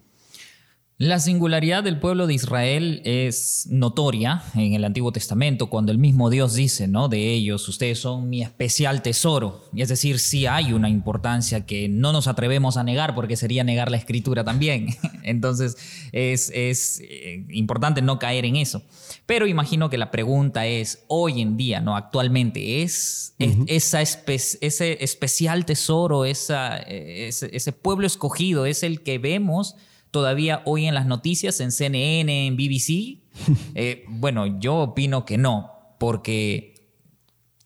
La 1.03 1.19
singularidad 1.19 1.83
del 1.83 1.99
pueblo 1.99 2.29
de 2.29 2.35
Israel 2.35 3.03
es 3.05 3.67
notoria 3.69 4.45
en 4.55 4.75
el 4.75 4.85
Antiguo 4.85 5.11
Testamento, 5.11 5.69
cuando 5.69 5.91
el 5.91 5.99
mismo 5.99 6.31
Dios 6.31 6.55
dice, 6.55 6.87
¿no? 6.87 7.09
De 7.09 7.33
ellos, 7.33 7.69
ustedes 7.69 7.99
son 7.99 8.31
mi 8.31 8.41
especial 8.41 9.03
tesoro. 9.03 9.65
Y 9.73 9.83
es 9.83 9.89
decir, 9.89 10.21
sí 10.21 10.47
hay 10.47 10.73
una 10.73 10.89
importancia 10.89 11.67
que 11.67 11.89
no 11.89 12.13
nos 12.13 12.29
atrevemos 12.29 12.77
a 12.77 12.85
negar 12.85 13.17
porque 13.17 13.37
sería 13.37 13.65
negar 13.65 13.91
la 13.91 13.97
escritura 13.97 14.45
también. 14.45 14.95
Entonces, 15.25 15.77
es, 16.13 16.53
eh, 16.53 17.47
importante 17.51 18.01
no 18.01 18.21
caer 18.21 18.45
en 18.45 18.55
eso. 18.55 18.85
Pero 19.27 19.49
imagino 19.49 19.91
que 19.91 19.99
la 19.99 20.13
pregunta 20.13 20.69
es, 20.69 21.03
hoy 21.09 21.41
en 21.41 21.57
día, 21.57 21.81
¿no? 21.81 21.97
Actualmente, 21.97 22.85
¿es, 22.85 23.35
esa 23.67 24.03
ese 24.03 25.03
especial 25.03 25.67
tesoro, 25.67 26.25
esa, 26.25 26.79
eh, 26.79 27.27
ese 27.29 27.73
pueblo 27.73 28.07
escogido, 28.07 28.67
es 28.67 28.85
el 28.85 29.03
que 29.03 29.19
vemos? 29.19 29.75
Todavía 30.13 30.63
hoy 30.67 30.87
en 30.87 30.95
las 30.95 31.07
noticias, 31.07 31.59
en 31.59 31.73
CNN, 31.73 32.47
en 32.47 32.57
BBC? 32.57 33.19
Eh, 33.75 34.05
bueno, 34.09 34.61
yo 34.61 34.77
opino 34.77 35.25
que 35.25 35.39
no, 35.39 35.73
porque 35.99 36.75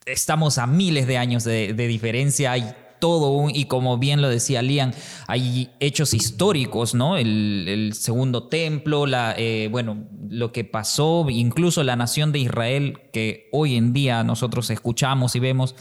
estamos 0.07 0.59
a 0.59 0.67
miles 0.69 1.09
de 1.09 1.19
años 1.19 1.43
de, 1.43 1.75
diferencia, 1.75 2.53
hay 2.53 2.73
todo 3.01 3.33
un, 3.33 3.55
y 3.55 3.65
como 3.65 3.99
bien 3.99 4.23
lo 4.23 4.29
decía 4.29 4.63
Lian, 4.63 4.95
hay 5.27 5.71
hechos 5.81 6.15
históricos, 6.15 6.95
¿no? 6.95 7.17
El, 7.17 7.91
segundo 7.95 8.47
templo, 8.47 9.07
la, 9.07 9.35
eh, 9.37 9.69
bueno, 9.71 10.07
lo 10.31 10.53
que 10.53 10.63
pasó, 10.65 11.27
incluso 11.29 11.83
la 11.83 11.97
nación 11.97 12.31
de 12.31 12.39
Israel, 12.39 13.01
que 13.13 13.49
hoy 13.53 13.77
en 13.77 13.93
día 13.93 14.23
nosotros 14.23 14.71
escuchamos 14.71 15.35
y 15.35 15.41
vemos, 15.41 15.75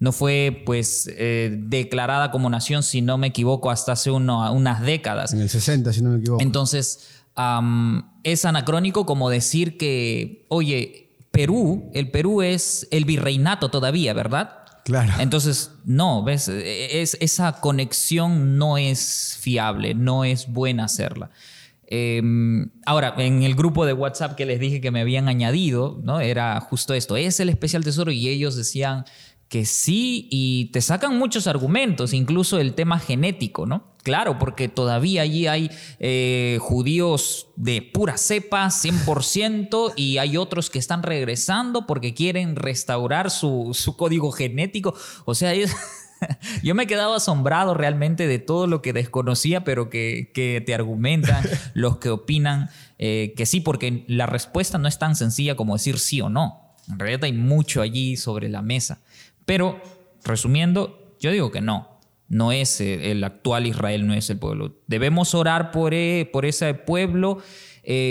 no 0.00 0.12
fue 0.12 0.62
pues 0.64 1.08
eh, 1.12 1.54
declarada 1.56 2.30
como 2.30 2.48
nación, 2.48 2.82
si 2.82 3.02
no 3.02 3.18
me 3.18 3.28
equivoco, 3.28 3.70
hasta 3.70 3.92
hace 3.92 4.10
unas 4.10 4.80
décadas. 4.80 5.34
En 5.34 5.40
el 5.40 5.50
60, 5.50 5.92
si 5.92 6.02
no 6.02 6.10
me 6.10 6.18
equivoco. 6.18 6.42
Entonces, 6.42 7.06
es 8.24 8.44
anacrónico 8.44 9.06
como 9.06 9.30
decir 9.30 9.76
que, 9.76 10.46
oye, 10.48 11.16
Perú, 11.30 11.90
el 11.94 12.10
Perú 12.10 12.40
es 12.42 12.88
el 12.90 13.04
virreinato 13.04 13.70
todavía, 13.70 14.14
¿verdad? 14.14 14.56
Claro. 14.84 15.12
Entonces, 15.20 15.72
no, 15.84 16.24
¿ves? 16.24 16.48
Es, 16.48 17.16
esa 17.20 17.60
conexión 17.60 18.56
no 18.56 18.78
es 18.78 19.36
fiable, 19.38 19.94
no 19.94 20.24
es 20.24 20.48
buena 20.48 20.84
hacerla. 20.84 21.30
Em, 21.92 22.70
ahora, 22.86 23.14
en 23.18 23.42
el 23.42 23.54
grupo 23.54 23.84
de 23.84 23.92
WhatsApp 23.92 24.36
que 24.36 24.46
les 24.46 24.60
dije 24.60 24.80
que 24.80 24.92
me 24.92 25.00
habían 25.00 25.28
añadido, 25.28 26.00
¿no? 26.04 26.20
Era 26.20 26.58
justo 26.60 26.94
esto, 26.94 27.16
es 27.16 27.40
el 27.40 27.48
especial 27.48 27.82
tesoro 27.82 28.12
y 28.12 28.28
ellos 28.28 28.56
decían 28.56 29.04
que 29.50 29.66
sí 29.66 30.28
y 30.30 30.66
te 30.66 30.80
sacan 30.80 31.18
muchos 31.18 31.48
argumentos, 31.48 32.14
incluso 32.14 32.60
el 32.60 32.72
tema 32.74 33.00
genético, 33.00 33.66
¿no? 33.66 33.90
Claro, 34.04 34.38
porque 34.38 34.68
todavía 34.68 35.22
allí 35.22 35.48
hay 35.48 35.70
eh, 35.98 36.58
judíos 36.60 37.48
de 37.56 37.82
pura 37.82 38.16
cepa, 38.16 38.66
100%, 38.68 39.92
y 39.96 40.18
hay 40.18 40.36
otros 40.36 40.70
que 40.70 40.78
están 40.78 41.02
regresando 41.02 41.84
porque 41.84 42.14
quieren 42.14 42.54
restaurar 42.54 43.28
su, 43.30 43.72
su 43.74 43.96
código 43.96 44.30
genético. 44.30 44.94
O 45.24 45.34
sea, 45.34 45.52
es... 45.52 45.76
Yo 46.62 46.74
me 46.74 46.84
he 46.84 46.86
quedado 46.86 47.14
asombrado 47.14 47.74
realmente 47.74 48.28
de 48.28 48.38
todo 48.38 48.66
lo 48.66 48.82
que 48.82 48.92
desconocía, 48.92 49.64
pero 49.64 49.90
que, 49.90 50.30
te 50.64 50.74
argumentan 50.74 51.42
los 51.74 51.96
que 51.96 52.10
opinan 52.10 52.70
eh, 52.98 53.34
que 53.36 53.46
sí, 53.46 53.60
porque 53.60 54.04
la 54.06 54.26
respuesta 54.26 54.78
no 54.78 54.86
es 54.86 54.98
tan 54.98 55.16
sencilla 55.16 55.56
como 55.56 55.74
decir 55.74 55.98
sí 55.98 56.20
o 56.20 56.28
no. 56.28 56.70
En 56.88 56.98
realidad 56.98 57.24
hay 57.24 57.32
mucho 57.32 57.82
allí 57.82 58.16
sobre 58.16 58.48
la 58.48 58.62
mesa. 58.62 59.00
Pero, 59.50 59.80
resumiendo, 60.24 61.16
yo 61.18 61.30
digo 61.32 61.50
que 61.50 61.60
no. 61.60 61.98
No 62.28 62.52
es 62.52 62.80
eh, 62.80 63.10
el 63.10 63.24
actual 63.24 63.66
Israel, 63.66 64.06
no 64.06 64.14
es 64.14 64.30
el 64.30 64.38
pueblo. 64.38 64.76
Debemos 64.86 65.34
orar 65.34 65.72
por, 65.72 65.94
eh, 65.94 66.30
por 66.32 66.46
ese 66.46 66.72
pueblo, 66.74 67.38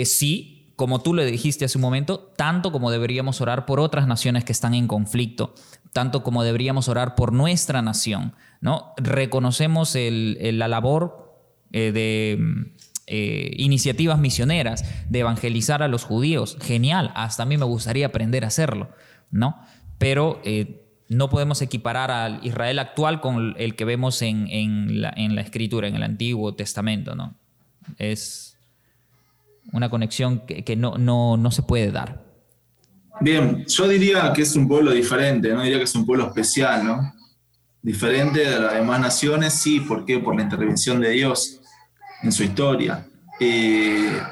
sí, 0.04 0.74
como 0.76 1.00
tú 1.00 1.14
le 1.14 1.24
dijiste 1.24 1.64
hace 1.64 1.78
un 1.78 1.82
momento, 1.82 2.32
tanto 2.36 2.72
como 2.72 2.90
deberíamos 2.90 3.40
orar 3.40 3.64
por 3.64 3.80
otras 3.80 4.06
naciones 4.06 4.44
que 4.44 4.52
están 4.52 4.74
en 4.74 4.86
conflicto 4.86 5.54
tanto 5.92 6.22
como 6.22 6.44
deberíamos 6.44 6.88
orar 6.88 7.14
por 7.14 7.32
nuestra 7.32 7.82
nación. 7.82 8.34
¿no? 8.60 8.92
Reconocemos 8.96 9.96
la 9.96 10.68
labor 10.68 11.36
eh, 11.72 11.92
de 11.92 12.72
eh, 13.06 13.54
iniciativas 13.56 14.18
misioneras, 14.18 14.84
de 15.08 15.20
evangelizar 15.20 15.82
a 15.82 15.88
los 15.88 16.04
judíos. 16.04 16.56
Genial, 16.60 17.12
hasta 17.14 17.42
a 17.42 17.46
mí 17.46 17.56
me 17.56 17.64
gustaría 17.64 18.06
aprender 18.06 18.44
a 18.44 18.48
hacerlo, 18.48 18.90
¿no? 19.30 19.60
Pero 19.98 20.40
eh, 20.44 20.89
no 21.10 21.28
podemos 21.28 21.60
equiparar 21.60 22.10
al 22.10 22.40
Israel 22.42 22.78
actual 22.78 23.20
con 23.20 23.54
el 23.58 23.74
que 23.74 23.84
vemos 23.84 24.22
en, 24.22 25.02
la, 25.02 25.10
escritura, 25.42 25.88
en 25.88 25.96
el 25.96 26.02
Antiguo 26.02 26.54
Testamento, 26.54 27.14
¿no? 27.14 27.34
Es 27.98 28.56
una 29.72 29.90
conexión 29.90 30.40
que, 30.46 30.76
no, 30.76 30.96
no 30.98 31.50
se 31.50 31.62
puede 31.62 31.90
dar. 31.90 32.30
Bien, 33.20 33.66
yo 33.66 33.86
diría 33.86 34.32
que 34.32 34.42
es 34.42 34.56
un 34.56 34.66
pueblo 34.66 34.92
diferente, 34.92 35.52
no 35.52 35.62
diría 35.62 35.76
que 35.76 35.84
es 35.84 35.94
un 35.94 36.06
pueblo 36.06 36.26
especial, 36.28 36.86
¿no? 36.86 37.12
Diferente 37.82 38.40
de 38.40 38.58
las 38.58 38.74
demás 38.74 38.98
naciones, 39.00 39.52
sí, 39.52 39.80
¿por 39.80 40.06
qué? 40.06 40.18
Por 40.18 40.36
la 40.36 40.42
intervención 40.42 41.00
de 41.00 41.10
Dios 41.10 41.60
en 42.22 42.32
su 42.32 42.44
historia. 42.44 43.06
Eh, 43.38 44.22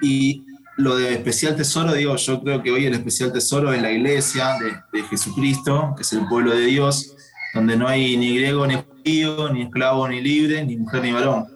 y 0.00 0.42
lo 0.78 0.96
de 0.96 1.12
especial 1.12 1.56
tesoro, 1.56 1.92
digo, 1.92 2.14
yo 2.14 2.40
creo 2.40 2.62
que 2.62 2.70
hoy 2.70 2.86
el 2.86 2.94
especial 2.94 3.32
tesoro 3.32 3.72
es 3.72 3.82
la 3.82 3.90
iglesia 3.90 4.56
de, 4.92 5.02
Jesucristo, 5.02 5.92
que 5.96 6.02
es 6.02 6.12
el 6.12 6.24
pueblo 6.28 6.52
de 6.52 6.66
Dios, 6.66 7.16
donde 7.52 7.76
no 7.76 7.88
hay 7.88 8.16
ni 8.16 8.36
griego 8.36 8.64
ni 8.64 8.76
judío, 8.76 9.52
ni 9.52 9.62
esclavo 9.62 10.08
ni 10.08 10.20
libre, 10.20 10.64
ni 10.64 10.76
mujer 10.76 11.02
ni 11.02 11.10
varón. 11.10 11.46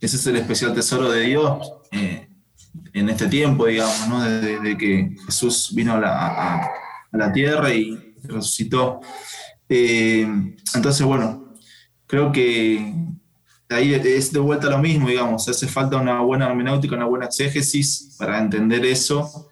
Ese 0.00 0.16
es 0.16 0.26
el 0.26 0.36
especial 0.36 0.72
tesoro 0.72 1.10
de 1.10 1.20
Dios. 1.26 1.72
Eh, 1.92 2.26
en 2.94 3.08
este 3.10 3.28
tiempo, 3.28 3.66
digamos, 3.66 4.08
¿no? 4.08 4.22
desde, 4.22 4.78
que 4.78 5.14
Jesús 5.26 5.70
vino 5.74 5.92
a 5.92 6.00
la, 7.12 7.32
tierra 7.34 7.70
y 7.74 8.14
resucitó. 8.22 9.00
Eh, 9.68 10.26
entonces, 10.74 11.04
bueno, 11.04 11.52
creo 12.06 12.32
que 12.32 12.94
ahí 13.70 13.94
es 13.94 14.32
de 14.32 14.38
vuelta 14.38 14.70
lo 14.70 14.78
mismo, 14.78 15.08
digamos, 15.08 15.48
hace 15.48 15.66
falta 15.66 15.96
una 15.96 16.20
buena 16.20 16.46
hermenéutica, 16.46 16.96
una 16.96 17.06
buena 17.06 17.26
exégesis 17.26 18.14
para 18.18 18.38
entender 18.38 18.84
eso, 18.86 19.48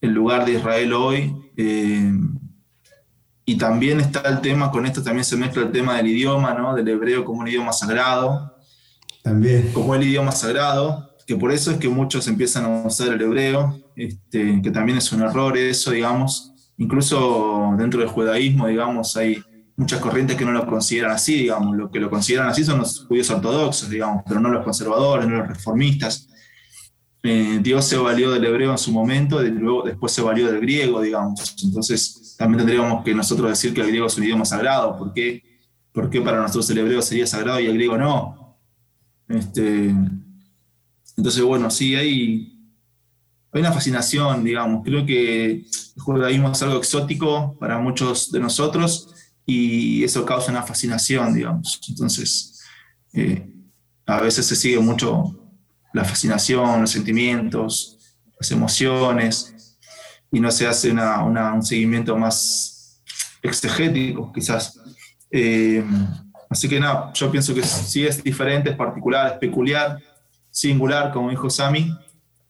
el 0.00 0.12
lugar 0.12 0.44
de 0.44 0.52
Israel 0.52 0.92
hoy. 0.92 1.34
Eh, 1.56 2.12
y 3.46 3.56
también 3.56 4.00
está 4.00 4.20
el 4.20 4.40
tema, 4.40 4.70
con 4.70 4.86
esto 4.86 5.02
también 5.02 5.24
se 5.24 5.36
mezcla 5.36 5.62
el 5.62 5.72
tema 5.72 5.96
del 5.96 6.06
idioma, 6.06 6.54
¿no? 6.54 6.74
del 6.74 6.88
hebreo 6.88 7.24
como 7.24 7.40
un 7.40 7.48
idioma 7.48 7.72
sagrado. 7.72 8.56
También. 9.22 9.70
Como 9.72 9.94
el 9.94 10.02
idioma 10.02 10.32
sagrado 10.32 11.14
que 11.26 11.36
por 11.36 11.52
eso 11.52 11.70
es 11.70 11.78
que 11.78 11.88
muchos 11.88 12.28
empiezan 12.28 12.64
a 12.64 12.86
usar 12.86 13.08
el 13.08 13.20
hebreo, 13.20 13.78
este, 13.96 14.60
que 14.62 14.70
también 14.70 14.98
es 14.98 15.12
un 15.12 15.22
error 15.22 15.56
eso, 15.56 15.90
digamos. 15.90 16.52
Incluso 16.76 17.74
dentro 17.78 18.00
del 18.00 18.08
judaísmo, 18.08 18.66
digamos, 18.66 19.16
hay 19.16 19.42
muchas 19.76 20.00
corrientes 20.00 20.36
que 20.36 20.44
no 20.44 20.52
lo 20.52 20.66
consideran 20.66 21.12
así, 21.12 21.34
digamos. 21.34 21.76
Lo 21.76 21.90
que 21.90 22.00
lo 22.00 22.10
consideran 22.10 22.48
así 22.48 22.64
son 22.64 22.78
los 22.78 23.04
judíos 23.06 23.30
ortodoxos, 23.30 23.90
digamos, 23.90 24.22
pero 24.26 24.40
no 24.40 24.48
los 24.48 24.64
conservadores, 24.64 25.26
no 25.26 25.36
los 25.38 25.48
reformistas. 25.48 26.28
Eh, 27.22 27.58
Dios 27.62 27.86
se 27.86 27.96
valió 27.96 28.30
del 28.30 28.44
hebreo 28.44 28.72
en 28.72 28.78
su 28.78 28.92
momento, 28.92 29.42
y 29.42 29.50
luego 29.50 29.82
después 29.82 30.12
se 30.12 30.22
valió 30.22 30.46
del 30.46 30.60
griego, 30.60 31.00
digamos. 31.00 31.56
Entonces, 31.64 32.34
también 32.38 32.58
tendríamos 32.58 33.04
que 33.04 33.14
nosotros 33.14 33.48
decir 33.48 33.72
que 33.72 33.80
el 33.80 33.88
griego 33.88 34.06
es 34.06 34.16
un 34.18 34.24
idioma 34.24 34.44
sagrado. 34.44 34.96
¿Por 34.98 35.12
qué, 35.12 35.42
¿Por 35.92 36.10
qué 36.10 36.20
para 36.20 36.40
nosotros 36.40 36.68
el 36.70 36.78
hebreo 36.78 37.02
sería 37.02 37.26
sagrado 37.26 37.60
y 37.60 37.66
el 37.66 37.74
griego 37.74 37.96
no? 37.96 38.58
Este, 39.28 39.94
entonces, 41.16 41.42
bueno, 41.42 41.70
sí, 41.70 41.94
hay, 41.94 42.68
hay 43.52 43.60
una 43.60 43.72
fascinación, 43.72 44.44
digamos. 44.44 44.84
Creo 44.84 45.06
que 45.06 45.50
el 45.52 46.02
judaísmo 46.02 46.52
es 46.52 46.62
algo 46.62 46.76
exótico 46.76 47.56
para 47.58 47.78
muchos 47.78 48.30
de 48.30 48.40
nosotros 48.40 49.13
y 49.46 50.04
eso 50.04 50.24
causa 50.24 50.50
una 50.50 50.62
fascinación, 50.62 51.34
digamos. 51.34 51.80
Entonces, 51.88 52.60
eh, 53.12 53.46
a 54.06 54.20
veces 54.20 54.46
se 54.46 54.56
sigue 54.56 54.78
mucho 54.78 55.38
la 55.92 56.04
fascinación, 56.04 56.80
los 56.80 56.90
sentimientos, 56.90 57.98
las 58.38 58.50
emociones, 58.50 59.78
y 60.30 60.40
no 60.40 60.50
se 60.50 60.66
hace 60.66 60.90
un 60.90 61.62
seguimiento 61.62 62.16
más 62.16 63.00
exegético, 63.42 64.32
quizás. 64.32 64.80
Eh, 65.30 65.84
así 66.50 66.68
que 66.68 66.80
nada, 66.80 67.12
yo 67.12 67.30
pienso 67.30 67.54
que 67.54 67.62
sí 67.62 68.04
es 68.04 68.22
diferente, 68.22 68.70
es 68.70 68.76
particular, 68.76 69.32
es 69.32 69.38
peculiar 69.38 69.98
singular, 70.50 71.12
como 71.12 71.30
dijo 71.30 71.50
Sami, 71.50 71.96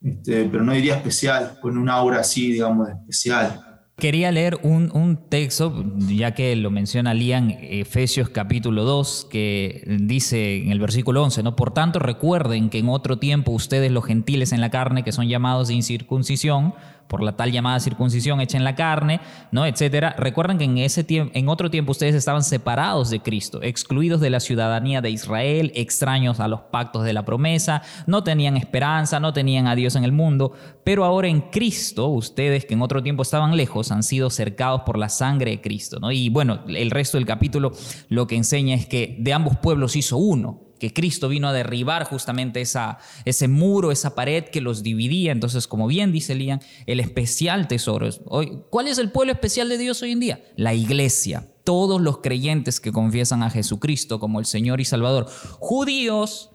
este, 0.03 0.45
pero 0.45 0.63
no 0.63 0.73
diría 0.73 0.97
especial, 0.97 1.59
con 1.61 1.77
un 1.77 1.89
aura 1.89 2.21
así, 2.21 2.53
digamos, 2.53 2.89
especial. 2.89 3.74
Quería 3.97 4.33
leer 4.33 4.59
un, 4.65 4.91
un, 4.93 5.17
texto, 5.17 5.85
ya 6.09 6.35
que 6.35 6.57
lo 6.57 6.73
menciona 6.73 7.15
Lian, 7.15 7.57
Efesios 7.61 8.29
capítulo 8.29 8.83
2, 8.83 9.29
que 9.31 9.85
dice 10.01 10.57
en 10.63 10.73
el 10.73 10.81
versículo 10.81 11.23
11, 11.23 11.45
¿no? 11.45 11.55
Por 11.55 11.73
tanto, 11.73 12.01
recuerden 12.01 12.71
que 12.71 12.79
en 12.79 12.89
otro 12.89 13.19
tiempo 13.19 13.53
ustedes 13.53 13.93
los 13.93 14.05
gentiles 14.05 14.51
en 14.51 14.61
la 14.61 14.71
carne, 14.71 15.05
que 15.05 15.13
son 15.13 15.29
llamados 15.29 15.69
de 15.69 15.75
incircuncisión, 15.75 16.75
por 17.09 17.23
la 17.23 17.37
tal 17.37 17.53
llamada 17.53 17.81
circuncisión 17.81 18.41
hecha 18.41 18.57
en 18.57 18.65
la 18.65 18.75
carne, 18.75 19.21
¿no? 19.53 19.67
etcétera. 19.67 20.15
Recuerden 20.19 20.59
que 20.59 20.65
en 20.65 20.79
ese 20.79 21.05
en 21.09 21.49
otro 21.49 21.71
tiempo 21.71 21.93
ustedes 21.93 22.15
estaban 22.15 22.43
separados 22.43 23.11
de 23.11 23.21
Cristo, 23.21 23.61
excluidos 23.63 24.21
de 24.21 24.31
la 24.31 24.41
ciudadanía 24.41 25.01
de 25.01 25.11
Israel, 25.11 25.73
extraños 25.75 26.41
a 26.41 26.49
los 26.49 26.61
pactos 26.63 27.05
de 27.05 27.13
la 27.13 27.25
promesa, 27.25 27.83
no 28.07 28.25
tenían 28.25 28.57
esperanza, 28.57 29.21
no 29.21 29.33
tenían 29.33 29.67
a 29.67 29.77
Dios 29.77 29.97
en 29.97 30.05
el 30.05 30.13
mundo, 30.13 30.53
pero 30.83 31.05
ahora 31.05 31.29
en 31.29 31.43
Cristo, 31.43 32.09
ustedes 32.09 32.65
que 32.65 32.75
en 32.75 32.83
otro 32.83 33.03
tiempo 33.03 33.23
estaban 33.23 33.57
lejos, 33.57 33.93
han 33.93 34.03
sido 34.03 34.31
cercados 34.31 34.83
por 34.83 34.99
la 34.99 35.09
sangre 35.09 35.53
de 35.53 35.61
Cristo, 35.61 35.99
¿no? 36.01 36.11
Y 36.11 36.31
bueno, 36.31 36.61
el 36.69 36.91
resto 36.91 37.19
del 37.19 37.27
capítulo 37.27 37.73
lo 38.09 38.27
que 38.27 38.37
enseña 38.37 38.75
es 38.75 38.87
que 38.87 39.17
de 39.19 39.33
ambos 39.33 39.57
pueblos 39.57 39.97
hizo 39.97 40.17
uno, 40.17 40.61
que 40.85 40.93
Cristo 40.93 41.31
vino 41.31 41.49
a 41.49 41.55
derribar 41.55 42.05
justamente 42.05 42.61
esa, 42.61 42.99
ese 43.25 43.49
muro, 43.49 43.91
esa 43.91 44.15
pared 44.15 44.45
que 44.45 44.61
los 44.61 44.83
dividía. 44.83 45.33
Entonces, 45.33 45.67
como 45.67 45.87
bien 45.87 46.13
dice 46.13 46.35
Lian, 46.35 46.61
el 46.85 47.01
especial 47.01 47.69
tesoro. 47.69 48.11
Hoy, 48.27 48.61
¿Cuál 48.69 48.89
es 48.89 48.99
el 48.99 49.11
pueblo 49.11 49.33
especial 49.33 49.71
de 49.71 49.79
Dios 49.79 50.03
hoy 50.03 50.13
en 50.13 50.21
día? 50.21 50.45
La 50.57 50.75
iglesia. 50.75 51.49
Todos 51.65 52.03
los 52.03 52.19
creyentes 52.19 52.81
que 52.81 52.93
confiesan 52.93 53.43
a 53.43 53.49
Jesucristo 53.49 54.21
como 54.21 54.41
el 54.41 54.45
Señor 54.45 54.83
y 54.83 54.85
Salvador. 54.85 55.27
Judíos, 55.59 56.51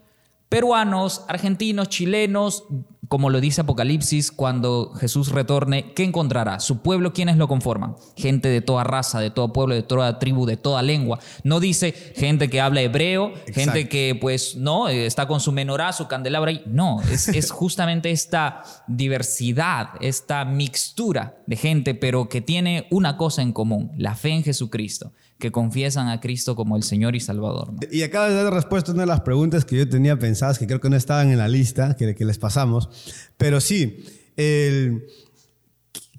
peruanos, 0.48 1.24
argentinos, 1.26 1.88
chilenos, 1.88 2.66
como 3.10 3.28
lo 3.28 3.40
dice 3.40 3.62
Apocalipsis, 3.62 4.30
cuando 4.30 4.92
Jesús 4.94 5.32
retorne, 5.32 5.92
¿qué 5.94 6.04
encontrará? 6.04 6.60
Su 6.60 6.80
pueblo, 6.80 7.12
¿quiénes 7.12 7.38
lo 7.38 7.48
conforman? 7.48 7.96
Gente 8.16 8.48
de 8.48 8.60
toda 8.60 8.84
raza, 8.84 9.18
de 9.18 9.32
todo 9.32 9.52
pueblo, 9.52 9.74
de 9.74 9.82
toda 9.82 10.20
tribu, 10.20 10.46
de 10.46 10.56
toda 10.56 10.80
lengua. 10.80 11.18
No 11.42 11.58
dice 11.58 11.90
gente 11.90 12.48
que 12.48 12.60
habla 12.60 12.82
hebreo, 12.82 13.32
gente 13.52 13.88
que 13.88 14.16
pues 14.20 14.54
no, 14.54 14.88
está 14.88 15.26
con 15.26 15.40
su 15.40 15.50
menorá, 15.50 15.92
su 15.92 16.06
candelabra. 16.06 16.52
No, 16.66 17.02
es, 17.10 17.26
es 17.26 17.50
justamente 17.50 18.12
esta 18.12 18.62
diversidad, 18.86 19.88
esta 20.00 20.44
mixtura 20.44 21.42
de 21.48 21.56
gente, 21.56 21.96
pero 21.96 22.28
que 22.28 22.40
tiene 22.40 22.86
una 22.92 23.16
cosa 23.16 23.42
en 23.42 23.50
común, 23.50 23.90
la 23.96 24.14
fe 24.14 24.28
en 24.28 24.44
Jesucristo 24.44 25.12
que 25.40 25.50
confiesan 25.50 26.08
a 26.08 26.20
Cristo 26.20 26.54
como 26.54 26.76
el 26.76 26.84
Señor 26.84 27.16
y 27.16 27.20
Salvador. 27.20 27.72
Y 27.90 28.02
acabas 28.02 28.30
de 28.30 28.42
dar 28.42 28.52
respuesta 28.52 28.92
a 28.92 28.94
una 28.94 29.02
de 29.02 29.08
las 29.08 29.22
preguntas 29.22 29.64
que 29.64 29.76
yo 29.76 29.88
tenía 29.88 30.18
pensadas, 30.18 30.58
que 30.58 30.66
creo 30.66 30.80
que 30.80 30.90
no 30.90 30.96
estaban 30.96 31.30
en 31.30 31.38
la 31.38 31.48
lista, 31.48 31.96
que, 31.96 32.14
les 32.20 32.38
pasamos. 32.38 32.88
Pero 33.36 33.60
sí, 33.60 34.04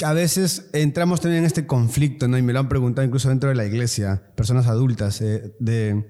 a 0.03 0.13
veces 0.13 0.69
entramos 0.73 1.21
también 1.21 1.43
en 1.43 1.47
este 1.47 1.65
conflicto, 1.65 2.27
¿no? 2.27 2.37
y 2.37 2.41
me 2.41 2.51
lo 2.53 2.59
han 2.59 2.69
preguntado 2.69 3.05
incluso 3.05 3.29
dentro 3.29 3.49
de 3.49 3.55
la 3.55 3.65
iglesia, 3.65 4.21
personas 4.35 4.67
adultas, 4.67 5.21
eh, 5.21 5.55
de 5.59 6.09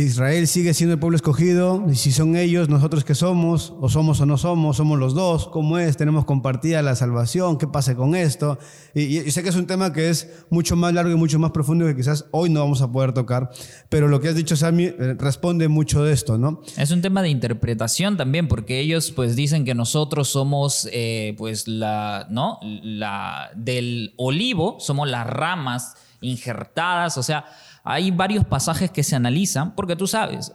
Israel 0.00 0.46
sigue 0.46 0.74
siendo 0.74 0.94
el 0.94 1.00
pueblo 1.00 1.16
escogido, 1.16 1.82
y 1.90 1.94
si 1.94 2.12
son 2.12 2.36
ellos, 2.36 2.68
nosotros 2.68 3.02
que 3.02 3.14
somos, 3.14 3.72
o 3.80 3.88
somos 3.88 4.20
o 4.20 4.26
no 4.26 4.36
somos, 4.36 4.76
somos 4.76 4.98
los 4.98 5.14
dos, 5.14 5.48
¿cómo 5.48 5.78
es? 5.78 5.96
Tenemos 5.96 6.26
compartida 6.26 6.82
la 6.82 6.94
salvación, 6.94 7.56
¿qué 7.56 7.66
pasa 7.66 7.94
con 7.96 8.14
esto? 8.14 8.58
Y, 8.94 9.30
sé 9.30 9.42
que 9.42 9.48
es 9.48 9.56
un 9.56 9.66
tema 9.66 9.94
que 9.94 10.10
es 10.10 10.44
mucho 10.50 10.76
más 10.76 10.92
largo 10.92 11.10
y 11.10 11.14
mucho 11.14 11.38
más 11.38 11.50
profundo 11.50 11.86
que 11.86 11.96
quizás 11.96 12.26
hoy 12.30 12.50
no 12.50 12.60
vamos 12.60 12.82
a 12.82 12.92
poder 12.92 13.14
tocar, 13.14 13.50
pero 13.88 14.08
lo 14.08 14.20
que 14.20 14.28
has 14.28 14.34
dicho, 14.34 14.54
Sammy, 14.54 14.84
eh, 14.84 15.16
responde 15.18 15.68
mucho 15.68 16.04
de 16.04 16.12
esto, 16.12 16.36
¿no? 16.36 16.60
Es 16.76 16.90
un 16.90 17.00
tema 17.00 17.22
de 17.22 17.30
interpretación 17.30 18.18
también, 18.18 18.48
porque 18.48 18.80
ellos 18.80 19.12
pues 19.12 19.34
dicen 19.34 19.64
que 19.64 19.74
nosotros 19.74 20.28
somos 20.28 20.86
eh, 20.92 21.34
pues 21.38 21.68
la, 21.68 22.26
¿no? 22.28 22.58
La 22.62 23.50
del 23.56 24.12
olivo, 24.18 24.76
somos 24.78 25.08
las 25.08 25.26
ramas 25.26 25.94
injertadas, 26.20 27.16
o 27.18 27.22
sea, 27.22 27.46
hay 27.86 28.10
varios 28.10 28.44
pasajes 28.44 28.90
que 28.90 29.04
se 29.04 29.14
analizan, 29.14 29.76
porque 29.76 29.94
tú 29.94 30.08
sabes, 30.08 30.52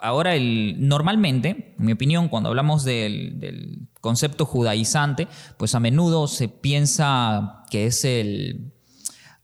ahora 0.00 0.36
el, 0.36 0.76
normalmente, 0.78 1.74
en 1.76 1.84
mi 1.84 1.92
opinión, 1.92 2.28
cuando 2.28 2.48
hablamos 2.48 2.84
del, 2.84 3.88
concepto 4.00 4.46
judaizante, 4.46 5.26
pues 5.56 5.74
a 5.74 5.80
menudo 5.80 6.28
se 6.28 6.48
piensa 6.48 7.64
que 7.70 7.86
es 7.86 8.04
el, 8.04 8.72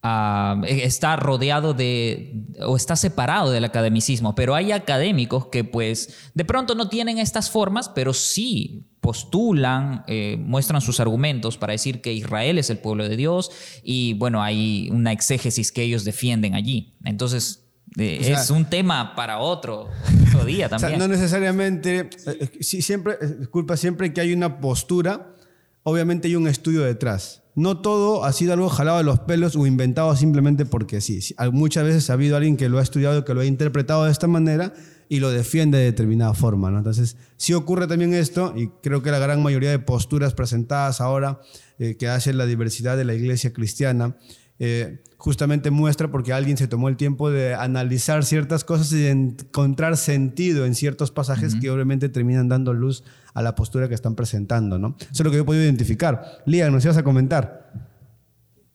ah, 0.04 0.62
está 0.68 1.16
rodeado 1.16 1.74
de 1.74 2.46
o 2.60 2.76
está 2.76 2.94
separado 2.94 3.50
del 3.50 3.64
academicismo, 3.64 4.36
pero 4.36 4.54
hay 4.54 4.70
académicos 4.70 5.46
que 5.46 5.64
pues 5.64 6.30
de 6.34 6.44
pronto 6.44 6.76
no 6.76 6.88
tienen 6.88 7.18
estas 7.18 7.50
formas, 7.50 7.88
pero 7.88 8.14
sí 8.14 8.86
postulan, 9.04 10.02
eh, 10.06 10.38
muestran 10.40 10.80
sus 10.80 10.98
argumentos 10.98 11.58
para 11.58 11.72
decir 11.72 12.00
que 12.00 12.14
Israel 12.14 12.56
es 12.56 12.70
el 12.70 12.78
pueblo 12.78 13.06
de 13.06 13.18
Dios 13.18 13.50
y 13.82 14.14
bueno, 14.14 14.42
hay 14.42 14.88
una 14.90 15.12
exégesis 15.12 15.72
que 15.72 15.82
ellos 15.82 16.04
defienden 16.04 16.54
allí. 16.54 16.96
Entonces, 17.04 17.66
eh, 17.98 18.32
es 18.32 18.48
un 18.48 18.64
tema 18.64 19.14
para 19.14 19.40
otro, 19.40 19.90
día 20.46 20.70
también. 20.70 20.98
no 20.98 21.06
necesariamente, 21.06 22.08
eh, 22.24 22.50
siempre, 22.60 23.18
disculpa, 23.40 23.76
siempre 23.76 24.10
que 24.14 24.22
hay 24.22 24.32
una 24.32 24.58
postura, 24.58 25.34
obviamente 25.82 26.28
hay 26.28 26.36
un 26.36 26.48
estudio 26.48 26.80
detrás. 26.80 27.42
No 27.56 27.78
todo 27.78 28.24
ha 28.24 28.32
sido 28.32 28.52
algo 28.52 28.68
jalado 28.68 28.98
de 28.98 29.04
los 29.04 29.20
pelos 29.20 29.54
o 29.54 29.66
inventado 29.66 30.14
simplemente 30.16 30.66
porque 30.66 31.00
sí. 31.00 31.20
Muchas 31.52 31.84
veces 31.84 32.10
ha 32.10 32.14
habido 32.14 32.36
alguien 32.36 32.56
que 32.56 32.68
lo 32.68 32.78
ha 32.78 32.82
estudiado, 32.82 33.24
que 33.24 33.34
lo 33.34 33.42
ha 33.42 33.46
interpretado 33.46 34.04
de 34.04 34.10
esta 34.10 34.26
manera 34.26 34.72
y 35.08 35.20
lo 35.20 35.30
defiende 35.30 35.78
de 35.78 35.84
determinada 35.84 36.34
forma. 36.34 36.68
Entonces, 36.68 37.16
sí 37.36 37.54
ocurre 37.54 37.86
también 37.86 38.14
esto, 38.14 38.54
y 38.56 38.68
creo 38.82 39.02
que 39.02 39.10
la 39.10 39.18
gran 39.18 39.42
mayoría 39.42 39.70
de 39.70 39.78
posturas 39.78 40.34
presentadas 40.34 41.00
ahora 41.00 41.40
eh, 41.78 41.96
que 41.96 42.08
hacen 42.08 42.38
la 42.38 42.46
diversidad 42.46 42.96
de 42.96 43.04
la 43.04 43.14
iglesia 43.14 43.52
cristiana, 43.52 44.16
eh, 44.58 45.02
justamente 45.24 45.70
muestra 45.70 46.10
porque 46.10 46.34
alguien 46.34 46.58
se 46.58 46.68
tomó 46.68 46.90
el 46.90 46.98
tiempo 46.98 47.30
de 47.30 47.54
analizar 47.54 48.26
ciertas 48.26 48.62
cosas 48.62 48.92
y 48.92 48.98
de 48.98 49.10
encontrar 49.10 49.96
sentido 49.96 50.66
en 50.66 50.74
ciertos 50.74 51.12
pasajes 51.12 51.54
que 51.54 51.70
obviamente 51.70 52.10
terminan 52.10 52.50
dando 52.50 52.74
luz 52.74 53.04
a 53.32 53.40
la 53.40 53.54
postura 53.54 53.88
que 53.88 53.94
están 53.94 54.16
presentando. 54.16 54.78
¿no? 54.78 54.96
Eso 55.00 55.08
es 55.10 55.20
lo 55.20 55.30
que 55.30 55.38
yo 55.38 55.44
he 55.44 55.46
podido 55.46 55.64
identificar. 55.64 56.42
Lía, 56.44 56.70
¿nos 56.70 56.84
ibas 56.84 56.98
a 56.98 57.02
comentar? 57.02 57.72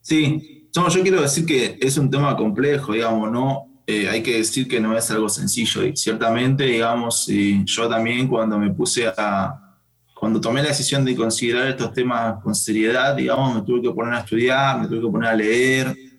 Sí, 0.00 0.68
yo 0.74 1.02
quiero 1.02 1.22
decir 1.22 1.46
que 1.46 1.78
es 1.80 1.96
un 1.96 2.10
tema 2.10 2.36
complejo, 2.36 2.94
digamos, 2.94 3.30
¿no? 3.30 3.82
Eh, 3.86 4.08
hay 4.08 4.20
que 4.20 4.38
decir 4.38 4.66
que 4.66 4.80
no 4.80 4.98
es 4.98 5.08
algo 5.12 5.28
sencillo 5.28 5.84
y 5.84 5.96
ciertamente, 5.96 6.64
digamos, 6.64 7.28
yo 7.28 7.88
también 7.88 8.26
cuando 8.26 8.58
me 8.58 8.72
puse 8.72 9.06
a, 9.06 9.76
cuando 10.14 10.40
tomé 10.40 10.62
la 10.62 10.70
decisión 10.70 11.04
de 11.04 11.14
considerar 11.14 11.68
estos 11.68 11.92
temas 11.92 12.42
con 12.42 12.56
seriedad, 12.56 13.14
digamos, 13.14 13.54
me 13.54 13.62
tuve 13.62 13.82
que 13.82 13.90
poner 13.92 14.14
a 14.14 14.18
estudiar, 14.18 14.80
me 14.80 14.88
tuve 14.88 15.02
que 15.02 15.12
poner 15.12 15.28
a 15.30 15.36
leer, 15.36 16.09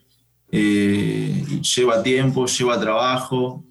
eh, 0.52 1.62
lleva 1.76 2.04
tiempo, 2.04 2.46
lleva 2.46 2.80
trabajo, 2.80 3.66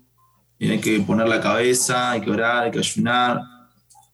y 0.58 0.70
hay 0.70 0.80
que 0.80 1.00
poner 1.00 1.28
la 1.28 1.40
cabeza, 1.40 2.10
hay 2.10 2.20
que 2.20 2.30
orar, 2.30 2.64
hay 2.64 2.70
que 2.70 2.78
ayunar, 2.78 3.40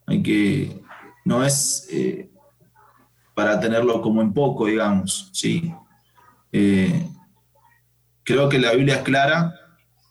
hay 0.07 0.23
que, 0.23 0.83
no 1.25 1.45
es 1.45 1.89
eh, 1.91 2.31
para 3.35 3.59
tenerlo 3.59 4.03
como 4.03 4.23
en 4.23 4.33
poco, 4.33 4.67
digamos, 4.67 5.31
sí. 5.33 5.73
creo 8.23 8.49
que 8.49 8.59
la 8.59 8.73
Biblia 8.73 8.97
es 8.97 9.03
clara, 9.03 9.55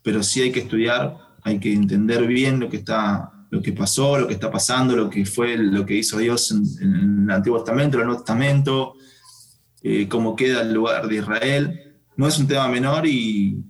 pero 0.06 0.22
sí 0.22 0.41
hay 0.41 0.51
que 0.51 0.60
estudiar, 0.60 1.18
hay 1.45 1.60
que 1.60 1.74
entender 1.74 2.26
bien 2.26 2.60
lo 2.60 2.70
que, 2.70 2.78
está, 2.78 3.32
lo 3.51 3.62
que 3.62 3.72
pasó, 3.72 4.18
lo 4.18 4.28
que 4.28 4.34
está 4.34 4.51
pasando, 4.51 4.95
lo 4.95 5.10
que 5.10 5.26
fue, 5.26 5.56
lo 5.58 5.86
que 5.86 5.95
hizo 5.95 6.18
Dios 6.18 6.51
en, 6.51 7.24
el 7.24 7.32
Antiguo 7.32 7.60
Testamento, 7.60 7.97
en 7.97 8.01
el 8.01 8.08
Nuevo 8.08 8.22
Testamento, 8.24 8.93
eh, 9.84 10.08
cómo 10.08 10.36
queda 10.36 10.62
el 10.62 10.74
lugar 10.74 11.08
de 11.08 11.16
Israel. 11.16 11.85
No 12.18 12.28
es 12.28 12.38
un 12.39 12.47
tema 12.47 12.68
menor 12.68 13.05
y, 13.05 13.63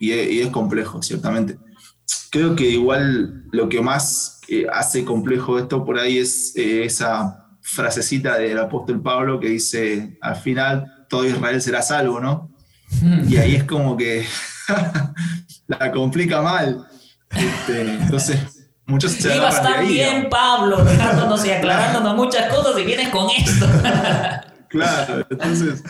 es, 0.00 0.48
complejo, 0.48 1.02
ciertamente. 1.02 1.58
Creo 2.30 2.56
que 2.56 2.68
igual 2.68 3.44
lo 3.52 3.68
que 3.68 3.80
más 3.80 4.40
eh, 4.48 4.66
hace 4.72 5.04
complejo 5.04 5.58
esto 5.58 5.84
por 5.84 5.98
ahí 5.98 6.18
es 6.18 6.54
eh, 6.56 6.84
esa 6.84 7.42
frasecita 7.60 8.36
del 8.38 8.58
apóstol 8.58 9.00
Pablo 9.00 9.38
que 9.38 9.48
dice, 9.48 10.18
al 10.20 10.36
final 10.36 11.06
todo 11.08 11.26
Israel 11.26 11.60
será 11.62 11.82
salvo, 11.82 12.20
¿no? 12.20 12.50
Y 13.28 13.36
ahí 13.36 13.56
es 13.56 13.64
como 13.64 13.96
que 13.96 14.26
la 15.66 15.92
complica 15.92 16.42
mal. 16.42 16.86
Este, 17.30 17.80
entonces, 17.80 18.38
muchos 18.86 19.12
se 19.12 19.34
Iba 19.34 19.48
a 19.48 19.50
estar 19.50 19.86
bien, 19.86 20.28
Pablo, 20.28 20.84
dejándonos 20.84 21.44
y 21.46 21.50
aclarándonos 21.50 22.16
muchas 22.16 22.52
cosas 22.52 22.78
y 22.78 22.84
vienes 22.84 23.08
con 23.08 23.28
esto. 23.30 23.66
Claro, 24.72 25.26
entonces, 25.30 25.84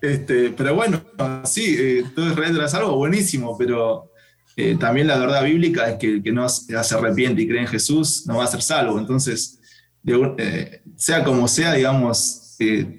este, 0.00 0.50
pero 0.56 0.74
bueno, 0.74 1.02
sí, 1.44 1.76
eh, 1.78 2.04
todo 2.14 2.32
de 2.34 2.78
algo 2.78 2.96
buenísimo, 2.96 3.58
pero 3.58 4.12
eh, 4.56 4.76
también 4.78 5.08
la 5.08 5.18
verdad 5.18 5.42
bíblica 5.42 5.90
es 5.90 5.98
que 5.98 6.06
el 6.06 6.22
que 6.22 6.32
no 6.32 6.48
se 6.48 6.94
arrepiente 6.94 7.42
y 7.42 7.48
cree 7.48 7.62
en 7.62 7.66
Jesús 7.66 8.24
no 8.26 8.38
va 8.38 8.44
a 8.44 8.46
ser 8.46 8.62
salvo. 8.62 8.98
Entonces, 8.98 9.60
eh, 10.06 10.82
sea 10.96 11.24
como 11.24 11.48
sea, 11.48 11.74
digamos, 11.74 12.47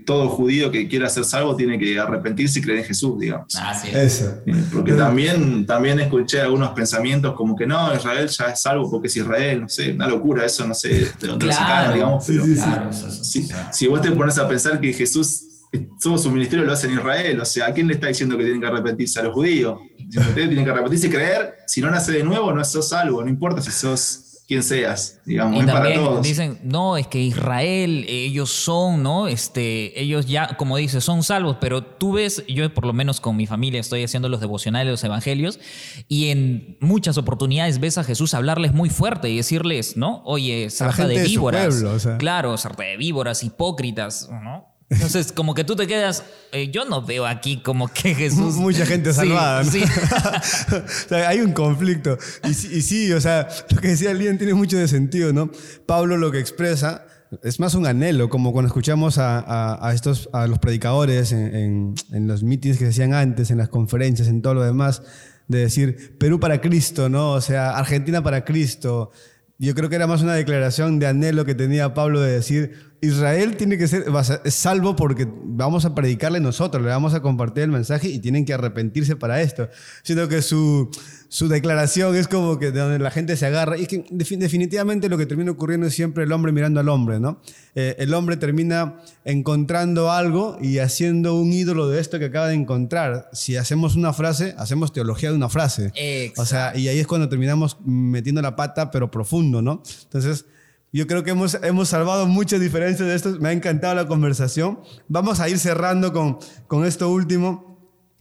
todo 0.05 0.29
judío 0.29 0.71
que 0.71 0.87
quiera 0.87 1.09
ser 1.09 1.25
salvo 1.25 1.53
tiene 1.53 1.77
que 1.77 1.99
arrepentirse 1.99 2.59
y 2.59 2.61
creer 2.61 2.79
enJesús, 2.79 3.19
digamos. 3.19 3.53
Eso. 3.93 4.41
Eh, 4.45 4.55
porque 4.71 4.93
también, 4.93 5.65
también 5.65 5.99
escuché 5.99 6.39
algunos 6.39 6.69
pensamientos 6.69 7.35
como 7.35 7.57
que 7.57 7.67
no, 7.67 7.93
Israel 7.93 8.29
ya 8.29 8.45
es 8.45 8.61
salvo 8.61 8.89
porque 8.89 9.07
es 9.07 9.17
Israel, 9.17 9.61
no 9.61 9.69
sé, 9.69 9.91
una 9.91 10.07
locura, 10.07 10.45
eso 10.45 10.65
no 10.65 10.73
sé 10.73 11.11
de 11.19 11.27
dónde 11.27 11.47
claro, 11.47 11.93
digamos. 11.93 12.25
si, 12.25 13.87
vos 13.87 14.01
te 14.01 14.11
pones 14.11 14.37
a 14.37 14.47
pensar 14.47 14.79
que 14.79 14.93
Jesús, 14.93 15.43
todo 16.01 16.17
su 16.17 16.31
ministerio 16.31 16.63
lo 16.65 16.71
hace 16.71 16.87
en 16.87 16.93
Israel, 16.93 17.41
o 17.41 17.45
sea, 17.45 17.67
¿a 17.67 17.73
quién 17.73 17.87
le 17.87 17.95
está 17.95 18.07
diciendo 18.07 18.37
que 18.37 18.43
tienen 18.43 18.61
que 18.61 18.67
arrepentirse? 18.67 19.19
A 19.19 19.23
los 19.23 19.33
judíos. 19.33 19.77
Si 20.09 20.17
ustedes 20.17 20.47
tienen 20.47 20.63
que 20.63 20.71
arrepentirse 20.71 21.07
y 21.07 21.09
creer, 21.09 21.55
si 21.67 21.81
no 21.81 21.91
nace 21.91 22.13
de 22.13 22.23
nuevo, 22.23 22.53
no 22.53 22.63
sos 22.63 22.87
salvo, 22.87 23.21
no 23.21 23.29
importa 23.29 23.61
si 23.61 23.71
sos 23.71 24.28
quien 24.49 24.63
seas, 24.63 25.21
digamos, 25.27 25.63
y 25.63 25.67
para 25.67 25.93
todos. 25.93 26.23
Dicen, 26.23 26.59
no, 26.63 26.97
es 26.97 27.05
que 27.05 27.19
Israel, 27.21 28.03
ellos 28.09 28.49
son, 28.49 29.03
¿no? 29.03 29.27
Este, 29.27 30.01
ellos 30.01 30.25
ya, 30.25 30.57
como 30.57 30.75
dices, 30.75 31.03
son 31.03 31.21
salvos, 31.21 31.57
pero 31.61 31.83
tú 31.83 32.13
ves, 32.13 32.43
yo 32.47 32.73
por 32.73 32.87
lo 32.87 32.91
menos 32.91 33.21
con 33.21 33.37
mi 33.37 33.45
familia 33.45 33.79
estoy 33.79 34.03
haciendo 34.03 34.27
los 34.27 34.39
devocionales, 34.39 34.89
los 34.89 35.03
evangelios, 35.03 35.59
y 36.07 36.29
en 36.29 36.77
muchas 36.81 37.19
oportunidades 37.19 37.79
ves 37.79 37.99
a 37.99 38.03
Jesús 38.03 38.33
hablarles 38.33 38.73
muy 38.73 38.89
fuerte 38.89 39.29
y 39.29 39.37
decirles, 39.37 39.95
¿no? 39.97 40.23
Oye, 40.25 40.71
sarta 40.71 41.07
de 41.07 41.21
víboras. 41.21 41.83
Claro, 42.17 42.57
sarta 42.57 42.81
de 42.81 42.97
víboras, 42.97 43.43
hipócritas, 43.43 44.29
¿no? 44.31 44.68
Entonces, 44.89 45.31
como 45.31 45.53
que 45.53 45.63
tú 45.63 45.75
te 45.75 45.85
quedas, 45.85 46.23
eh, 46.51 46.71
yo 46.71 46.85
no 46.85 47.03
veo 47.03 47.27
aquí 47.27 47.61
como 47.61 47.87
que 47.87 48.15
Jesús... 48.15 48.55
Mucha 48.55 48.85
gente 48.85 49.13
salvada, 49.13 49.63
¿no? 49.63 49.71
Sí. 49.71 49.83
hay 51.13 51.41
un 51.41 51.53
conflicto. 51.53 52.17
Y, 52.43 52.53
sí, 52.53 53.11
o 53.11 53.21
sea, 53.21 53.47
lo 53.69 53.79
que 53.81 53.89
decía 53.89 54.13
Lian 54.13 54.37
tiene 54.37 54.55
mucho 54.55 54.77
de 54.77 54.87
sentido, 54.87 55.31
¿no? 55.31 55.51
Pablo 55.85 56.17
lo 56.17 56.31
que 56.31 56.39
expresa 56.39 57.05
es 57.43 57.59
más 57.59 57.75
un 57.75 57.85
anhelo, 57.85 58.29
como 58.29 58.51
cuando 58.51 58.67
escuchamos 58.67 59.17
a, 59.19 59.91
estos, 59.93 60.29
a 60.33 60.47
los 60.47 60.57
predicadores 60.57 61.31
en, 61.31 61.93
en, 62.11 62.27
los 62.27 62.41
mítines 62.41 62.79
que 62.79 62.85
se 62.85 62.89
hacían 62.89 63.13
antes, 63.13 63.51
en 63.51 63.59
las 63.59 63.69
conferencias, 63.69 64.27
en 64.27 64.41
todo 64.41 64.55
lo 64.55 64.63
demás, 64.63 65.03
de 65.47 65.59
decir 65.59 66.17
Perú 66.17 66.39
para 66.39 66.59
Cristo, 66.59 67.07
¿no? 67.07 67.33
O 67.33 67.41
sea, 67.41 67.77
Argentina 67.77 68.23
para 68.23 68.45
Cristo. 68.45 69.11
Yo 69.59 69.75
creo 69.75 69.89
que 69.89 69.97
era 69.97 70.07
más 70.07 70.23
una 70.23 70.33
declaración 70.33 70.97
de 70.97 71.05
anhelo 71.05 71.45
que 71.45 71.53
tenía 71.53 71.93
Pablo 71.93 72.21
de 72.21 72.31
decir, 72.31 72.88
Israel 73.01 73.55
tiene 73.55 73.77
que 73.77 73.87
ser 73.87 74.05
salvo 74.51 74.95
porque 74.95 75.25
vamos 75.43 75.85
a 75.85 75.95
predicarle 75.95 76.41
nosotros, 76.41 76.83
le 76.83 76.89
vamos 76.89 77.13
a 77.13 77.21
compartir 77.21 77.63
el 77.63 77.71
mensaje 77.71 78.09
y 78.09 78.19
tienen 78.19 78.43
que 78.43 78.53
arrepentirse 78.53 79.15
para 79.15 79.41
esto. 79.41 79.69
Sino 80.03 80.27
que 80.27 80.41
su, 80.41 80.89
declaración 81.47 82.15
es 82.17 82.27
como 82.27 82.59
que 82.59 82.71
de 82.71 82.79
donde 82.81 82.99
la 82.99 83.09
gente 83.09 83.37
se 83.37 83.45
agarra. 83.45 83.77
Y 83.77 83.83
es 83.83 83.87
que 83.87 84.05
definitivamente 84.11 85.07
lo 85.07 85.17
que 85.17 85.25
termina 85.25 85.51
ocurriendo 85.51 85.87
es 85.87 85.93
siempre 85.93 86.25
el 86.25 86.31
hombre 86.33 86.51
mirando 86.51 86.81
al 86.81 86.89
hombre, 86.89 87.21
¿no? 87.21 87.41
Eh, 87.73 87.95
el 87.99 88.13
hombre 88.13 88.35
termina 88.35 88.97
encontrando 89.23 90.11
algo 90.11 90.57
y 90.61 90.79
haciendo 90.79 91.35
un 91.35 91.53
ídolo 91.53 91.87
de 91.87 92.01
esto 92.01 92.19
que 92.19 92.25
acaba 92.25 92.49
de 92.49 92.55
encontrar. 92.55 93.29
Si 93.31 93.55
hacemos 93.55 93.95
una 93.95 94.11
frase, 94.11 94.55
hacemos 94.57 94.91
teología 94.91 95.29
de 95.29 95.37
una 95.37 95.47
frase. 95.47 95.93
O 96.35 96.45
sea, 96.45 96.75
y 96.75 96.89
ahí 96.89 96.99
es 96.99 97.07
cuando 97.07 97.29
terminamos 97.29 97.77
metiendo 97.85 98.41
la 98.41 98.57
pata, 98.57 98.91
pero 98.91 99.09
profundo, 99.09 99.61
¿no? 99.61 99.83
Entonces 100.03 100.45
yo 100.91 101.05
creo 101.05 101.23
que 101.23 101.31
hemos, 101.31 101.55
hemos 101.61 101.89
salvado 101.89 102.25
muchas 102.25 102.59
diferencias 102.59 103.07
de 103.07 103.15
esto. 103.15 103.37
Me 103.39 103.49
ha 103.49 103.51
encantado 103.51 103.93
la 103.93 104.07
conversación. 104.07 104.79
Vamos 105.07 105.39
a 105.39 105.47
ir 105.47 105.59
cerrando 105.59 106.11
con, 106.13 106.39
con 106.67 106.85
esto 106.85 107.09
último. 107.09 107.77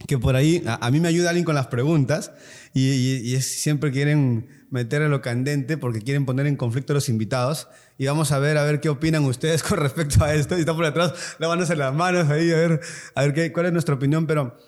que 0.07 0.19
por 0.19 0.37
ahí, 0.37 0.63
a, 0.67 0.91
mí 0.91 1.01
me 1.01 1.09
ayuda 1.09 1.31
alguien 1.31 1.45
con 1.45 1.55
las 1.55 1.69
preguntas 1.69 2.31
y, 2.75 3.37
siempre 3.41 3.91
quieren 3.91 4.49
meter 4.71 5.01
a 5.01 5.09
lo 5.09 5.23
candente 5.23 5.79
porque 5.79 6.03
quieren 6.03 6.27
poner 6.27 6.47
en 6.47 6.57
conflicto 6.57 6.93
a 6.93 6.95
los 6.95 7.09
invitados. 7.09 7.69
Y 7.97 8.07
vamos 8.07 8.33
a 8.33 8.39
ver, 8.39 8.59
a 8.59 8.65
ver 8.65 8.81
qué 8.81 8.91
opinan 8.91 9.25
ustedes 9.25 9.63
con 9.65 9.79
respecto 9.79 10.23
a 10.23 10.35
esto. 10.35 10.57
Y 10.57 10.61
está 10.61 10.75
por 10.75 10.85
detrás 10.85 11.15
lavándose 11.39 11.75
las 11.75 11.95
manos 11.95 12.29
ahí, 12.29 12.51
a 12.53 12.57
ver, 12.57 12.81
a 13.15 13.23
ver 13.23 13.33
qué, 13.33 13.51
cuál 13.51 13.67
es 13.67 13.73
nuestra 13.73 13.95
opinión. 13.95 14.27
Pero 14.27 14.59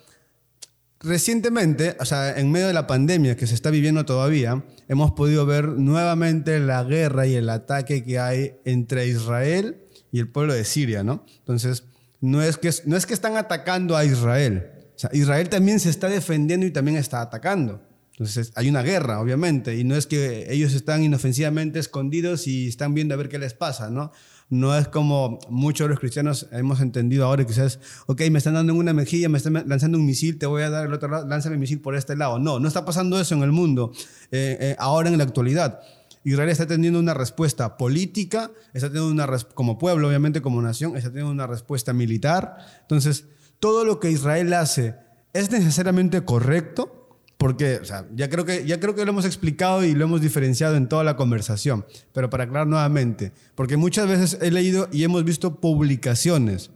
recientemente, 1.01 1.95
o 1.99 2.05
sea, 2.05 2.37
en 2.37 2.51
medio 2.51 2.67
de 2.67 2.73
la 2.73 2.87
pandemia 2.87 3.35
que 3.35 3.47
se 3.47 3.55
está 3.55 3.69
viviendo 3.69 4.05
todavía, 4.05 4.63
hemos 4.87 5.11
podido 5.11 5.45
ver 5.45 5.67
nuevamente 5.67 6.59
la 6.59 6.83
guerra 6.83 7.27
y 7.27 7.35
el 7.35 7.49
ataque 7.49 8.03
que 8.03 8.19
hay 8.19 8.55
entre 8.65 9.07
Israel 9.07 9.81
y 10.11 10.19
el 10.19 10.29
pueblo 10.29 10.53
de 10.53 10.63
Siria, 10.63 11.03
¿no? 11.03 11.25
Entonces, 11.39 11.85
no 12.19 12.41
es 12.41 12.57
que, 12.57 12.71
no 12.85 12.95
es 12.95 13.05
que 13.05 13.13
están 13.13 13.37
atacando 13.37 13.97
a 13.97 14.05
Israel. 14.05 14.71
O 14.95 14.99
sea, 14.99 15.09
Israel 15.13 15.49
también 15.49 15.79
se 15.79 15.89
está 15.89 16.07
defendiendo 16.09 16.65
y 16.65 16.71
también 16.71 16.97
está 16.97 17.21
atacando. 17.21 17.81
Entonces 18.11 18.51
hay 18.55 18.69
una 18.69 18.83
guerra, 18.83 19.19
obviamente, 19.19 19.75
y 19.77 19.83
no 19.83 19.95
es 19.95 20.05
que 20.05 20.53
ellos 20.53 20.73
están 20.73 21.03
inofensivamente 21.03 21.79
escondidos 21.79 22.45
y 22.45 22.67
están 22.67 22.93
viendo 22.93 23.15
a 23.15 23.17
ver 23.17 23.29
qué 23.29 23.39
les 23.39 23.55
pasa, 23.55 23.89
¿no? 23.89 24.11
No 24.51 24.77
es 24.77 24.89
como 24.89 25.39
muchos 25.49 25.85
de 25.85 25.91
los 25.91 25.99
cristianos 26.01 26.47
hemos 26.51 26.81
entendido 26.81 27.23
ahora, 27.23 27.45
quizás, 27.45 27.79
ok, 28.07 28.23
me 28.29 28.37
están 28.37 28.53
dando 28.53 28.73
en 28.73 28.79
una 28.79 28.91
mejilla, 28.91 29.29
me 29.29 29.37
están 29.37 29.53
lanzando 29.65 29.97
un 29.97 30.05
misil, 30.05 30.37
te 30.37 30.45
voy 30.45 30.63
a 30.63 30.69
dar 30.69 30.87
el 30.87 30.93
otro 30.93 31.07
lado, 31.07 31.25
lánzame 31.25 31.55
el 31.55 31.59
misil 31.61 31.79
por 31.79 31.95
este 31.95 32.17
lado. 32.17 32.37
No, 32.37 32.59
no 32.59 32.67
está 32.67 32.83
pasando 32.83 33.17
eso 33.17 33.33
en 33.33 33.43
el 33.43 33.53
mundo, 33.53 33.93
eh, 34.29 34.57
eh, 34.59 34.75
ahora 34.77 35.09
en 35.09 35.17
la 35.17 35.23
actualidad. 35.23 35.79
Israel 36.25 36.49
está 36.49 36.67
teniendo 36.67 36.99
una 36.99 37.13
respuesta 37.13 37.77
política, 37.77 38.51
está 38.73 38.89
teniendo 38.89 39.09
una 39.09 39.25
como 39.53 39.77
pueblo, 39.77 40.09
obviamente 40.09 40.41
como 40.41 40.61
nación, 40.61 40.97
está 40.97 41.11
teniendo 41.11 41.31
una 41.31 41.47
respuesta 41.47 41.93
militar. 41.93 42.57
Entonces, 42.81 43.27
todo 43.61 43.85
lo 43.85 44.01
que 44.01 44.11
Israel 44.11 44.53
hace 44.53 44.95
es 45.31 45.49
necesariamente 45.49 46.25
correcto, 46.25 47.00
porque 47.41 47.81
ya, 48.13 48.29
creo 48.29 48.45
que, 48.45 48.67
ya 48.67 48.79
creo 48.79 48.93
que 48.93 49.03
lo 49.03 49.09
hemos 49.09 49.25
explicado 49.25 49.83
y 49.83 49.95
lo 49.95 50.05
hemos 50.05 50.21
diferenciado 50.21 50.75
en 50.75 50.87
toda 50.87 51.03
la 51.03 51.15
conversación, 51.15 51.87
pero 52.13 52.29
para 52.29 52.43
aclarar 52.43 52.67
nuevamente, 52.67 53.31
porque 53.55 53.77
muchas 53.77 54.07
veces 54.07 54.37
he 54.43 54.51
leído 54.51 54.87
y 54.91 55.03
hemos 55.05 55.23
visto 55.23 55.59
publicaciones 55.59 56.69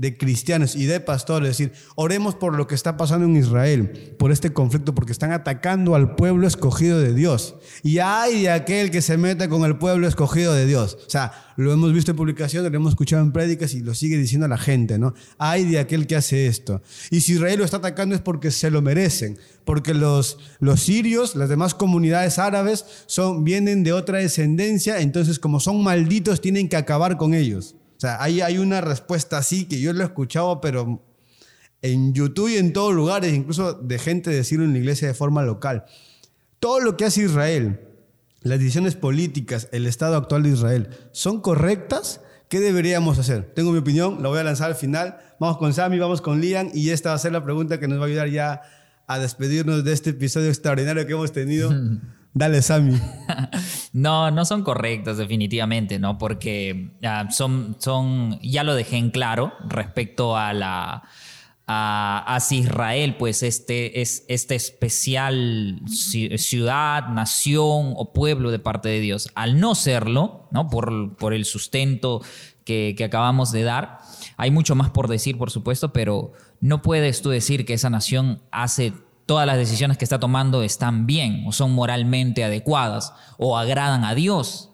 de 0.00 0.16
cristianos 0.16 0.76
y 0.76 0.86
de 0.86 0.98
pastores, 0.98 1.50
decir, 1.50 1.72
oremos 1.94 2.34
por 2.34 2.56
lo 2.56 2.66
que 2.66 2.74
está 2.74 2.96
pasando 2.96 3.26
en 3.26 3.36
Israel, 3.36 4.14
por 4.18 4.32
este 4.32 4.50
conflicto, 4.50 4.94
porque 4.94 5.12
están 5.12 5.30
atacando 5.30 5.94
al 5.94 6.14
pueblo 6.14 6.46
escogido 6.46 6.98
de 6.98 7.12
Dios. 7.12 7.56
Y 7.82 7.98
hay 7.98 8.42
de 8.42 8.50
aquel 8.50 8.90
que 8.90 9.02
se 9.02 9.18
mete 9.18 9.50
con 9.50 9.62
el 9.64 9.76
pueblo 9.76 10.08
escogido 10.08 10.54
de 10.54 10.64
Dios. 10.64 10.96
O 11.06 11.10
sea, 11.10 11.32
lo 11.56 11.70
hemos 11.70 11.92
visto 11.92 12.12
en 12.12 12.16
publicaciones, 12.16 12.72
lo 12.72 12.76
hemos 12.78 12.92
escuchado 12.92 13.20
en 13.22 13.30
prédicas 13.30 13.74
y 13.74 13.80
lo 13.80 13.92
sigue 13.92 14.16
diciendo 14.16 14.48
la 14.48 14.56
gente, 14.56 14.98
¿no? 14.98 15.12
Hay 15.36 15.66
de 15.66 15.78
aquel 15.78 16.06
que 16.06 16.16
hace 16.16 16.46
esto. 16.46 16.80
Y 17.10 17.20
si 17.20 17.34
Israel 17.34 17.58
lo 17.58 17.66
está 17.66 17.76
atacando 17.76 18.14
es 18.14 18.22
porque 18.22 18.50
se 18.50 18.70
lo 18.70 18.80
merecen, 18.80 19.38
porque 19.66 19.92
los, 19.92 20.38
los 20.60 20.80
sirios, 20.80 21.36
las 21.36 21.50
demás 21.50 21.74
comunidades 21.74 22.38
árabes, 22.38 22.86
son, 23.04 23.44
vienen 23.44 23.84
de 23.84 23.92
otra 23.92 24.16
descendencia, 24.16 25.02
entonces 25.02 25.38
como 25.38 25.60
son 25.60 25.84
malditos 25.84 26.40
tienen 26.40 26.70
que 26.70 26.76
acabar 26.78 27.18
con 27.18 27.34
ellos. 27.34 27.76
O 28.00 28.02
sea, 28.02 28.22
ahí 28.22 28.40
hay 28.40 28.56
una 28.56 28.80
respuesta 28.80 29.36
así 29.36 29.66
que 29.66 29.78
yo 29.78 29.92
lo 29.92 30.00
he 30.00 30.06
escuchado, 30.06 30.62
pero 30.62 31.04
en 31.82 32.14
YouTube 32.14 32.48
y 32.48 32.56
en 32.56 32.72
todos 32.72 32.94
lugares, 32.94 33.34
incluso 33.34 33.74
de 33.74 33.98
gente 33.98 34.30
decirlo 34.30 34.64
en 34.64 34.72
la 34.72 34.78
iglesia 34.78 35.06
de 35.06 35.12
forma 35.12 35.42
local. 35.42 35.84
Todo 36.60 36.80
lo 36.80 36.96
que 36.96 37.04
hace 37.04 37.24
Israel, 37.24 37.78
las 38.40 38.58
decisiones 38.58 38.96
políticas, 38.96 39.68
el 39.72 39.86
estado 39.86 40.16
actual 40.16 40.44
de 40.44 40.48
Israel, 40.48 40.88
¿son 41.12 41.42
correctas? 41.42 42.22
¿Qué 42.48 42.58
deberíamos 42.60 43.18
hacer? 43.18 43.52
Tengo 43.54 43.70
mi 43.70 43.80
opinión, 43.80 44.22
la 44.22 44.30
voy 44.30 44.38
a 44.38 44.44
lanzar 44.44 44.70
al 44.70 44.76
final. 44.76 45.18
Vamos 45.38 45.58
con 45.58 45.74
Sammy, 45.74 45.98
vamos 45.98 46.22
con 46.22 46.40
Lian 46.40 46.70
y 46.72 46.88
esta 46.88 47.10
va 47.10 47.16
a 47.16 47.18
ser 47.18 47.32
la 47.32 47.44
pregunta 47.44 47.78
que 47.78 47.86
nos 47.86 47.98
va 47.98 48.04
a 48.04 48.06
ayudar 48.06 48.30
ya 48.30 48.62
a 49.08 49.18
despedirnos 49.18 49.84
de 49.84 49.92
este 49.92 50.08
episodio 50.08 50.48
extraordinario 50.48 51.06
que 51.06 51.12
hemos 51.12 51.32
tenido. 51.32 51.70
Dale, 52.32 52.62
Sammy. 52.62 52.96
no, 53.92 54.30
no 54.30 54.44
son 54.44 54.62
correctas 54.62 55.18
definitivamente, 55.18 55.98
¿no? 55.98 56.16
Porque 56.16 56.92
son, 57.30 57.76
son, 57.78 58.38
ya 58.40 58.62
lo 58.62 58.74
dejé 58.74 58.96
en 58.96 59.10
claro 59.10 59.52
respecto 59.68 60.36
a 60.36 60.52
la... 60.52 61.02
A, 61.72 62.38
Israel, 62.50 63.14
pues 63.16 63.44
este 63.44 64.00
es 64.00 64.24
esta 64.26 64.56
especial 64.56 65.80
ciudad, 65.86 67.06
nación 67.10 67.92
o 67.94 68.12
pueblo 68.12 68.50
de 68.50 68.58
parte 68.58 68.88
de 68.88 68.98
Dios. 68.98 69.28
Al 69.36 69.60
no 69.60 69.76
serlo, 69.76 70.48
¿no? 70.50 70.68
Por, 70.68 71.16
por 71.16 71.32
el 71.32 71.44
sustento 71.44 72.22
que, 72.64 72.96
que 72.98 73.04
acabamos 73.04 73.52
de 73.52 73.62
dar, 73.62 73.98
hay 74.36 74.50
mucho 74.50 74.74
más 74.74 74.90
por 74.90 75.06
decir, 75.06 75.38
por 75.38 75.52
supuesto, 75.52 75.92
pero 75.92 76.32
no 76.60 76.82
puedes 76.82 77.22
tú 77.22 77.30
decir 77.30 77.64
que 77.64 77.74
esa 77.74 77.88
nación 77.88 78.42
hace 78.50 78.92
todas 79.30 79.46
las 79.46 79.58
decisiones 79.58 79.96
que 79.96 80.04
está 80.04 80.18
tomando 80.18 80.64
están 80.64 81.06
bien 81.06 81.44
o 81.46 81.52
son 81.52 81.70
moralmente 81.70 82.42
adecuadas 82.42 83.12
o 83.38 83.56
agradan 83.56 84.04
a 84.04 84.16
Dios. 84.16 84.70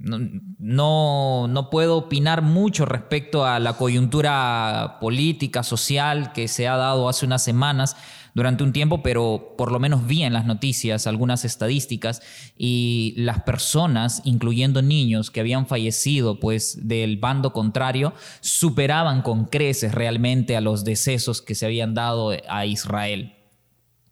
No, 0.00 1.46
no, 1.46 1.70
puedo 1.70 1.96
opinar 1.96 2.42
mucho 2.42 2.86
respecto 2.86 3.46
a 3.46 3.60
la 3.60 3.74
coyuntura 3.74 4.96
política, 5.00 5.62
social 5.62 6.32
que 6.32 6.48
se 6.48 6.66
ha 6.66 6.76
dado 6.76 7.08
hace 7.08 7.24
unas 7.24 7.44
semanas 7.44 7.96
durante 8.34 8.64
un 8.64 8.72
tiempo, 8.72 9.00
pero 9.00 9.54
por 9.56 9.70
lo 9.70 9.78
menos 9.78 10.08
vi 10.08 10.24
en 10.24 10.32
las 10.32 10.44
noticias 10.44 11.06
algunas 11.06 11.44
estadísticas 11.44 12.20
y 12.56 13.14
las 13.16 13.42
personas, 13.42 14.22
incluyendo 14.24 14.82
niños 14.82 15.30
que 15.30 15.38
habían 15.38 15.68
fallecido 15.68 16.40
pues 16.40 16.88
del 16.88 17.16
bando 17.18 17.52
contrario, 17.52 18.12
superaban 18.40 19.22
con 19.22 19.44
creces 19.44 19.94
realmente 19.94 20.56
a 20.56 20.60
los 20.60 20.82
decesos 20.82 21.42
que 21.42 21.54
se 21.54 21.66
habían 21.66 21.94
dado 21.94 22.32
a 22.48 22.66
Israel. 22.66 23.37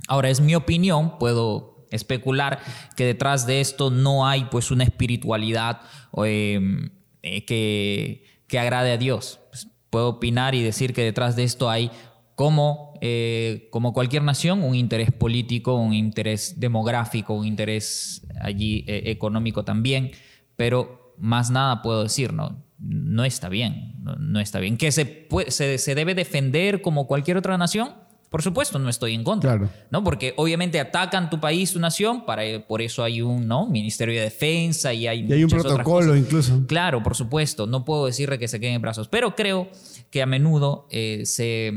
Ahora, 0.09 0.31
es 0.31 0.41
mi 0.41 0.55
opinión, 0.55 1.19
puedo 1.19 1.87
especular 1.91 2.61
que 2.97 3.05
detrás 3.05 3.47
de 3.47 3.61
esto 3.61 3.91
no 3.91 4.27
hay 4.27 4.47
pues 4.51 4.71
una 4.71 4.85
espiritualidad 4.85 5.81
em, 6.25 6.91
eh, 7.23 7.45
que, 7.45 8.25
que, 8.49 8.59
agrade 8.59 8.93
a 8.93 8.97
Dios. 8.97 9.41
Pues, 9.51 9.69
puedo 9.91 10.09
opinar 10.09 10.55
y 10.55 10.63
decir 10.63 10.93
que 10.93 11.03
detrás 11.03 11.37
de 11.37 11.45
esto 11.45 11.71
hay 11.71 11.91
como, 12.35 12.99
eh, 13.01 13.69
como 13.71 13.93
cualquier 13.93 14.23
nación, 14.23 14.63
un 14.63 14.75
interés 14.75 15.11
político, 15.11 15.75
un 15.75 15.95
interés 15.95 16.61
demográfico, 16.61 17.35
un 17.35 17.47
interés 17.47 18.27
allí 18.41 18.85
eh, 18.87 19.05
económico 19.07 19.65
también, 19.65 20.13
pero 20.55 21.15
más 21.19 21.51
nada 21.51 21.83
puedo 21.83 22.03
decir, 22.03 22.33
¿no? 22.35 22.63
No 22.79 23.25
está 23.25 23.49
bien, 23.49 23.95
no, 24.19 24.39
está 24.39 24.61
bien. 24.61 24.77
¿Que 24.77 24.93
se, 24.93 25.27
se, 25.49 25.79
se 25.79 25.95
debe 25.95 26.15
defender 26.15 26.83
como 26.83 27.07
cualquier 27.07 27.39
otra 27.39 27.57
nación? 27.57 27.95
Por 28.37 28.43
supuesto, 28.43 28.79
no 28.79 28.91
estoy 28.91 29.15
en 29.15 29.25
contra, 29.25 29.59
¿no? 29.91 30.05
Porque 30.05 30.35
obviamente 30.37 30.79
atacan 30.79 31.31
tu 31.31 31.41
país, 31.41 31.73
tu 31.73 31.81
nación, 31.81 32.27
para, 32.27 32.43
por 32.69 32.83
eso 32.83 33.03
hay 33.03 33.23
un 33.23 33.49
¿no? 33.49 33.67
Ministerio 33.67 34.15
de 34.15 34.21
Defensa 34.21 34.93
y 34.93 35.07
hay, 35.07 35.25
y 35.27 35.33
hay 35.33 35.43
un 35.43 35.49
protocolo 35.49 36.15
incluso. 36.15 36.67
Claro, 36.67 37.03
por 37.03 37.17
supuesto, 37.17 37.67
no 37.67 37.87
puedo 37.87 38.05
decirle 38.05 38.39
que 38.39 38.47
se 38.47 38.61
queden 38.61 38.75
en 38.75 38.83
brazos, 38.83 39.09
pero 39.09 39.35
creo 39.35 39.71
que 40.11 40.21
a 40.21 40.27
menudo 40.27 40.87
eh, 40.91 41.23
se 41.25 41.73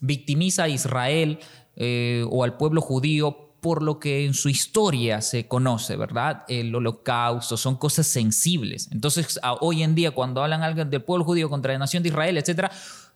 victimiza 0.00 0.62
a 0.62 0.68
Israel 0.68 1.40
eh, 1.74 2.24
o 2.30 2.44
al 2.44 2.56
pueblo 2.58 2.80
judío 2.80 3.50
por 3.60 3.82
lo 3.82 3.98
que 3.98 4.24
en 4.24 4.34
su 4.34 4.48
historia 4.48 5.20
se 5.20 5.48
conoce, 5.48 5.96
¿verdad? 5.96 6.44
El 6.46 6.72
holocausto, 6.72 7.56
son 7.56 7.74
cosas 7.74 8.06
sensibles. 8.06 8.88
Entonces, 8.92 9.40
hoy 9.60 9.82
en 9.82 9.96
día, 9.96 10.12
cuando 10.12 10.44
hablan 10.44 10.88
del 10.88 11.02
pueblo 11.02 11.24
judío 11.24 11.50
contra 11.50 11.72
la 11.72 11.80
nación 11.80 12.04
de 12.04 12.10
Israel, 12.10 12.38
etcétera, 12.38 12.70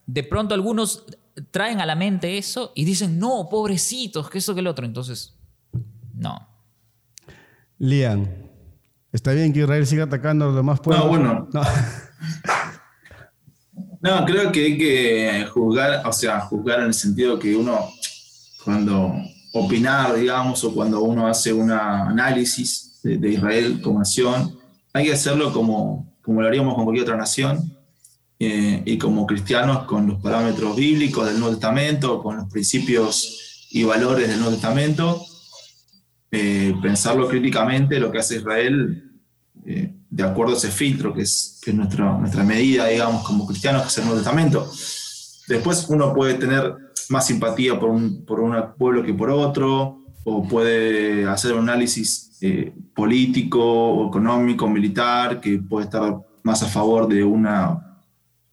de 0.09 0.25
pronto 0.25 0.55
algunos 0.55 1.05
traen 1.51 1.81
a 1.81 1.87
la 1.87 1.95
mente 1.95 2.39
eso 2.39 2.73
y 2.75 2.85
dicen, 2.85 3.19
no, 3.19 3.49
pobrecitos, 3.51 4.31
que 4.31 4.39
eso, 4.39 4.55
que 4.55 4.61
el 4.61 4.67
otro. 4.67 4.87
Entonces, 4.87 5.37
no. 6.15 6.49
Lian, 7.79 8.29
¿está 9.13 9.33
bien 9.33 9.53
que 9.53 9.61
Israel 9.61 9.87
siga 9.87 10.05
atacando 10.05 10.45
a 10.45 10.49
los 10.49 10.57
demás 10.57 10.81
pueblos? 10.81 11.05
No, 11.05 11.11
bueno. 11.11 11.49
No. 11.53 11.63
creo 14.27 14.53
que 14.53 14.65
hay 14.65 14.79
que 14.79 15.47
juzgar, 15.51 16.07
o 16.07 16.13
sea, 16.13 16.41
juzgar 16.41 16.81
en 16.81 16.87
el 16.87 16.95
sentido 16.95 17.39
que 17.39 17.57
uno, 17.57 17.91
cuando 18.65 19.15
opinar, 19.53 20.15
digamos, 20.15 20.63
o 20.65 20.75
cuando 20.75 21.03
uno 21.03 21.27
hace 21.27 21.53
un 21.53 21.71
análisis 21.71 23.01
de, 23.03 23.31
Israel 23.31 23.81
como 23.83 24.01
nación, 24.01 24.59
hay 24.93 25.07
que 25.07 25.13
hacerlo 25.13 25.53
como, 25.53 26.13
como 26.23 26.43
lo 26.43 26.49
haríamos 26.49 26.75
con 26.75 26.85
cualquier 26.85 27.05
otra 27.05 27.17
nación, 27.17 27.73
eh, 28.41 28.83
y 28.87 28.99
como 28.99 29.27
cristianos 29.27 29.85
con 29.85 30.07
los 30.07 30.21
parámetros 30.21 30.77
bíblicos 30.77 31.27
del 31.27 31.41
Nuevo 31.41 31.55
Testamento, 31.55 32.23
con 32.23 32.37
los 32.37 32.47
principios 32.49 33.67
y 33.73 33.83
valores 33.83 34.29
del 34.29 34.39
Nuevo 34.39 34.53
Testamento, 34.53 35.21
eh, 36.31 36.73
pensarlo 36.81 37.27
críticamente, 37.27 37.99
lo 37.99 38.13
que 38.13 38.19
hace 38.19 38.37
Israel, 38.37 39.11
eh, 39.67 39.93
de 40.09 40.23
acuerdo 40.23 40.55
a 40.55 40.57
ese 40.57 40.71
filtro 40.71 41.13
que 41.13 41.23
es, 41.23 41.61
que 41.65 41.71
es 41.71 41.77
nuestra, 41.77 42.17
nuestra 42.17 42.45
medida, 42.45 42.87
digamos, 42.87 43.27
como 43.27 43.45
cristianos, 43.45 43.83
que 43.83 43.89
es 43.89 43.99
el 43.99 44.05
Nuevo 44.05 44.21
Testamento. 44.21 44.71
Después 45.49 45.87
uno 45.89 46.15
puede 46.15 46.35
tener 46.35 46.77
más 47.09 47.27
simpatía 47.27 47.79
por 47.81 47.91
un, 47.91 48.25
por 48.25 48.39
un 48.39 48.55
pueblo 48.79 49.03
que 49.03 49.15
por 49.15 49.31
otro, 49.31 50.05
o 50.23 50.47
puede 50.47 51.27
hacer 51.27 51.55
un 51.55 51.69
análisis 51.69 52.39
político, 52.95 54.07
económico, 54.09 54.69
militar, 54.69 55.41
que 55.41 55.59
puede 55.59 55.87
estar 55.87 56.19
más 56.45 56.63
a 56.63 56.67
favor 56.67 57.09
de 57.09 57.25
una 57.25 57.88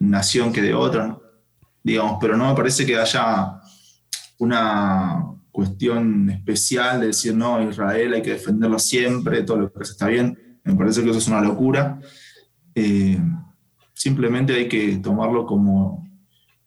nación 0.09 0.53
que 0.53 0.61
de 0.61 0.73
otra, 0.73 1.17
digamos, 1.83 2.17
pero 2.19 2.37
no 2.37 2.49
me 2.49 2.55
parece 2.55 2.85
que 2.85 2.97
haya 2.97 3.59
una 4.39 5.23
cuestión 5.51 6.29
especial 6.29 6.99
de 6.99 7.07
decir, 7.07 7.35
no, 7.35 7.61
Israel 7.69 8.13
hay 8.13 8.21
que 8.21 8.31
defenderlo 8.31 8.77
siempre, 8.77 9.43
todo 9.43 9.57
lo 9.57 9.71
que 9.71 9.83
está 9.83 10.07
bien. 10.07 10.37
Me 10.63 10.75
parece 10.75 11.03
que 11.03 11.09
eso 11.09 11.19
es 11.19 11.27
una 11.27 11.41
locura. 11.41 11.99
Eh, 12.73 13.17
simplemente 13.93 14.53
hay 14.53 14.67
que 14.67 14.97
tomarlo 14.97 15.45
como, 15.45 16.05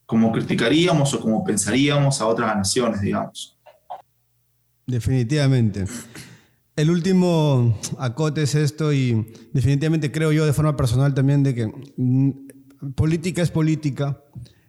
como 0.06 0.32
criticaríamos 0.32 1.12
o 1.12 1.20
como 1.20 1.44
pensaríamos 1.44 2.20
a 2.20 2.26
otras 2.26 2.56
naciones, 2.56 3.00
digamos. 3.02 3.58
Definitivamente. 4.86 5.84
El 6.74 6.90
último 6.90 7.76
acote 7.98 8.44
es 8.44 8.54
esto 8.54 8.92
y 8.92 9.34
definitivamente 9.52 10.12
creo 10.12 10.32
yo 10.32 10.46
de 10.46 10.52
forma 10.52 10.76
personal 10.76 11.12
también 11.12 11.42
de 11.42 11.54
que 11.54 11.72
política 12.94 13.42
es 13.42 13.50
política 13.50 14.22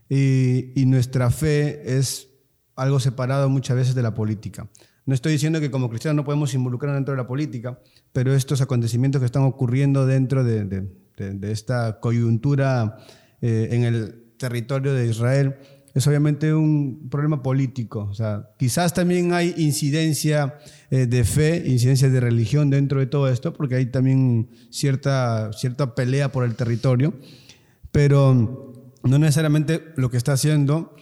y, 0.08 0.80
y 0.80 0.86
nuestra 0.86 1.32
fe 1.32 1.98
es 1.98 2.30
algo 2.76 3.00
separado 3.00 3.50
muchas 3.50 3.76
veces 3.76 3.96
de 3.96 4.02
la 4.02 4.14
política. 4.14 4.70
No 5.06 5.16
estoy 5.16 5.34
diciendo 5.34 5.60
que 5.60 5.72
como 5.72 5.90
cristianos 5.90 6.18
no 6.18 6.24
podemos 6.24 6.54
involucrar 6.54 6.94
dentro 6.94 7.14
de 7.14 7.18
la 7.18 7.28
política, 7.28 7.80
pero 8.14 8.34
estos 8.34 8.62
acontecimientos 8.62 9.20
que 9.20 9.26
están 9.26 9.42
ocurriendo 9.42 10.06
dentro 10.06 10.44
de, 10.44 10.66
de, 10.66 11.52
esta 11.52 12.00
coyuntura 12.00 12.98
eh, 13.42 13.70
en 13.72 13.84
el 13.84 14.34
territorio 14.38 14.94
de 14.94 15.08
Israel 15.08 15.56
es 15.96 16.06
obviamente 16.06 16.54
un 16.54 17.10
problema 17.10 17.42
político. 17.42 18.08
O 18.10 18.14
sea, 18.14 18.52
quizás 18.58 18.94
también 18.94 19.34
hay 19.34 19.54
incidencia 19.58 20.60
eh, 20.92 21.08
de 21.08 21.24
fe, 21.24 21.64
incidencia 21.66 22.10
de 22.10 22.20
religión 22.20 22.70
dentro 22.70 23.00
de 23.00 23.08
todo 23.08 23.30
esto, 23.30 23.52
porque 23.52 23.76
hay 23.76 23.88
también 23.88 24.50
cierta, 24.70 25.52
cierta 25.54 25.96
pelea 25.96 26.32
por 26.32 26.46
el 26.46 26.56
territorio, 26.56 27.16
pero 27.92 28.74
no 29.04 29.18
necesariamente 29.20 29.86
lo 29.96 30.10
que 30.10 30.18
está 30.18 30.34
haciendo 30.34 30.96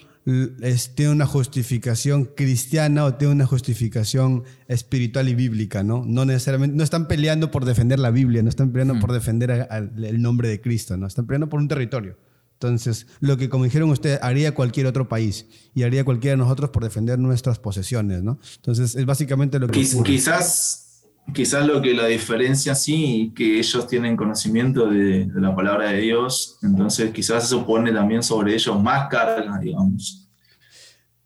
tiene 0.96 1.14
una 1.14 1.26
justificación 1.26 2.26
cristiana 2.26 3.06
o 3.06 3.14
tiene 3.14 3.34
una 3.34 3.46
justificación 3.46 4.44
espiritual 4.68 5.30
y 5.30 5.36
bíblica, 5.36 5.84
¿no? 5.84 6.04
No 6.06 6.26
necesariamente, 6.26 6.76
no 6.76 6.84
están 6.84 7.08
peleando 7.08 7.50
por 7.50 7.64
defender 7.64 7.98
la 7.98 8.12
Biblia, 8.12 8.44
no 8.44 8.50
están 8.50 8.72
peleando 8.72 9.00
por 9.00 9.14
defender 9.14 9.68
el 9.72 10.22
nombre 10.22 10.50
de 10.50 10.60
Cristo, 10.60 10.98
¿no? 10.98 11.08
Están 11.08 11.28
peleando 11.28 11.48
por 11.48 11.62
un 11.62 11.70
territorio. 11.70 12.18
Entonces, 12.54 13.08
lo 13.22 13.38
que 13.38 13.48
como 13.48 13.64
dijeron 13.64 13.90
ustedes, 13.90 14.20
haría 14.22 14.54
cualquier 14.54 14.88
otro 14.88 15.08
país 15.08 15.46
y 15.74 15.84
haría 15.84 16.04
cualquiera 16.04 16.34
de 16.34 16.38
nosotros 16.38 16.72
por 16.72 16.84
defender 16.84 17.20
nuestras 17.20 17.60
posesiones, 17.60 18.22
¿no? 18.22 18.40
Entonces, 18.58 18.96
es 18.96 19.06
básicamente 19.06 19.60
lo 19.60 19.68
que... 19.68 19.88
quizás, 20.04 20.87
quizás 21.34 21.66
lo 21.66 21.82
que 21.82 21.94
la 21.94 22.08
diferencia 22.08 22.76
sí, 22.76 23.32
que 23.36 23.60
ellos 23.60 23.88
tienen 23.88 24.16
conocimiento 24.16 24.88
de, 24.88 25.28
la 25.36 25.56
palabra 25.56 25.92
de 25.92 26.02
Dios, 26.02 26.58
entonces 26.64 27.12
quizás 27.12 27.46
eso 27.46 27.66
pone 27.66 27.92
también 27.92 28.24
sobre 28.24 28.54
ellos 28.54 28.82
más 28.82 29.08
carga, 29.10 29.60
digamos. 29.60 30.28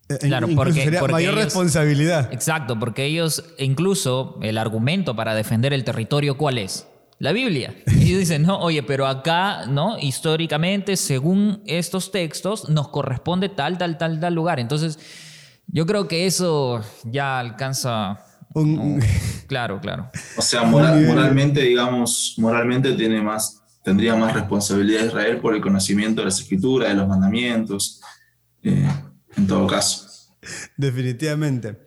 Eh, 0.08 0.18
claro, 0.18 0.48
porque, 0.54 0.84
sería 0.84 1.02
mayor 1.02 1.34
responsabilidad. 1.34 2.32
Exacto, 2.32 2.78
porque 2.78 3.04
ellos, 3.04 3.44
incluso 3.58 4.38
el 4.42 4.58
argumento 4.58 5.16
para 5.16 5.34
defender 5.34 5.72
el 5.72 5.84
territorio, 5.84 6.36
¿cuál 6.36 6.58
es? 6.58 6.86
la 7.22 7.30
Biblia. 7.30 7.72
Y 7.86 8.08
ellos 8.08 8.18
dicen, 8.18 8.42
no, 8.42 8.58
oye, 8.58 8.82
pero 8.82 9.06
acá, 9.06 9.66
¿no? 9.68 9.96
Históricamente, 9.96 10.96
según 10.96 11.62
estos 11.66 12.10
textos, 12.10 12.68
nos 12.68 12.88
corresponde 12.88 13.48
tal, 13.48 13.78
tal, 13.78 13.96
tal, 13.96 14.18
tal 14.18 14.34
lugar. 14.34 14.58
Entonces, 14.58 14.98
yo 15.68 15.86
creo 15.86 16.08
que 16.08 16.26
eso 16.26 16.82
ya 17.04 17.38
alcanza... 17.38 18.18
claro, 19.46 19.80
claro. 19.80 20.10
O 20.36 20.42
sea, 20.42 20.64
moralmente, 20.64 21.62
digamos, 21.62 22.34
moralmente 22.38 22.92
tiene 22.94 23.20
más, 23.22 23.62
tendría 23.82 24.14
más 24.14 24.34
responsabilidad 24.34 25.06
Israel 25.06 25.38
por 25.38 25.54
el 25.54 25.60
conocimiento 25.60 26.20
de 26.20 26.26
las 26.26 26.40
escrituras, 26.40 26.88
de 26.88 26.94
los 26.94 27.08
mandamientos, 27.08 28.00
eh, 28.62 28.88
en 29.36 29.46
todo 29.46 29.66
caso. 29.66 30.06
Definitivamente. 30.76 31.78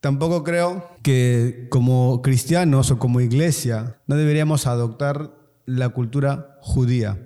Tampoco 0.00 0.44
creo 0.44 0.88
que 1.02 1.66
como 1.70 2.22
cristianos 2.22 2.90
o 2.90 2.98
como 2.98 3.20
iglesia 3.20 4.00
no 4.06 4.16
deberíamos 4.16 4.66
adoptar 4.66 5.32
la 5.66 5.88
cultura 5.88 6.58
judía 6.60 7.18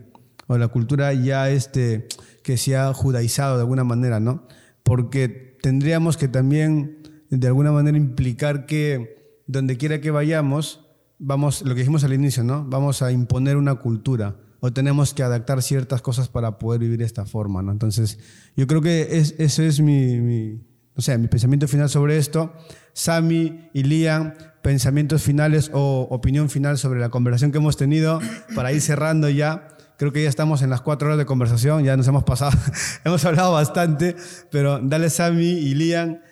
o 0.46 0.56
la 0.56 0.68
cultura 0.68 1.12
ya 1.12 1.50
este, 1.50 2.08
que 2.42 2.56
se 2.56 2.76
ha 2.76 2.92
judaizado 2.94 3.56
de 3.56 3.62
alguna 3.62 3.84
manera, 3.84 4.20
¿no? 4.20 4.46
Porque 4.82 5.58
tendríamos 5.62 6.16
que 6.16 6.28
también 6.28 7.01
de 7.36 7.46
alguna 7.46 7.72
manera 7.72 7.96
implicar 7.96 8.66
que 8.66 9.42
donde 9.46 9.76
quiera 9.76 10.00
que 10.00 10.10
vayamos, 10.10 10.86
vamos, 11.18 11.62
lo 11.62 11.74
que 11.74 11.80
dijimos 11.80 12.04
al 12.04 12.12
inicio, 12.12 12.44
¿no? 12.44 12.64
Vamos 12.64 13.02
a 13.02 13.12
imponer 13.12 13.56
una 13.56 13.76
cultura 13.76 14.36
o 14.60 14.72
tenemos 14.72 15.12
que 15.14 15.22
adaptar 15.22 15.62
ciertas 15.62 16.02
cosas 16.02 16.28
para 16.28 16.58
poder 16.58 16.80
vivir 16.80 16.98
de 16.98 17.04
esta 17.04 17.26
forma, 17.26 17.62
¿no? 17.62 17.72
Entonces, 17.72 18.18
yo 18.56 18.66
creo 18.66 18.80
que 18.80 19.18
es, 19.18 19.34
eso 19.38 19.62
es 19.62 19.80
mi 19.80 20.60
o 20.94 21.00
sea, 21.00 21.16
mi 21.18 21.28
pensamiento 21.28 21.68
final 21.68 21.88
sobre 21.88 22.18
esto. 22.18 22.52
Sami 22.92 23.70
y 23.72 23.84
Lian, 23.84 24.34
pensamientos 24.62 25.22
finales 25.22 25.70
o 25.72 26.06
opinión 26.10 26.50
final 26.50 26.76
sobre 26.78 27.00
la 27.00 27.08
conversación 27.08 27.50
que 27.50 27.58
hemos 27.58 27.76
tenido 27.76 28.20
para 28.54 28.72
ir 28.72 28.80
cerrando 28.80 29.28
ya. 29.30 29.68
Creo 29.96 30.12
que 30.12 30.22
ya 30.22 30.28
estamos 30.28 30.62
en 30.62 30.70
las 30.70 30.80
cuatro 30.80 31.08
horas 31.08 31.18
de 31.18 31.26
conversación, 31.26 31.84
ya 31.84 31.96
nos 31.96 32.08
hemos 32.08 32.24
pasado, 32.24 32.58
hemos 33.04 33.24
hablado 33.24 33.52
bastante, 33.52 34.16
pero 34.50 34.80
dale 34.80 35.08
Sami 35.10 35.44
y 35.44 35.74
Lian. 35.74 36.22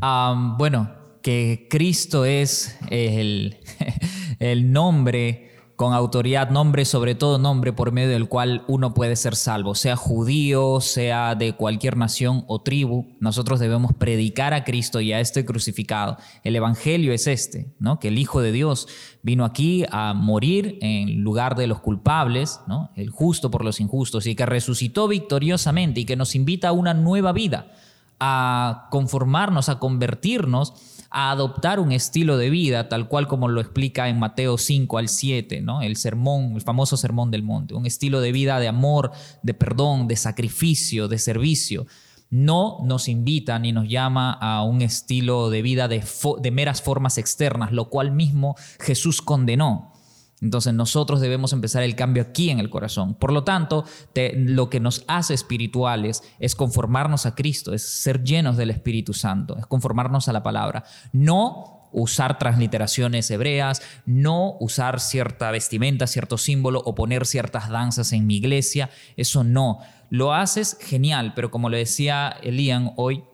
Bueno, 0.00 0.90
que 1.22 1.66
Cristo 1.70 2.24
es 2.24 2.78
el, 2.90 3.58
el 4.38 4.72
nombre 4.72 5.50
con 5.80 5.94
autoridad, 5.94 6.50
nombre, 6.50 6.84
sobre 6.84 7.14
todo 7.14 7.38
nombre 7.38 7.72
por 7.72 7.90
medio 7.90 8.10
del 8.10 8.28
cual 8.28 8.64
uno 8.68 8.92
puede 8.92 9.16
ser 9.16 9.34
salvo, 9.34 9.74
sea 9.74 9.96
judío, 9.96 10.82
sea 10.82 11.34
de 11.34 11.54
cualquier 11.54 11.96
nación 11.96 12.44
o 12.48 12.60
tribu, 12.60 13.06
nosotros 13.18 13.60
debemos 13.60 13.94
predicar 13.94 14.52
a 14.52 14.64
Cristo 14.64 15.00
y 15.00 15.14
a 15.14 15.20
este 15.20 15.46
crucificado. 15.46 16.18
El 16.44 16.54
Evangelio 16.54 17.14
es 17.14 17.26
este, 17.26 17.72
¿no? 17.78 17.98
que 17.98 18.08
el 18.08 18.18
Hijo 18.18 18.42
de 18.42 18.52
Dios 18.52 18.88
vino 19.22 19.46
aquí 19.46 19.86
a 19.90 20.12
morir 20.12 20.78
en 20.82 21.22
lugar 21.22 21.56
de 21.56 21.66
los 21.66 21.80
culpables, 21.80 22.60
¿no? 22.68 22.90
el 22.94 23.08
justo 23.08 23.50
por 23.50 23.64
los 23.64 23.80
injustos, 23.80 24.26
y 24.26 24.34
que 24.34 24.44
resucitó 24.44 25.08
victoriosamente 25.08 26.00
y 26.00 26.04
que 26.04 26.14
nos 26.14 26.34
invita 26.34 26.68
a 26.68 26.72
una 26.72 26.92
nueva 26.92 27.32
vida, 27.32 27.72
a 28.20 28.88
conformarnos, 28.90 29.68
a 29.68 29.78
convertirnos 29.78 30.74
a 31.10 31.32
adoptar 31.32 31.80
un 31.80 31.90
estilo 31.92 32.36
de 32.36 32.50
vida, 32.50 32.88
tal 32.88 33.08
cual 33.08 33.26
como 33.26 33.48
lo 33.48 33.60
explica 33.60 34.08
en 34.08 34.18
Mateo 34.18 34.56
5 34.56 34.96
al 34.96 35.08
7, 35.08 35.60
¿no? 35.60 35.82
el 35.82 35.96
sermón, 35.96 36.52
el 36.54 36.60
famoso 36.62 36.96
sermón 36.96 37.32
del 37.32 37.42
monte, 37.42 37.74
un 37.74 37.84
estilo 37.84 38.20
de 38.20 38.30
vida 38.30 38.60
de 38.60 38.68
amor, 38.68 39.10
de 39.42 39.54
perdón, 39.54 40.06
de 40.06 40.16
sacrificio, 40.16 41.08
de 41.08 41.18
servicio. 41.18 41.86
No 42.30 42.78
nos 42.84 43.08
invita 43.08 43.58
ni 43.58 43.72
nos 43.72 43.88
llama 43.88 44.32
a 44.32 44.62
un 44.62 44.82
estilo 44.82 45.50
de 45.50 45.62
vida 45.62 45.88
de, 45.88 46.04
de 46.40 46.50
meras 46.52 46.80
formas 46.80 47.18
externas, 47.18 47.72
lo 47.72 47.90
cual 47.90 48.12
mismo 48.12 48.54
Jesús 48.78 49.20
condenó. 49.20 49.92
Entonces 50.40 50.72
nosotros 50.72 51.20
debemos 51.20 51.52
empezar 51.52 51.82
el 51.82 51.94
cambio 51.94 52.22
aquí 52.22 52.50
en 52.50 52.60
el 52.60 52.70
corazón. 52.70 53.14
Por 53.14 53.32
lo 53.32 53.44
tanto, 53.44 53.84
lo 54.14 54.70
que 54.70 54.80
nos 54.80 55.04
hace 55.06 55.34
espirituales 55.34 56.22
es 56.38 56.54
conformarnos 56.54 57.26
a 57.26 57.34
Cristo, 57.34 57.74
es 57.74 57.82
ser 57.82 58.24
llenos 58.24 58.56
del 58.56 58.70
Espíritu 58.70 59.12
Santo, 59.12 59.58
es 59.58 59.66
conformarnos 59.66 60.28
a 60.28 60.32
la 60.32 60.42
palabra. 60.42 60.84
No 61.12 61.88
usar 61.92 62.38
transliteraciones 62.38 63.30
hebreas, 63.30 63.82
no 64.06 64.56
usar 64.60 65.00
cierta 65.00 65.50
vestimenta, 65.50 66.06
cierto 66.06 66.38
símbolo 66.38 66.80
o 66.86 66.94
poner 66.94 67.26
ciertas 67.26 67.68
danzas 67.68 68.12
en 68.12 68.26
mi 68.26 68.36
iglesia. 68.36 68.88
Eso 69.16 69.44
no. 69.44 69.80
Lo 70.08 70.32
haces 70.32 70.78
genial, 70.80 71.34
pero 71.34 71.50
como 71.50 71.68
le 71.68 71.78
decía 71.78 72.34
Elian 72.42 72.92
hoy, 72.96 73.24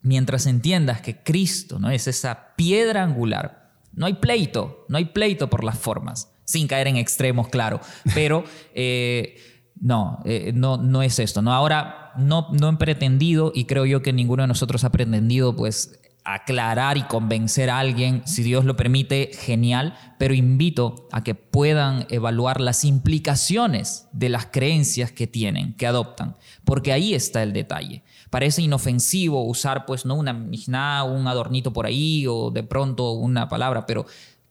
mientras 0.00 0.46
entiendas 0.46 1.00
que 1.00 1.22
Cristo 1.24 1.80
¿no? 1.80 1.90
es 1.90 2.06
esa 2.06 2.54
piedra 2.54 3.02
angular, 3.02 3.72
no 3.92 4.06
hay 4.06 4.14
pleito, 4.14 4.84
no 4.88 4.98
hay 4.98 5.06
pleito 5.06 5.50
por 5.50 5.64
las 5.64 5.78
formas 5.78 6.35
sin 6.46 6.66
caer 6.66 6.88
en 6.88 6.96
extremos, 6.96 7.48
claro. 7.48 7.80
Pero 8.14 8.44
eh, 8.74 9.36
no, 9.78 10.20
eh, 10.24 10.52
no, 10.54 10.78
no 10.78 11.02
es 11.02 11.18
esto. 11.18 11.42
¿no? 11.42 11.52
Ahora, 11.52 12.12
no, 12.16 12.48
no 12.52 12.70
he 12.70 12.76
pretendido, 12.76 13.52
y 13.54 13.66
creo 13.66 13.84
yo 13.84 14.00
que 14.00 14.14
ninguno 14.14 14.44
de 14.44 14.48
nosotros 14.48 14.84
ha 14.84 14.90
pretendido, 14.90 15.54
pues 15.54 16.00
aclarar 16.26 16.98
y 16.98 17.02
convencer 17.02 17.70
a 17.70 17.78
alguien, 17.78 18.22
si 18.26 18.42
Dios 18.42 18.64
lo 18.64 18.74
permite, 18.76 19.30
genial, 19.32 19.96
pero 20.18 20.34
invito 20.34 21.06
a 21.12 21.22
que 21.22 21.36
puedan 21.36 22.06
evaluar 22.10 22.60
las 22.60 22.84
implicaciones 22.84 24.08
de 24.12 24.28
las 24.28 24.46
creencias 24.46 25.12
que 25.12 25.28
tienen, 25.28 25.74
que 25.74 25.86
adoptan, 25.86 26.36
porque 26.64 26.92
ahí 26.92 27.14
está 27.14 27.44
el 27.44 27.52
detalle. 27.52 28.02
Parece 28.28 28.60
inofensivo 28.60 29.44
usar 29.44 29.86
pues 29.86 30.04
no 30.04 30.16
una 30.16 30.32
misná, 30.32 31.04
un 31.04 31.28
adornito 31.28 31.72
por 31.72 31.86
ahí 31.86 32.26
o 32.26 32.50
de 32.50 32.64
pronto 32.64 33.12
una 33.12 33.48
palabra, 33.48 33.86
pero 33.86 34.04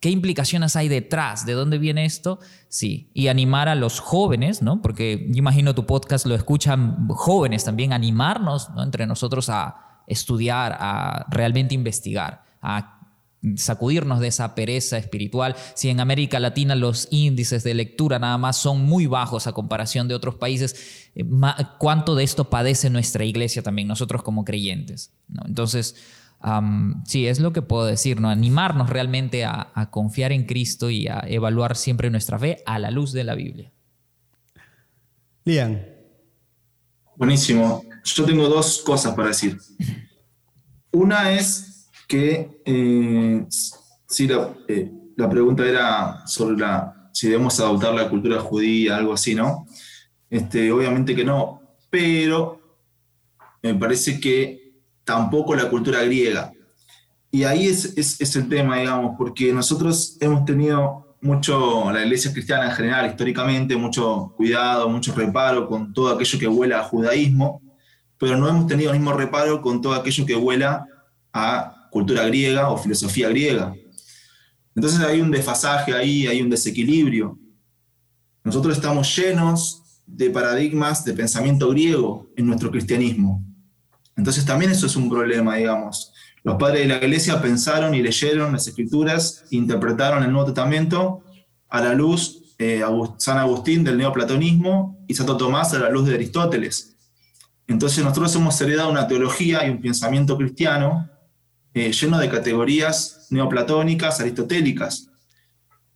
¿Qué 0.05 0.11
implicaciones 0.11 0.75
hay 0.75 0.87
detrás? 0.87 1.47
¿De 1.47 1.53
dónde 1.53 1.79
viene 1.79 2.05
esto? 2.05 2.37
Sí, 2.69 3.09
y 3.15 3.27
animar 3.27 3.69
a 3.69 3.73
los 3.73 3.99
jóvenes, 3.99 4.61
¿no? 4.61 4.79
Porque 4.79 5.25
yo 5.31 5.39
imagino 5.39 5.73
tu 5.73 5.87
podcast 5.87 6.27
lo 6.27 6.35
escuchan 6.35 7.07
jóvenes 7.07 7.63
también, 7.63 7.91
animarnos 7.91 8.69
¿no? 8.75 8.83
entre 8.83 9.07
nosotros 9.07 9.49
a 9.49 10.03
estudiar, 10.05 10.77
a 10.79 11.25
realmente 11.31 11.73
investigar, 11.73 12.43
a 12.61 12.99
sacudirnos 13.55 14.19
de 14.19 14.27
esa 14.27 14.53
pereza 14.53 14.99
espiritual. 14.99 15.55
Si 15.73 15.89
en 15.89 15.99
América 15.99 16.39
Latina 16.39 16.75
los 16.75 17.07
índices 17.09 17.63
de 17.63 17.73
lectura 17.73 18.19
nada 18.19 18.37
más 18.37 18.57
son 18.57 18.85
muy 18.85 19.07
bajos 19.07 19.47
a 19.47 19.53
comparación 19.53 20.07
de 20.07 20.13
otros 20.13 20.35
países, 20.35 21.09
eh, 21.15 21.25
¿cuánto 21.79 22.13
de 22.13 22.25
esto 22.25 22.51
padece 22.51 22.91
nuestra 22.91 23.25
iglesia 23.25 23.63
también, 23.63 23.87
nosotros 23.87 24.21
como 24.21 24.45
creyentes? 24.45 25.15
Entonces, 25.47 25.95
sí, 27.05 27.27
es 27.27 27.39
lo 27.39 27.53
que 27.53 27.61
puedo 27.61 27.85
decir, 27.85 28.19
¿no? 28.19 28.29
Animarnos 28.29 28.89
realmente 28.89 29.45
a, 29.45 29.71
a 29.73 29.89
confiar 29.89 30.31
en 30.31 30.45
Cristo 30.45 30.89
y 30.89 31.07
a 31.07 31.23
evaluar 31.27 31.75
siempre 31.75 32.09
nuestra 32.09 32.37
fe 32.37 32.57
a 32.65 32.79
la 32.79 32.91
luz 32.91 33.11
de 33.11 33.23
la 33.23 33.35
Biblia. 33.35 33.71
Lian. 35.43 35.85
Buenísimo. 37.17 37.83
Yo 38.03 38.25
tengo 38.25 38.49
dos 38.49 38.81
cosas 38.85 39.13
para 39.15 39.29
decir. 39.29 39.57
Una 40.91 41.31
es 41.31 41.89
que 42.07 42.61
eh, 42.65 43.45
si 43.49 44.27
eh, 44.67 44.91
la, 45.15 45.29
pregunta 45.29 45.65
era 45.67 46.25
sobre 46.27 46.57
la, 46.57 47.09
si 47.13 47.27
debemos 47.27 47.59
adoptar 47.59 47.93
la 47.93 48.09
cultura 48.09 48.39
judía, 48.39 48.97
algo 48.97 49.13
así, 49.13 49.35
¿no? 49.35 49.65
Este, 50.29 50.71
obviamente 50.71 51.15
que 51.15 51.23
no, 51.23 51.61
pero 51.89 52.79
me 53.61 53.75
parece 53.75 54.19
que 54.19 54.64
tampoco 55.05 55.55
la 55.55 55.69
cultura 55.69 56.03
griega. 56.03 56.51
Y 57.31 57.43
ahí 57.43 57.67
es, 57.67 58.35
el 58.35 58.49
tema, 58.49 58.77
digamos, 58.79 59.15
porque 59.17 59.53
nosotros 59.53 60.17
hemos 60.19 60.45
tenido 60.45 61.17
mucho, 61.21 61.91
la 61.91 62.03
iglesia 62.03 62.31
cristiana 62.31 62.65
en 62.65 62.71
general, 62.71 63.09
históricamente, 63.09 63.75
mucho 63.75 64.33
cuidado, 64.35 64.89
mucho 64.89 65.13
reparo 65.13 65.67
con 65.67 65.93
todo 65.93 66.13
aquello 66.13 66.39
que 66.39 66.47
huela 66.47 66.79
a 66.79 66.83
judaísmo, 66.83 67.61
pero 68.17 68.37
no 68.37 68.47
hemos 68.47 68.67
tenido 68.67 68.91
el 68.91 68.99
mismo 68.99 69.13
reparo 69.13 69.61
con 69.61 69.81
todo 69.81 69.93
aquello 69.93 70.25
que 70.25 70.35
huela 70.35 70.85
a 71.33 71.89
cultura 71.91 72.25
griega 72.25 72.69
o 72.69 72.77
filosofía 72.77 73.29
griega. 73.29 73.73
Entonces 74.75 74.99
hay 74.99 75.21
un 75.21 75.31
desfasaje 75.31 75.93
ahí, 75.93 76.27
hay 76.27 76.41
un 76.41 76.49
desequilibrio. 76.49 77.37
Nosotros 78.43 78.75
estamos 78.75 79.15
llenos 79.15 79.83
de 80.05 80.29
paradigmas 80.29 81.03
de 81.03 81.13
pensamiento 81.13 81.69
griego 81.69 82.29
en 82.35 82.45
nuestro 82.45 82.69
cristianismo. 82.71 83.43
Entonces 84.15 84.45
también 84.45 84.71
eso 84.71 84.85
es 84.85 84.95
un 84.95 85.09
problema, 85.09 85.55
digamos. 85.55 86.13
Los 86.43 86.55
padres 86.57 86.81
de 86.81 86.87
la 86.87 86.97
iglesia 86.97 87.41
pensaron 87.41 87.95
y 87.95 88.01
leyeron 88.01 88.53
las 88.53 88.67
escrituras, 88.67 89.45
interpretaron 89.49 90.23
el 90.23 90.31
Nuevo 90.31 90.45
Testamento 90.45 91.23
a 91.69 91.81
la 91.81 91.93
luz 91.93 92.43
eh, 92.57 92.83
San 93.17 93.37
Agustín 93.37 93.83
del 93.83 93.97
neoplatonismo 93.97 95.03
y 95.07 95.13
Santo 95.13 95.35
Tomás 95.35 95.73
a 95.73 95.79
la 95.79 95.89
luz 95.89 96.07
de 96.07 96.13
Aristóteles. 96.13 96.95
Entonces 97.67 98.03
nosotros 98.03 98.35
hemos 98.35 98.59
heredado 98.61 98.91
una 98.91 99.07
teología 99.07 99.65
y 99.65 99.71
un 99.71 99.81
pensamiento 99.81 100.37
cristiano 100.37 101.09
eh, 101.73 101.91
lleno 101.91 102.17
de 102.19 102.29
categorías 102.29 103.27
neoplatónicas, 103.31 104.21
aristotélicas, 104.21 105.09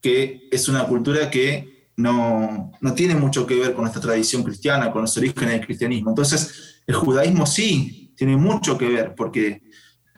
que 0.01 0.49
es 0.51 0.67
una 0.67 0.85
cultura 0.85 1.29
que 1.29 1.91
no, 1.95 2.71
no 2.81 2.93
tiene 2.93 3.15
mucho 3.15 3.45
que 3.45 3.55
ver 3.55 3.73
con 3.73 3.83
nuestra 3.83 4.01
tradición 4.01 4.43
cristiana, 4.43 4.91
con 4.91 5.03
los 5.03 5.15
orígenes 5.15 5.51
del 5.51 5.65
cristianismo. 5.65 6.09
Entonces 6.09 6.81
el 6.87 6.95
judaísmo 6.95 7.45
sí 7.45 7.98
tiene 8.19 8.35
mucho 8.35 8.77
que 8.77 8.89
ver, 8.89 9.15
porque 9.15 9.61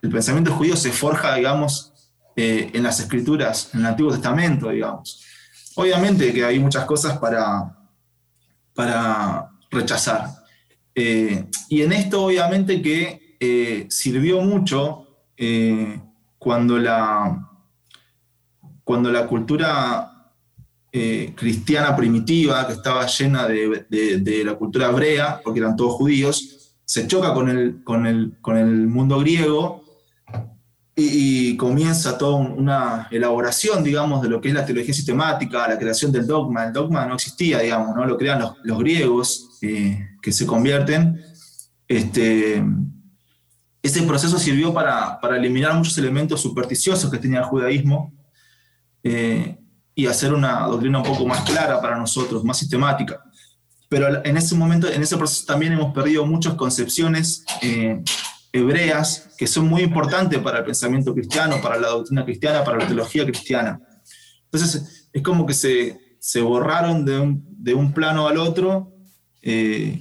el 0.02 0.10
pensamiento 0.10 0.52
judío 0.52 0.76
se 0.76 0.92
forja, 0.92 1.36
digamos, 1.36 1.94
eh, 2.36 2.72
en 2.74 2.82
las 2.82 3.00
escrituras, 3.00 3.70
en 3.76 3.82
el 3.82 3.86
Antiguo 3.86 4.12
Testamento, 4.12 4.70
digamos. 4.70 5.24
Obviamente 5.76 6.34
que 6.34 6.44
hay 6.44 6.58
muchas 6.58 6.86
cosas 6.86 7.20
para, 7.20 7.78
para 8.74 9.52
rechazar. 9.70 10.32
Eh, 10.96 11.46
y 11.70 11.84
en 11.84 11.92
esto, 11.92 12.24
obviamente, 12.24 12.82
que 12.82 13.38
eh, 13.40 13.86
sirvió 13.92 14.42
mucho 14.42 15.06
cuando, 16.40 16.80
la, 16.80 17.50
cuando 18.84 19.12
la 19.12 19.28
cultura 19.28 20.32
cristiana 20.92 21.96
primitiva, 21.96 22.66
que 22.66 22.74
estaba 22.74 23.06
llena 23.06 23.48
de, 23.48 24.44
la 24.44 24.56
cultura 24.56 24.90
hebrea, 24.90 25.40
porque 25.44 25.60
eran 25.60 25.76
todos 25.76 25.94
judíos, 25.94 26.61
se 26.92 27.08
choca 27.08 27.34
con 27.34 27.48
el, 27.48 27.86
con 27.86 28.06
el, 28.06 28.34
con 28.42 28.58
el 28.58 28.86
mundo 28.88 29.18
griego 29.20 29.82
y, 30.94 31.56
comienza 31.56 32.18
toda 32.18 32.36
una 32.36 33.08
elaboración, 33.10 33.82
digamos, 33.82 34.22
de 34.22 34.28
lo 34.28 34.42
que 34.42 34.50
es 34.50 34.54
la 34.54 34.66
teología 34.66 34.94
sistemática, 34.94 35.70
la 35.70 35.80
creación 35.80 36.12
del 36.12 36.28
dogma. 36.28 36.66
El 36.66 36.74
dogma 36.74 37.06
no 37.06 37.16
existía, 37.16 37.60
digamos, 37.60 37.96
¿no? 37.96 38.06
lo 38.06 38.18
crean 38.18 38.44
los, 38.62 38.78
griegos 38.78 39.58
eh, 39.62 40.06
que 40.22 40.34
se 40.34 40.46
convierten. 40.46 41.24
Este, 41.88 42.62
ese 43.82 44.04
proceso 44.04 44.38
sirvió 44.38 44.74
para, 44.74 45.18
para, 45.22 45.38
eliminar 45.38 45.74
muchos 45.74 45.98
elementos 45.98 46.42
supersticiosos 46.42 47.10
que 47.10 47.20
tenía 47.20 47.40
el 47.40 47.46
judaísmo 47.46 48.14
eh, 49.02 49.58
y 49.96 50.08
hacer 50.08 50.34
una 50.34 50.68
doctrina 50.68 50.98
un 50.98 51.06
poco 51.06 51.26
más 51.26 51.40
clara 51.50 51.80
para 51.80 51.98
nosotros, 51.98 52.44
más 52.44 52.58
sistemática. 52.58 53.24
Pero 53.92 54.24
en 54.24 54.38
ese 54.38 54.56
momento, 54.56 54.90
en 54.90 55.02
ese 55.02 55.18
proceso 55.18 55.46
también 55.46 55.74
hemos 55.74 55.94
perdido 55.94 56.26
muchas 56.26 56.54
concepciones 56.54 57.44
eh, 57.62 58.02
hebreas 58.54 59.32
que 59.38 59.46
son 59.46 59.68
muy 59.68 59.82
importantes 59.82 60.40
para 60.40 60.60
el 60.60 60.64
pensamiento 60.64 61.14
cristiano, 61.14 61.58
para 61.62 61.78
la 61.78 61.90
doctrina 61.90 62.24
cristiana, 62.24 62.64
para 62.64 62.78
la 62.78 62.88
teología 62.88 63.26
cristiana. 63.26 63.82
Entonces, 64.46 65.10
es 65.12 65.22
como 65.22 65.46
que 65.46 65.54
se, 65.54 66.00
se 66.20 66.40
borraron 66.40 67.04
de 67.04 67.20
un, 67.20 67.46
de 67.50 67.74
un, 67.74 67.92
plano 67.92 68.30
al 68.30 68.38
otro 68.38 68.94
eh, 69.42 70.00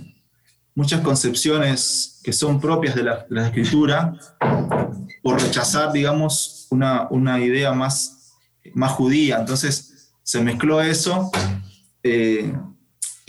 muchas 0.77 1.01
concepciones 1.01 2.21
que 2.23 2.33
son 2.33 2.61
propias 2.61 2.95
de 2.95 3.03
la, 3.03 3.27
de 3.29 3.35
la 3.35 3.47
escritura 3.49 4.15
por 5.21 5.43
rechazar, 5.43 5.91
digamos, 5.91 6.69
una, 6.71 7.09
una, 7.11 7.41
idea 7.41 7.73
más, 7.73 8.37
más 8.73 8.93
judía. 8.93 9.41
Entonces, 9.41 10.13
se 10.23 10.41
mezcló 10.41 10.81
eso 10.81 11.29
eh, 12.05 12.53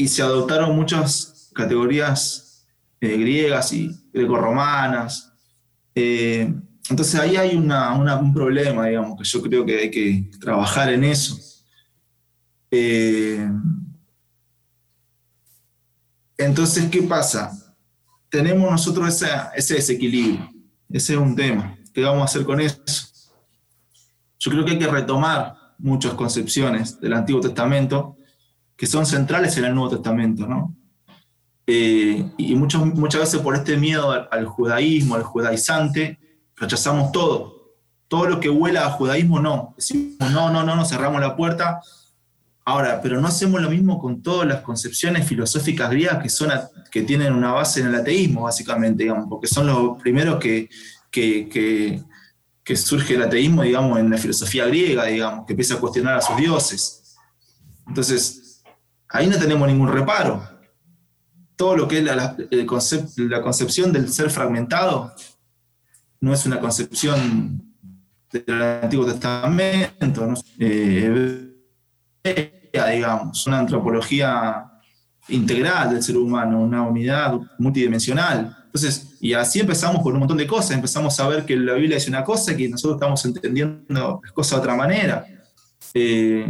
y 0.01 0.07
se 0.07 0.23
adoptaron 0.23 0.75
muchas 0.75 1.51
categorías 1.53 2.65
eh, 2.99 3.17
griegas 3.17 3.71
y 3.71 3.95
greco-romanas. 4.11 5.31
Eh, 5.93 6.51
entonces 6.89 7.19
ahí 7.19 7.35
hay 7.35 7.55
un 7.55 8.33
problema, 8.33 8.87
digamos, 8.87 9.15
que 9.15 9.23
yo 9.23 9.41
creo 9.43 9.63
que 9.63 9.77
hay 9.77 9.91
que 9.91 10.31
trabajar 10.39 10.91
en 10.91 11.03
eso. 11.03 11.37
Eh, 12.71 13.47
entonces, 16.35 16.89
¿qué 16.89 17.03
pasa? 17.03 17.51
Tenemos 18.27 18.71
nosotros 18.71 19.23
ese 19.55 19.75
desequilibrio, 19.75 20.49
ese 20.89 21.13
es 21.13 21.19
un 21.19 21.35
tema. 21.35 21.77
¿Qué 21.93 22.01
vamos 22.01 22.21
a 22.23 22.25
hacer 22.25 22.43
con 22.43 22.59
eso? 22.59 22.81
Yo 24.39 24.49
creo 24.49 24.65
que 24.65 24.71
hay 24.71 24.79
que 24.79 24.87
retomar 24.87 25.55
muchas 25.77 26.15
concepciones 26.15 26.99
del 26.99 27.13
Antiguo 27.13 27.39
Testamento 27.39 28.15
que 28.81 28.87
son 28.87 29.05
centrales 29.05 29.55
en 29.57 29.65
el 29.65 29.75
Nuevo 29.75 29.91
Testamento, 29.91 30.47
¿no? 30.47 30.75
Eh, 31.67 32.31
y 32.35 32.55
muchas 32.55 32.83
muchas 32.83 33.21
veces 33.21 33.39
por 33.39 33.55
este 33.55 33.77
miedo 33.77 34.09
al, 34.09 34.45
judaísmo, 34.47 35.13
al 35.13 35.21
judaizante, 35.21 36.17
rechazamos 36.55 37.11
todo. 37.11 37.75
Todo 38.07 38.25
lo 38.25 38.39
que 38.39 38.49
huela 38.49 38.87
a 38.87 38.89
judaísmo, 38.89 39.39
no. 39.39 39.75
Decimos, 39.77 40.15
no, 40.31 40.49
no, 40.49 40.63
no, 40.63 40.75
no, 40.75 40.83
cerramos 40.83 41.21
la 41.21 41.35
puerta. 41.35 41.79
Ahora, 42.65 42.99
pero 43.03 43.21
no 43.21 43.27
hacemos 43.27 43.61
lo 43.61 43.69
mismo 43.69 43.99
con 43.99 44.23
todas 44.23 44.47
las 44.47 44.61
concepciones 44.61 45.27
filosóficas 45.27 45.91
griegas 45.91 46.23
que, 46.23 46.29
son 46.29 46.49
que 46.89 47.03
tienen 47.03 47.33
una 47.33 47.51
base 47.51 47.81
en 47.81 47.85
el 47.85 47.93
ateísmo, 47.93 48.45
básicamente, 48.45 49.03
digamos, 49.03 49.27
porque 49.29 49.45
son 49.45 49.67
los 49.67 50.01
primeros 50.01 50.39
que, 50.39 50.67
que, 51.11 51.47
que, 51.47 52.01
que 52.63 52.75
surge 52.75 53.13
el 53.13 53.21
ateísmo, 53.21 53.61
digamos, 53.61 53.99
en 53.99 54.09
la 54.09 54.17
filosofía 54.17 54.65
griega, 54.65 55.05
digamos, 55.05 55.45
que 55.45 55.53
empieza 55.53 55.75
a 55.75 55.79
cuestionar 55.79 56.15
a 56.17 56.21
sus 56.21 56.35
dioses. 56.35 57.15
Entonces, 57.87 58.40
ahí 59.11 59.27
no 59.27 59.37
tenemos 59.37 59.67
ningún 59.67 59.91
reparo 59.91 60.51
todo 61.61 61.77
lo 61.77 61.87
que 61.87 61.99
es 61.99 62.03
la, 62.03 62.35
concepción 63.41 63.93
del 63.93 64.11
ser 64.11 64.31
fragmentado 64.31 65.13
no 66.19 66.33
es 66.33 66.43
una 66.47 66.59
concepción 66.59 67.61
del 68.31 68.61
Antiguo 68.81 69.05
Testamento, 69.05 70.25
¿no? 70.25 70.33
eh, 70.57 71.51
digamos, 72.93 73.45
una 73.45 73.59
antropología 73.59 74.71
integral 75.27 75.93
del 75.93 76.01
ser 76.01 76.17
humano, 76.17 76.61
una 76.61 76.81
unidad 76.81 77.39
multidimensional. 77.59 78.57
Entonces, 78.65 79.17
y 79.19 79.33
así 79.33 79.59
empezamos 79.59 80.01
con 80.01 80.13
un 80.13 80.19
montón 80.19 80.37
de 80.37 80.47
cosas, 80.47 80.71
empezamos 80.71 81.19
a 81.19 81.27
ver 81.27 81.45
que 81.45 81.55
la 81.55 81.73
Biblia 81.73 81.97
dice 81.97 82.09
una 82.09 82.23
cosa 82.23 82.53
y 82.53 82.57
que 82.57 82.69
nosotros 82.69 82.95
estamos 82.95 83.23
entendiendo 83.23 84.19
las 84.23 84.31
cosas 84.31 84.53
de 84.53 84.57
otra 84.61 84.75
manera. 84.75 85.27
Eh, 85.93 86.47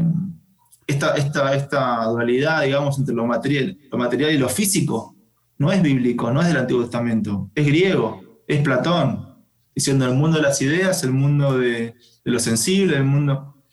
esta, 0.91 1.53
esta, 1.53 2.05
dualidad, 2.05 2.63
digamos, 2.63 2.97
entre 2.99 3.15
lo 3.15 3.25
material, 3.25 3.77
lo 3.91 3.97
material 3.97 4.31
y 4.31 4.37
lo 4.37 4.49
físico, 4.49 5.15
no 5.57 5.71
es 5.71 5.81
bíblico, 5.81 6.31
no 6.31 6.41
es 6.41 6.47
del 6.47 6.57
Antiguo 6.57 6.83
Testamento, 6.83 7.49
es 7.55 7.65
griego, 7.65 8.43
es 8.47 8.61
Platón, 8.61 9.43
diciendo 9.73 10.05
el 10.05 10.13
mundo 10.13 10.37
de 10.37 10.43
las 10.43 10.61
ideas, 10.61 11.03
el 11.03 11.11
mundo 11.11 11.57
de, 11.57 11.95
lo 12.23 12.39
sensible, 12.39 12.97
el 12.97 13.03
mundo... 13.03 13.63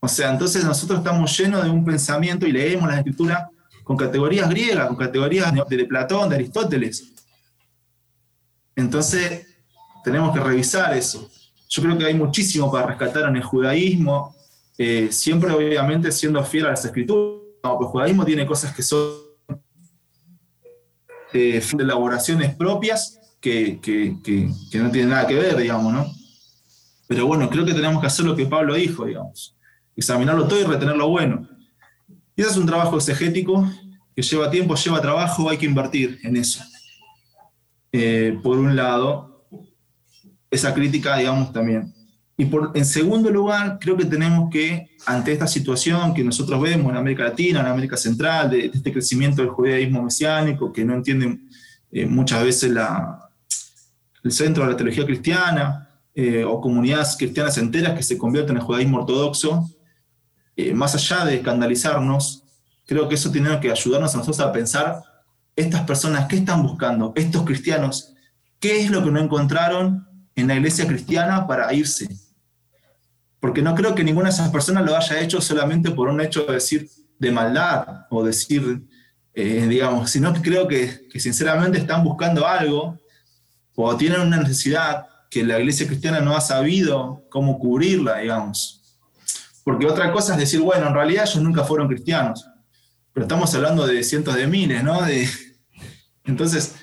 O 0.00 0.06
sea, 0.06 0.30
entonces 0.30 0.64
nosotros 0.64 1.00
estamos 1.00 1.36
llenos 1.36 1.64
de 1.64 1.70
un 1.70 1.84
pensamiento 1.84 2.46
y 2.46 2.52
leemos 2.52 2.88
la 2.88 2.98
escritura 2.98 3.50
con 3.82 3.96
categorías 3.96 4.48
griegas, 4.48 4.86
con 4.86 4.96
categorías 4.96 5.52
de, 5.52 5.76
de 5.76 5.84
Platón, 5.86 6.28
de 6.28 6.36
Aristóteles. 6.36 7.12
Entonces, 8.76 9.46
tenemos 10.04 10.32
que 10.32 10.40
revisar 10.40 10.96
eso. 10.96 11.28
yo 11.68 11.82
creo 11.82 11.98
que 11.98 12.06
hay 12.06 12.14
muchísimo 12.14 12.70
para 12.70 12.86
rescatar 12.86 13.28
en 13.28 13.36
el 13.36 13.42
judaísmo, 13.42 14.34
eh, 14.78 15.08
siempre 15.10 15.50
obviamente 15.52 16.12
siendo 16.12 16.42
fiel 16.44 16.66
a 16.66 16.70
las 16.70 16.84
escrituras. 16.84 17.42
el 17.64 17.86
judaísmo 17.86 18.24
tiene 18.24 18.46
cosas 18.46 18.74
que 18.74 18.82
son 18.82 19.10
eh, 21.32 21.60
de 21.60 21.82
elaboraciones 21.82 22.54
propias 22.54 23.18
que, 23.40 23.80
que, 23.80 24.16
que, 24.22 24.78
no 24.78 24.90
tienen 24.90 25.10
nada 25.10 25.26
que 25.26 25.34
ver, 25.34 25.56
digamos, 25.56 25.92
¿no? 25.92 26.06
Pero 27.06 27.26
bueno, 27.26 27.50
creo 27.50 27.64
que 27.64 27.74
tenemos 27.74 28.00
que 28.00 28.06
hacer 28.06 28.24
lo 28.24 28.36
que 28.36 28.46
Pablo 28.46 28.74
dijo, 28.74 29.04
digamos, 29.04 29.56
examinarlo 29.96 30.46
todo 30.46 30.60
y 30.60 30.64
retener 30.64 30.96
lo 30.96 31.08
bueno. 31.08 31.48
Y 32.36 32.42
ese 32.42 32.52
es 32.52 32.56
un 32.56 32.66
trabajo 32.66 32.96
exegético 32.96 33.68
que 34.14 34.22
lleva 34.22 34.50
tiempo, 34.50 34.74
lleva 34.74 35.00
trabajo, 35.00 35.50
hay 35.50 35.58
que 35.58 35.66
invertir 35.66 36.18
en 36.22 36.36
eso. 36.36 36.62
Eh, 37.92 38.38
por 38.42 38.58
un 38.58 38.76
lado, 38.76 39.46
esa 40.50 40.72
crítica, 40.72 41.16
digamos, 41.16 41.52
también. 41.52 41.92
Y 42.40 42.46
por, 42.46 42.70
en 42.74 42.84
segundo 42.84 43.30
lugar, 43.30 43.78
creo 43.80 43.96
que 43.96 44.04
tenemos 44.04 44.48
que, 44.48 44.90
ante 45.06 45.32
esta 45.32 45.48
situación 45.48 46.14
que 46.14 46.22
nosotros 46.22 46.62
vemos 46.62 46.92
en 46.92 46.96
América 46.96 47.24
Latina, 47.24 47.60
en 47.60 47.66
América 47.66 47.96
Central, 47.96 48.48
de, 48.48 48.66
este 48.66 48.92
crecimiento 48.92 49.42
del 49.42 49.50
judaísmo 49.50 50.04
mesiánico, 50.04 50.72
que 50.72 50.84
no 50.84 50.94
entienden 50.94 51.50
eh, 51.90 52.06
muchas 52.06 52.44
veces 52.44 52.70
la, 52.70 53.28
el 54.22 54.30
centro 54.30 54.62
de 54.64 54.70
la 54.70 54.76
teología 54.76 55.04
cristiana, 55.04 56.00
eh, 56.14 56.44
o 56.44 56.60
comunidades 56.60 57.16
cristianas 57.18 57.58
enteras 57.58 57.96
que 57.96 58.04
se 58.04 58.16
convierten 58.16 58.56
en 58.56 58.62
judaísmo 58.62 58.98
ortodoxo, 58.98 59.68
eh, 60.54 60.72
más 60.72 60.94
allá 60.94 61.24
de 61.24 61.38
escandalizarnos, 61.38 62.44
creo 62.86 63.08
que 63.08 63.16
eso 63.16 63.32
tiene 63.32 63.58
que 63.58 63.72
ayudarnos 63.72 64.14
a 64.14 64.18
nosotros 64.18 64.38
a 64.46 64.52
pensar, 64.52 65.02
estas 65.56 65.82
personas, 65.82 66.28
¿qué 66.28 66.36
están 66.36 66.62
buscando? 66.62 67.12
Estos 67.16 67.42
cristianos, 67.42 68.14
¿qué 68.60 68.80
es 68.80 68.90
lo 68.92 69.02
que 69.02 69.10
no 69.10 69.18
encontraron 69.18 70.06
en 70.36 70.46
la 70.46 70.54
iglesia 70.54 70.86
cristiana 70.86 71.44
para 71.44 71.74
irse? 71.74 72.27
Porque 73.40 73.62
no 73.62 73.74
creo 73.74 73.94
que 73.94 74.04
ninguna 74.04 74.28
de 74.28 74.34
esas 74.34 74.50
personas 74.50 74.84
lo 74.84 74.96
haya 74.96 75.20
hecho 75.20 75.40
solamente 75.40 75.90
por 75.90 76.08
un 76.08 76.20
hecho 76.20 76.44
de 76.44 76.54
decir 76.54 76.88
de 77.18 77.30
maldad 77.30 78.06
o 78.10 78.24
decir, 78.24 78.82
eh, 79.34 79.66
digamos, 79.68 80.10
sino 80.10 80.32
que 80.32 80.42
creo 80.42 80.66
que, 80.66 81.08
que, 81.10 81.20
sinceramente 81.20 81.78
están 81.78 82.04
buscando 82.04 82.46
algo 82.46 82.98
o 83.74 83.96
tienen 83.96 84.20
una 84.20 84.38
necesidad 84.38 85.06
que 85.30 85.44
la 85.44 85.58
iglesia 85.58 85.86
cristiana 85.86 86.20
no 86.20 86.36
ha 86.36 86.40
sabido 86.40 87.22
cómo 87.30 87.58
cubrirla, 87.58 88.18
digamos. 88.18 88.78
Porque 89.62 89.86
otra 89.86 90.10
cosa 90.12 90.32
es 90.32 90.40
decir, 90.40 90.60
bueno, 90.60 90.88
en 90.88 90.94
realidad 90.94 91.24
ellos 91.28 91.42
nunca 91.42 91.62
fueron 91.62 91.88
cristianos, 91.88 92.48
pero 93.12 93.26
estamos 93.26 93.54
hablando 93.54 93.86
de 93.86 94.02
cientos 94.02 94.34
de 94.34 94.46
miles, 94.46 94.82
¿no? 94.82 95.02
De, 95.02 95.28
entonces, 96.24 96.74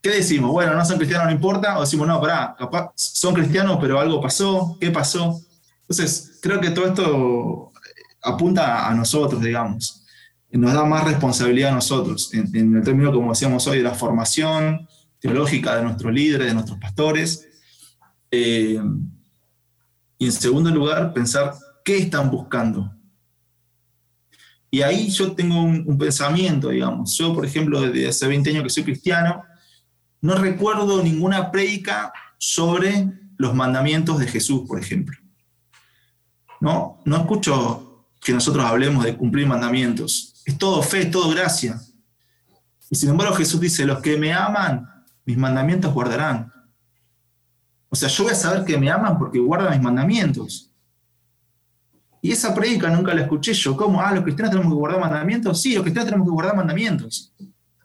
¿qué 0.00 0.10
decimos? 0.10 0.50
Bueno, 0.52 0.74
no 0.74 0.84
son 0.84 0.96
cristianos, 0.96 1.26
no 1.26 1.32
importa, 1.32 1.78
o 1.78 1.80
decimos, 1.80 2.06
no, 2.06 2.20
pará, 2.20 2.54
capaz 2.58 2.92
son 2.94 3.34
cristianos, 3.34 3.78
pero 3.80 3.98
algo 3.98 4.20
pasó, 4.20 4.76
¿qué 4.80 4.90
pasó? 4.90 5.43
Entonces, 5.88 6.38
creo 6.40 6.60
que 6.60 6.70
todo 6.70 6.86
esto 6.86 7.72
apunta 8.22 8.88
a 8.88 8.94
nosotros, 8.94 9.42
digamos. 9.42 10.04
Nos 10.50 10.72
da 10.72 10.84
más 10.84 11.04
responsabilidad 11.04 11.72
a 11.72 11.74
nosotros, 11.74 12.32
en, 12.32 12.76
el 12.76 12.82
término, 12.82 13.12
como 13.12 13.30
decíamos 13.30 13.66
hoy, 13.66 13.78
de 13.78 13.84
la 13.84 13.94
formación 13.94 14.88
teológica 15.18 15.76
de 15.76 15.82
nuestros 15.82 16.12
líderes, 16.12 16.46
de 16.46 16.54
nuestros 16.54 16.78
pastores. 16.78 17.48
Eh, 18.30 18.80
y 20.16 20.26
en 20.26 20.32
segundo 20.32 20.70
lugar, 20.70 21.12
pensar 21.12 21.54
qué 21.84 21.98
están 21.98 22.30
buscando. 22.30 22.92
Y 24.70 24.82
ahí 24.82 25.10
yo 25.10 25.32
tengo 25.32 25.60
un, 25.60 25.84
un, 25.86 25.98
pensamiento, 25.98 26.70
digamos. 26.70 27.16
Yo, 27.18 27.34
por 27.34 27.44
ejemplo, 27.44 27.80
desde 27.80 28.08
hace 28.08 28.26
20 28.26 28.50
años 28.50 28.62
que 28.62 28.70
soy 28.70 28.84
cristiano, 28.84 29.42
no 30.20 30.36
recuerdo 30.36 31.02
ninguna 31.02 31.50
prédica 31.50 32.12
sobre 32.38 33.08
los 33.36 33.54
mandamientos 33.54 34.18
de 34.18 34.26
Jesús, 34.26 34.62
por 34.66 34.80
ejemplo. 34.80 35.16
No, 36.64 36.98
no 37.04 37.18
escucho 37.18 38.06
que 38.22 38.32
nosotros 38.32 38.64
hablemos 38.64 39.04
de 39.04 39.14
cumplir 39.14 39.46
mandamientos. 39.46 40.40
Es 40.46 40.56
todo 40.56 40.80
fe, 40.82 41.02
es 41.02 41.10
todo 41.10 41.28
gracia. 41.28 41.78
Y 42.88 42.96
sin 42.96 43.10
embargo 43.10 43.34
Jesús 43.34 43.60
dice, 43.60 43.84
los 43.84 44.00
que 44.00 44.16
me 44.16 44.32
aman, 44.32 44.88
mis 45.26 45.36
mandamientos 45.36 45.92
guardarán. 45.92 46.50
O 47.90 47.94
sea, 47.94 48.08
yo 48.08 48.24
voy 48.24 48.32
a 48.32 48.34
saber 48.34 48.64
que 48.64 48.78
me 48.78 48.90
aman 48.90 49.18
porque 49.18 49.38
guardan 49.38 49.72
mis 49.72 49.82
mandamientos. 49.82 50.70
Y 52.22 52.32
esa 52.32 52.54
predica 52.54 52.88
nunca 52.88 53.12
la 53.12 53.20
escuché 53.20 53.52
yo. 53.52 53.76
¿Cómo? 53.76 54.00
Ah, 54.00 54.14
los 54.14 54.24
cristianos 54.24 54.52
tenemos 54.52 54.72
que 54.72 54.78
guardar 54.78 55.00
mandamientos. 55.02 55.60
Sí, 55.60 55.74
los 55.74 55.82
cristianos 55.82 56.08
tenemos 56.08 56.26
que 56.26 56.32
guardar 56.32 56.56
mandamientos. 56.56 57.34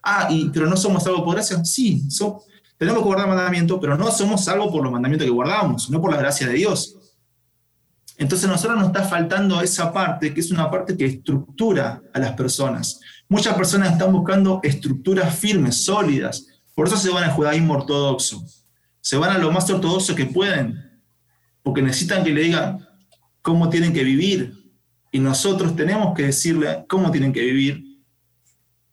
Ah, 0.02 0.28
y, 0.30 0.48
pero 0.48 0.66
no 0.66 0.78
somos 0.78 1.04
salvos 1.04 1.20
por 1.20 1.34
gracia. 1.34 1.62
Sí, 1.66 2.08
tenemos 2.78 3.02
que 3.02 3.06
guardar 3.06 3.28
mandamientos, 3.28 3.78
pero 3.78 3.98
no 3.98 4.10
somos 4.10 4.42
salvos 4.42 4.72
por 4.72 4.82
los 4.82 4.90
mandamientos 4.90 5.26
que 5.26 5.32
guardamos, 5.32 5.90
no 5.90 6.00
por 6.00 6.10
la 6.10 6.16
gracia 6.16 6.46
de 6.46 6.54
Dios. 6.54 6.96
Entonces 8.20 8.46
a 8.46 8.52
nosotros 8.52 8.78
nos 8.78 8.88
está 8.88 9.02
faltando 9.02 9.62
esa 9.62 9.90
parte, 9.94 10.34
que 10.34 10.40
es 10.40 10.50
una 10.50 10.70
parte 10.70 10.94
que 10.94 11.06
estructura 11.06 12.02
a 12.12 12.18
las 12.18 12.32
personas. 12.34 13.00
Muchas 13.30 13.54
personas 13.54 13.92
están 13.92 14.12
buscando 14.12 14.60
estructuras 14.62 15.34
firmes, 15.34 15.86
sólidas. 15.86 16.46
Por 16.74 16.86
eso 16.86 16.98
se 16.98 17.08
van 17.08 17.24
al 17.24 17.30
judaísmo 17.30 17.72
ortodoxo. 17.72 18.44
Se 19.00 19.16
van 19.16 19.30
a 19.30 19.38
lo 19.38 19.50
más 19.50 19.70
ortodoxo 19.70 20.14
que 20.14 20.26
pueden, 20.26 21.00
porque 21.62 21.80
necesitan 21.80 22.22
que 22.22 22.34
le 22.34 22.42
digan 22.42 22.86
cómo 23.40 23.70
tienen 23.70 23.94
que 23.94 24.04
vivir. 24.04 24.52
Y 25.10 25.18
nosotros 25.18 25.74
tenemos 25.74 26.14
que 26.14 26.24
decirle 26.24 26.84
cómo 26.90 27.10
tienen 27.10 27.32
que 27.32 27.40
vivir, 27.40 27.82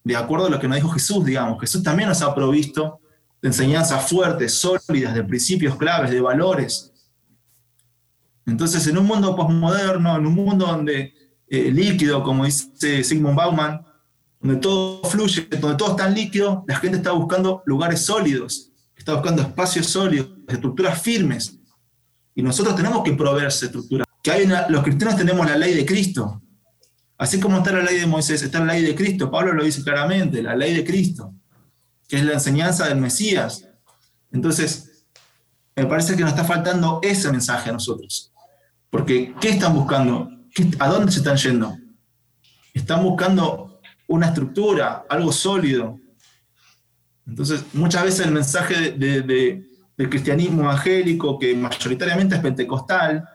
de 0.06 0.16
acuerdo 0.16 0.46
a 0.46 0.50
lo 0.50 0.58
que 0.58 0.70
nos 0.70 0.78
dijo 0.78 0.88
Jesús, 0.88 1.26
digamos. 1.26 1.60
Jesús 1.60 1.84
también 1.84 2.08
nos 2.08 2.22
ha 2.22 2.34
provisto 2.34 3.02
de 3.42 3.50
enseñanzas 3.50 4.08
fuertes, 4.08 4.54
sólidas, 4.54 5.14
de 5.14 5.24
principios 5.26 5.76
claves, 5.76 6.12
de 6.12 6.22
valores, 6.22 6.94
entonces, 8.48 8.88
en 8.88 8.98
un 8.98 9.06
mundo 9.06 9.36
postmoderno, 9.36 10.16
en 10.18 10.26
un 10.26 10.34
mundo 10.34 10.66
donde 10.66 11.14
eh, 11.50 11.70
líquido, 11.70 12.24
como 12.24 12.46
dice 12.46 13.04
Sigmund 13.04 13.36
Bauman, 13.36 13.86
donde 14.40 14.62
todo 14.62 15.04
fluye, 15.04 15.48
donde 15.60 15.76
todo 15.76 15.92
está 15.92 16.08
en 16.08 16.16
líquido, 16.16 16.64
la 16.66 16.78
gente 16.78 16.98
está 16.98 17.12
buscando 17.12 17.62
lugares 17.66 18.06
sólidos, 18.06 18.72
está 18.96 19.14
buscando 19.16 19.42
espacios 19.42 19.88
sólidos, 19.88 20.30
estructuras 20.48 21.02
firmes. 21.02 21.60
Y 22.36 22.42
nosotros 22.42 22.74
tenemos 22.76 23.04
que 23.04 23.14
proveer 23.14 23.48
esa 23.48 23.66
estructura. 23.66 24.06
Que 24.24 24.48
los 24.70 24.84
cristianos 24.84 25.18
tenemos 25.18 25.46
la 25.46 25.58
ley 25.58 25.74
de 25.74 25.86
Cristo. 25.86 26.42
Así 27.18 27.40
como 27.42 27.58
está 27.58 27.74
la 27.74 27.84
ley 27.84 28.00
de 28.00 28.06
Moisés, 28.06 28.44
está 28.44 28.60
la 28.60 28.74
ley 28.74 28.84
de 28.84 28.96
Cristo. 28.96 29.30
Pablo 29.30 29.54
lo 29.54 29.64
dice 29.64 29.84
claramente, 29.84 30.42
la 30.42 30.56
ley 30.56 30.74
de 30.74 30.86
Cristo, 30.86 31.34
que 32.08 32.16
es 32.16 32.24
la 32.24 32.34
enseñanza 32.34 32.88
del 32.88 33.00
Mesías. 33.00 33.68
Entonces, 34.32 35.06
me 35.76 35.86
parece 35.86 36.16
que 36.16 36.22
nos 36.22 36.30
está 36.30 36.46
faltando 36.46 37.00
ese 37.04 37.30
mensaje 37.32 37.70
a 37.70 37.74
nosotros. 37.74 38.32
Porque, 38.90 39.34
¿qué 39.40 39.50
están 39.50 39.74
buscando? 39.74 40.30
¿A 40.80 40.88
dónde 40.88 41.12
se 41.12 41.20
están 41.20 41.38
yendo? 41.38 41.78
Están 42.74 43.04
buscando 43.04 43.82
una 44.08 44.28
estructura, 44.28 45.06
algo 45.10 45.32
sólido. 45.32 46.00
Entonces, 47.26 47.64
muchas 47.74 48.04
veces 48.04 48.26
el 48.26 48.32
mensaje 48.32 48.92
del 48.92 50.10
cristianismo 50.10 50.64
evangélico, 50.64 51.38
que 51.38 51.56
mayoritariamente 51.56 52.36
es 52.36 52.42
pentecostal, 52.42 53.28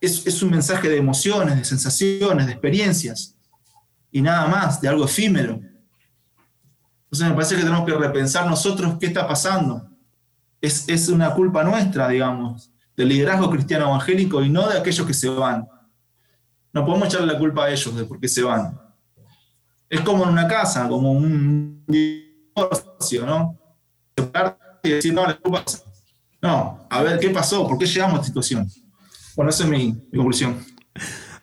es, 0.00 0.42
un 0.42 0.50
mensaje 0.50 0.88
de 0.88 0.96
emociones, 0.96 1.56
de 1.56 1.64
sensaciones, 1.64 2.46
de 2.46 2.52
experiencias, 2.52 3.36
y 4.12 4.22
nada 4.22 4.46
más, 4.46 4.80
de 4.80 4.88
algo 4.88 5.04
efímero. 5.04 5.60
Entonces 7.04 7.28
me 7.28 7.34
parece 7.34 7.56
que 7.56 7.62
tenemos 7.62 7.84
que 7.84 7.94
repensar 7.94 8.46
nosotros 8.46 8.96
qué 9.00 9.06
está 9.06 9.26
pasando. 9.26 9.90
Es 10.60 11.08
una 11.08 11.34
culpa 11.34 11.64
nuestra, 11.64 12.08
digamos, 12.08 12.70
del 12.98 13.10
liderazgo 13.10 13.48
cristiano 13.48 13.86
evangélico 13.86 14.42
y 14.42 14.50
no 14.50 14.68
de 14.68 14.76
aquellos 14.76 15.06
que 15.06 15.14
se 15.14 15.28
van. 15.28 15.68
No 16.72 16.84
podemos 16.84 17.06
echarle 17.06 17.32
la 17.32 17.38
culpa 17.38 17.64
a 17.64 17.70
ellos 17.70 17.96
de 17.96 18.04
por 18.04 18.18
qué 18.18 18.26
se 18.26 18.42
van. 18.42 18.76
Es 19.88 20.00
como 20.00 20.24
en 20.24 20.30
una 20.30 20.48
casa, 20.48 20.88
como 20.88 21.12
un 21.12 21.84
divorcio, 21.86 23.24
¿no? 23.24 23.56
Y 24.82 24.90
decir, 24.90 25.14
no, 25.14 25.26
la 25.26 25.36
culpa 25.36 25.64
No, 26.42 26.88
a 26.90 27.02
ver, 27.02 27.20
¿qué 27.20 27.30
pasó? 27.30 27.68
¿Por 27.68 27.78
qué 27.78 27.86
llegamos 27.86 28.14
a 28.14 28.16
esta 28.16 28.26
situación? 28.26 28.68
Bueno, 29.36 29.50
esa 29.50 29.62
es 29.62 29.70
mi, 29.70 29.94
conclusión. 30.10 30.58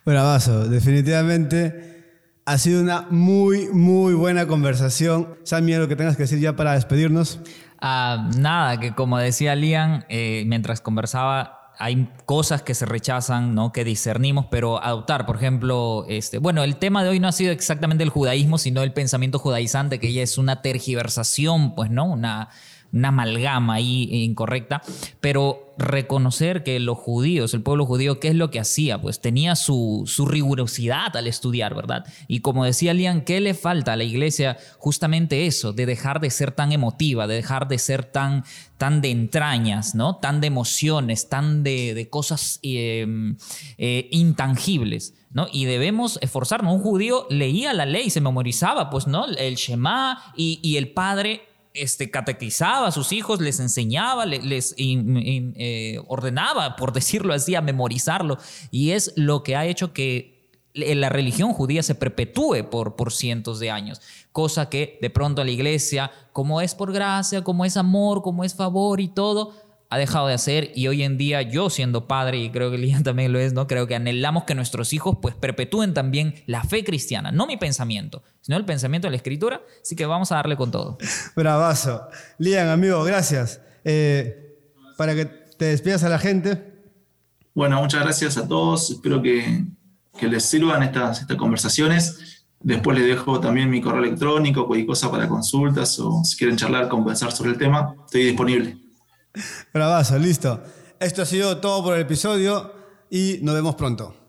Bravazo, 0.05 0.67
definitivamente 0.67 2.33
ha 2.45 2.57
sido 2.57 2.81
una 2.81 3.07
muy, 3.09 3.69
muy 3.69 4.13
buena 4.13 4.45
conversación. 4.45 5.37
Sammy, 5.43 5.75
lo 5.75 5.87
que 5.87 5.95
tengas 5.95 6.17
que 6.17 6.23
decir 6.23 6.39
ya 6.39 6.57
para 6.57 6.73
despedirnos. 6.73 7.39
Ah, 7.79 8.29
nada, 8.37 8.79
que 8.79 8.93
como 8.93 9.17
decía 9.17 9.55
Lian, 9.55 10.05
eh, 10.09 10.43
mientras 10.47 10.81
conversaba, 10.81 11.71
hay 11.77 12.09
cosas 12.25 12.61
que 12.61 12.73
se 12.73 12.85
rechazan, 12.85 13.53
¿no? 13.53 13.71
que 13.71 13.83
discernimos, 13.83 14.45
pero 14.49 14.81
adoptar, 14.81 15.25
por 15.25 15.35
ejemplo, 15.35 16.05
este, 16.07 16.37
bueno, 16.37 16.63
el 16.63 16.77
tema 16.77 17.03
de 17.03 17.09
hoy 17.09 17.19
no 17.19 17.27
ha 17.27 17.31
sido 17.31 17.51
exactamente 17.51 18.03
el 18.03 18.09
judaísmo, 18.09 18.57
sino 18.57 18.81
el 18.81 18.93
pensamiento 18.93 19.39
judaizante, 19.39 19.99
que 19.99 20.13
ya 20.13 20.21
es 20.21 20.37
una 20.37 20.61
tergiversación, 20.61 21.75
pues, 21.75 21.89
¿no? 21.89 22.05
Una, 22.05 22.49
una 22.93 23.09
amalgama 23.09 23.75
ahí 23.75 24.07
incorrecta, 24.11 24.81
pero 25.19 25.73
reconocer 25.77 26.63
que 26.63 26.79
los 26.79 26.97
judíos, 26.97 27.53
el 27.53 27.61
pueblo 27.61 27.85
judío, 27.85 28.19
¿qué 28.19 28.29
es 28.29 28.35
lo 28.35 28.49
que 28.49 28.59
hacía? 28.59 29.01
Pues 29.01 29.19
tenía 29.19 29.55
su, 29.55 30.03
su 30.07 30.25
rigurosidad 30.25 31.15
al 31.17 31.27
estudiar, 31.27 31.75
¿verdad? 31.75 32.05
Y 32.27 32.39
como 32.39 32.63
decía 32.63 32.93
Lian, 32.93 33.21
¿qué 33.21 33.41
le 33.41 33.53
falta 33.53 33.93
a 33.93 33.95
la 33.97 34.03
iglesia? 34.03 34.57
Justamente 34.77 35.45
eso, 35.45 35.73
de 35.73 35.85
dejar 35.85 36.19
de 36.21 36.29
ser 36.29 36.51
tan 36.51 36.71
emotiva, 36.71 37.27
de 37.27 37.35
dejar 37.35 37.67
de 37.67 37.77
ser 37.77 38.05
tan, 38.05 38.45
tan 38.77 39.01
de 39.01 39.11
entrañas, 39.11 39.95
¿no? 39.95 40.17
Tan 40.17 40.39
de 40.39 40.47
emociones, 40.47 41.27
tan 41.27 41.63
de, 41.63 42.07
cosas 42.09 42.59
em, 42.61 43.37
eh, 43.77 44.07
intangibles. 44.11 45.13
¿No? 45.31 45.47
Y 45.51 45.65
debemos 45.65 46.17
esforzarnos. 46.21 46.73
Un 46.73 46.81
judío 46.81 47.27
leía 47.29 47.73
la 47.73 47.85
ley, 47.85 48.09
se 48.09 48.21
memorizaba, 48.21 48.89
pues, 48.89 49.05
¿no? 49.05 49.25
El 49.25 49.55
Shema 49.55 50.31
y, 50.37 50.61
y 50.63 50.77
el 50.77 50.93
padre 50.93 51.41
este, 51.75 52.09
catequizaba 52.09 52.87
a 52.87 52.91
sus 52.91 53.11
hijos, 53.11 53.41
les 53.41 53.59
enseñaba, 53.59 54.25
les, 54.25 54.75
eh, 54.77 55.99
ordenaba, 56.07 56.75
por 56.75 56.93
decirlo 56.93 57.33
así, 57.33 57.55
a 57.55 57.61
memorizarlo. 57.61 58.37
Y 58.71 58.91
es 58.91 59.13
lo 59.15 59.43
que 59.43 59.55
ha 59.55 59.65
hecho 59.65 59.93
que 59.93 60.35
la 60.73 61.07
religión 61.07 61.53
judía 61.53 61.83
se 61.83 61.95
perpetúe 61.95 62.69
por, 62.69 62.95
por 62.95 63.13
cientos 63.13 63.59
de 63.59 63.71
años. 63.71 64.01
Cosa 64.33 64.69
que 64.69 64.99
de 65.01 65.09
pronto 65.09 65.41
a 65.41 65.45
la 65.45 65.51
iglesia, 65.51 66.11
como 66.33 66.59
es 66.59 66.75
por 66.75 66.91
gracia, 66.91 67.43
como 67.43 67.63
es 67.63 67.77
amor, 67.77 68.21
como 68.21 68.43
es 68.43 68.55
favor 68.55 68.99
y 68.99 69.07
todo, 69.07 69.53
ha 69.95 69.97
dejado 69.97 70.27
de 70.27 70.33
hacer 70.33 70.71
y 70.75 70.87
hoy 70.87 71.03
en 71.03 71.17
día 71.17 71.41
yo 71.41 71.69
siendo 71.69 72.05
padre 72.05 72.37
y 72.37 72.49
creo 72.49 72.69
que 72.69 72.77
Lian 72.77 73.03
también 73.03 73.31
lo 73.31 73.39
es, 73.39 73.53
¿no? 73.53 73.65
Creo 73.65 73.87
que 73.87 73.95
anhelamos 73.95 74.43
que 74.43 74.53
nuestros 74.53 74.93
hijos 74.93 75.17
pues 75.21 75.35
perpetúen 75.35 75.93
también 75.93 76.35
la 76.45 76.63
fe 76.63 76.83
cristiana, 76.83 77.31
no 77.31 77.47
mi 77.47 77.57
pensamiento, 77.57 78.21
sino 78.41 78.57
el 78.57 78.65
pensamiento 78.65 79.07
de 79.07 79.11
la 79.11 79.17
escritura, 79.17 79.61
así 79.81 79.95
que 79.95 80.05
vamos 80.05 80.31
a 80.31 80.35
darle 80.35 80.57
con 80.57 80.69
todo. 80.69 80.97
Bravazo. 81.35 82.07
Lian, 82.37 82.67
amigo, 82.67 83.03
gracias. 83.03 83.61
Eh, 83.85 84.57
para 84.97 85.15
que 85.15 85.25
te 85.25 85.65
despidas 85.65 86.03
a 86.03 86.09
la 86.09 86.19
gente. 86.19 86.73
Bueno, 87.53 87.81
muchas 87.81 88.03
gracias 88.03 88.37
a 88.37 88.47
todos, 88.47 88.91
espero 88.91 89.21
que, 89.21 89.63
que 90.19 90.27
les 90.27 90.43
sirvan 90.43 90.83
estas, 90.83 91.21
estas 91.21 91.37
conversaciones. 91.37 92.43
Después 92.59 92.97
les 92.97 93.07
dejo 93.07 93.39
también 93.39 93.69
mi 93.69 93.79
correo 93.79 94.03
electrónico, 94.03 94.67
cualquier 94.67 94.87
cosa 94.87 95.09
para 95.09 95.29
consultas 95.29 95.97
o 95.99 96.21
si 96.25 96.35
quieren 96.35 96.57
charlar, 96.57 96.89
conversar 96.89 97.31
sobre 97.31 97.51
el 97.51 97.57
tema, 97.57 97.95
estoy 98.05 98.23
disponible. 98.23 98.84
Bravazo, 99.73 100.17
listo. 100.17 100.61
Esto 100.99 101.21
ha 101.21 101.25
sido 101.25 101.57
todo 101.57 101.83
por 101.83 101.95
el 101.95 102.01
episodio 102.01 102.73
y 103.09 103.39
nos 103.41 103.55
vemos 103.55 103.75
pronto. 103.75 104.24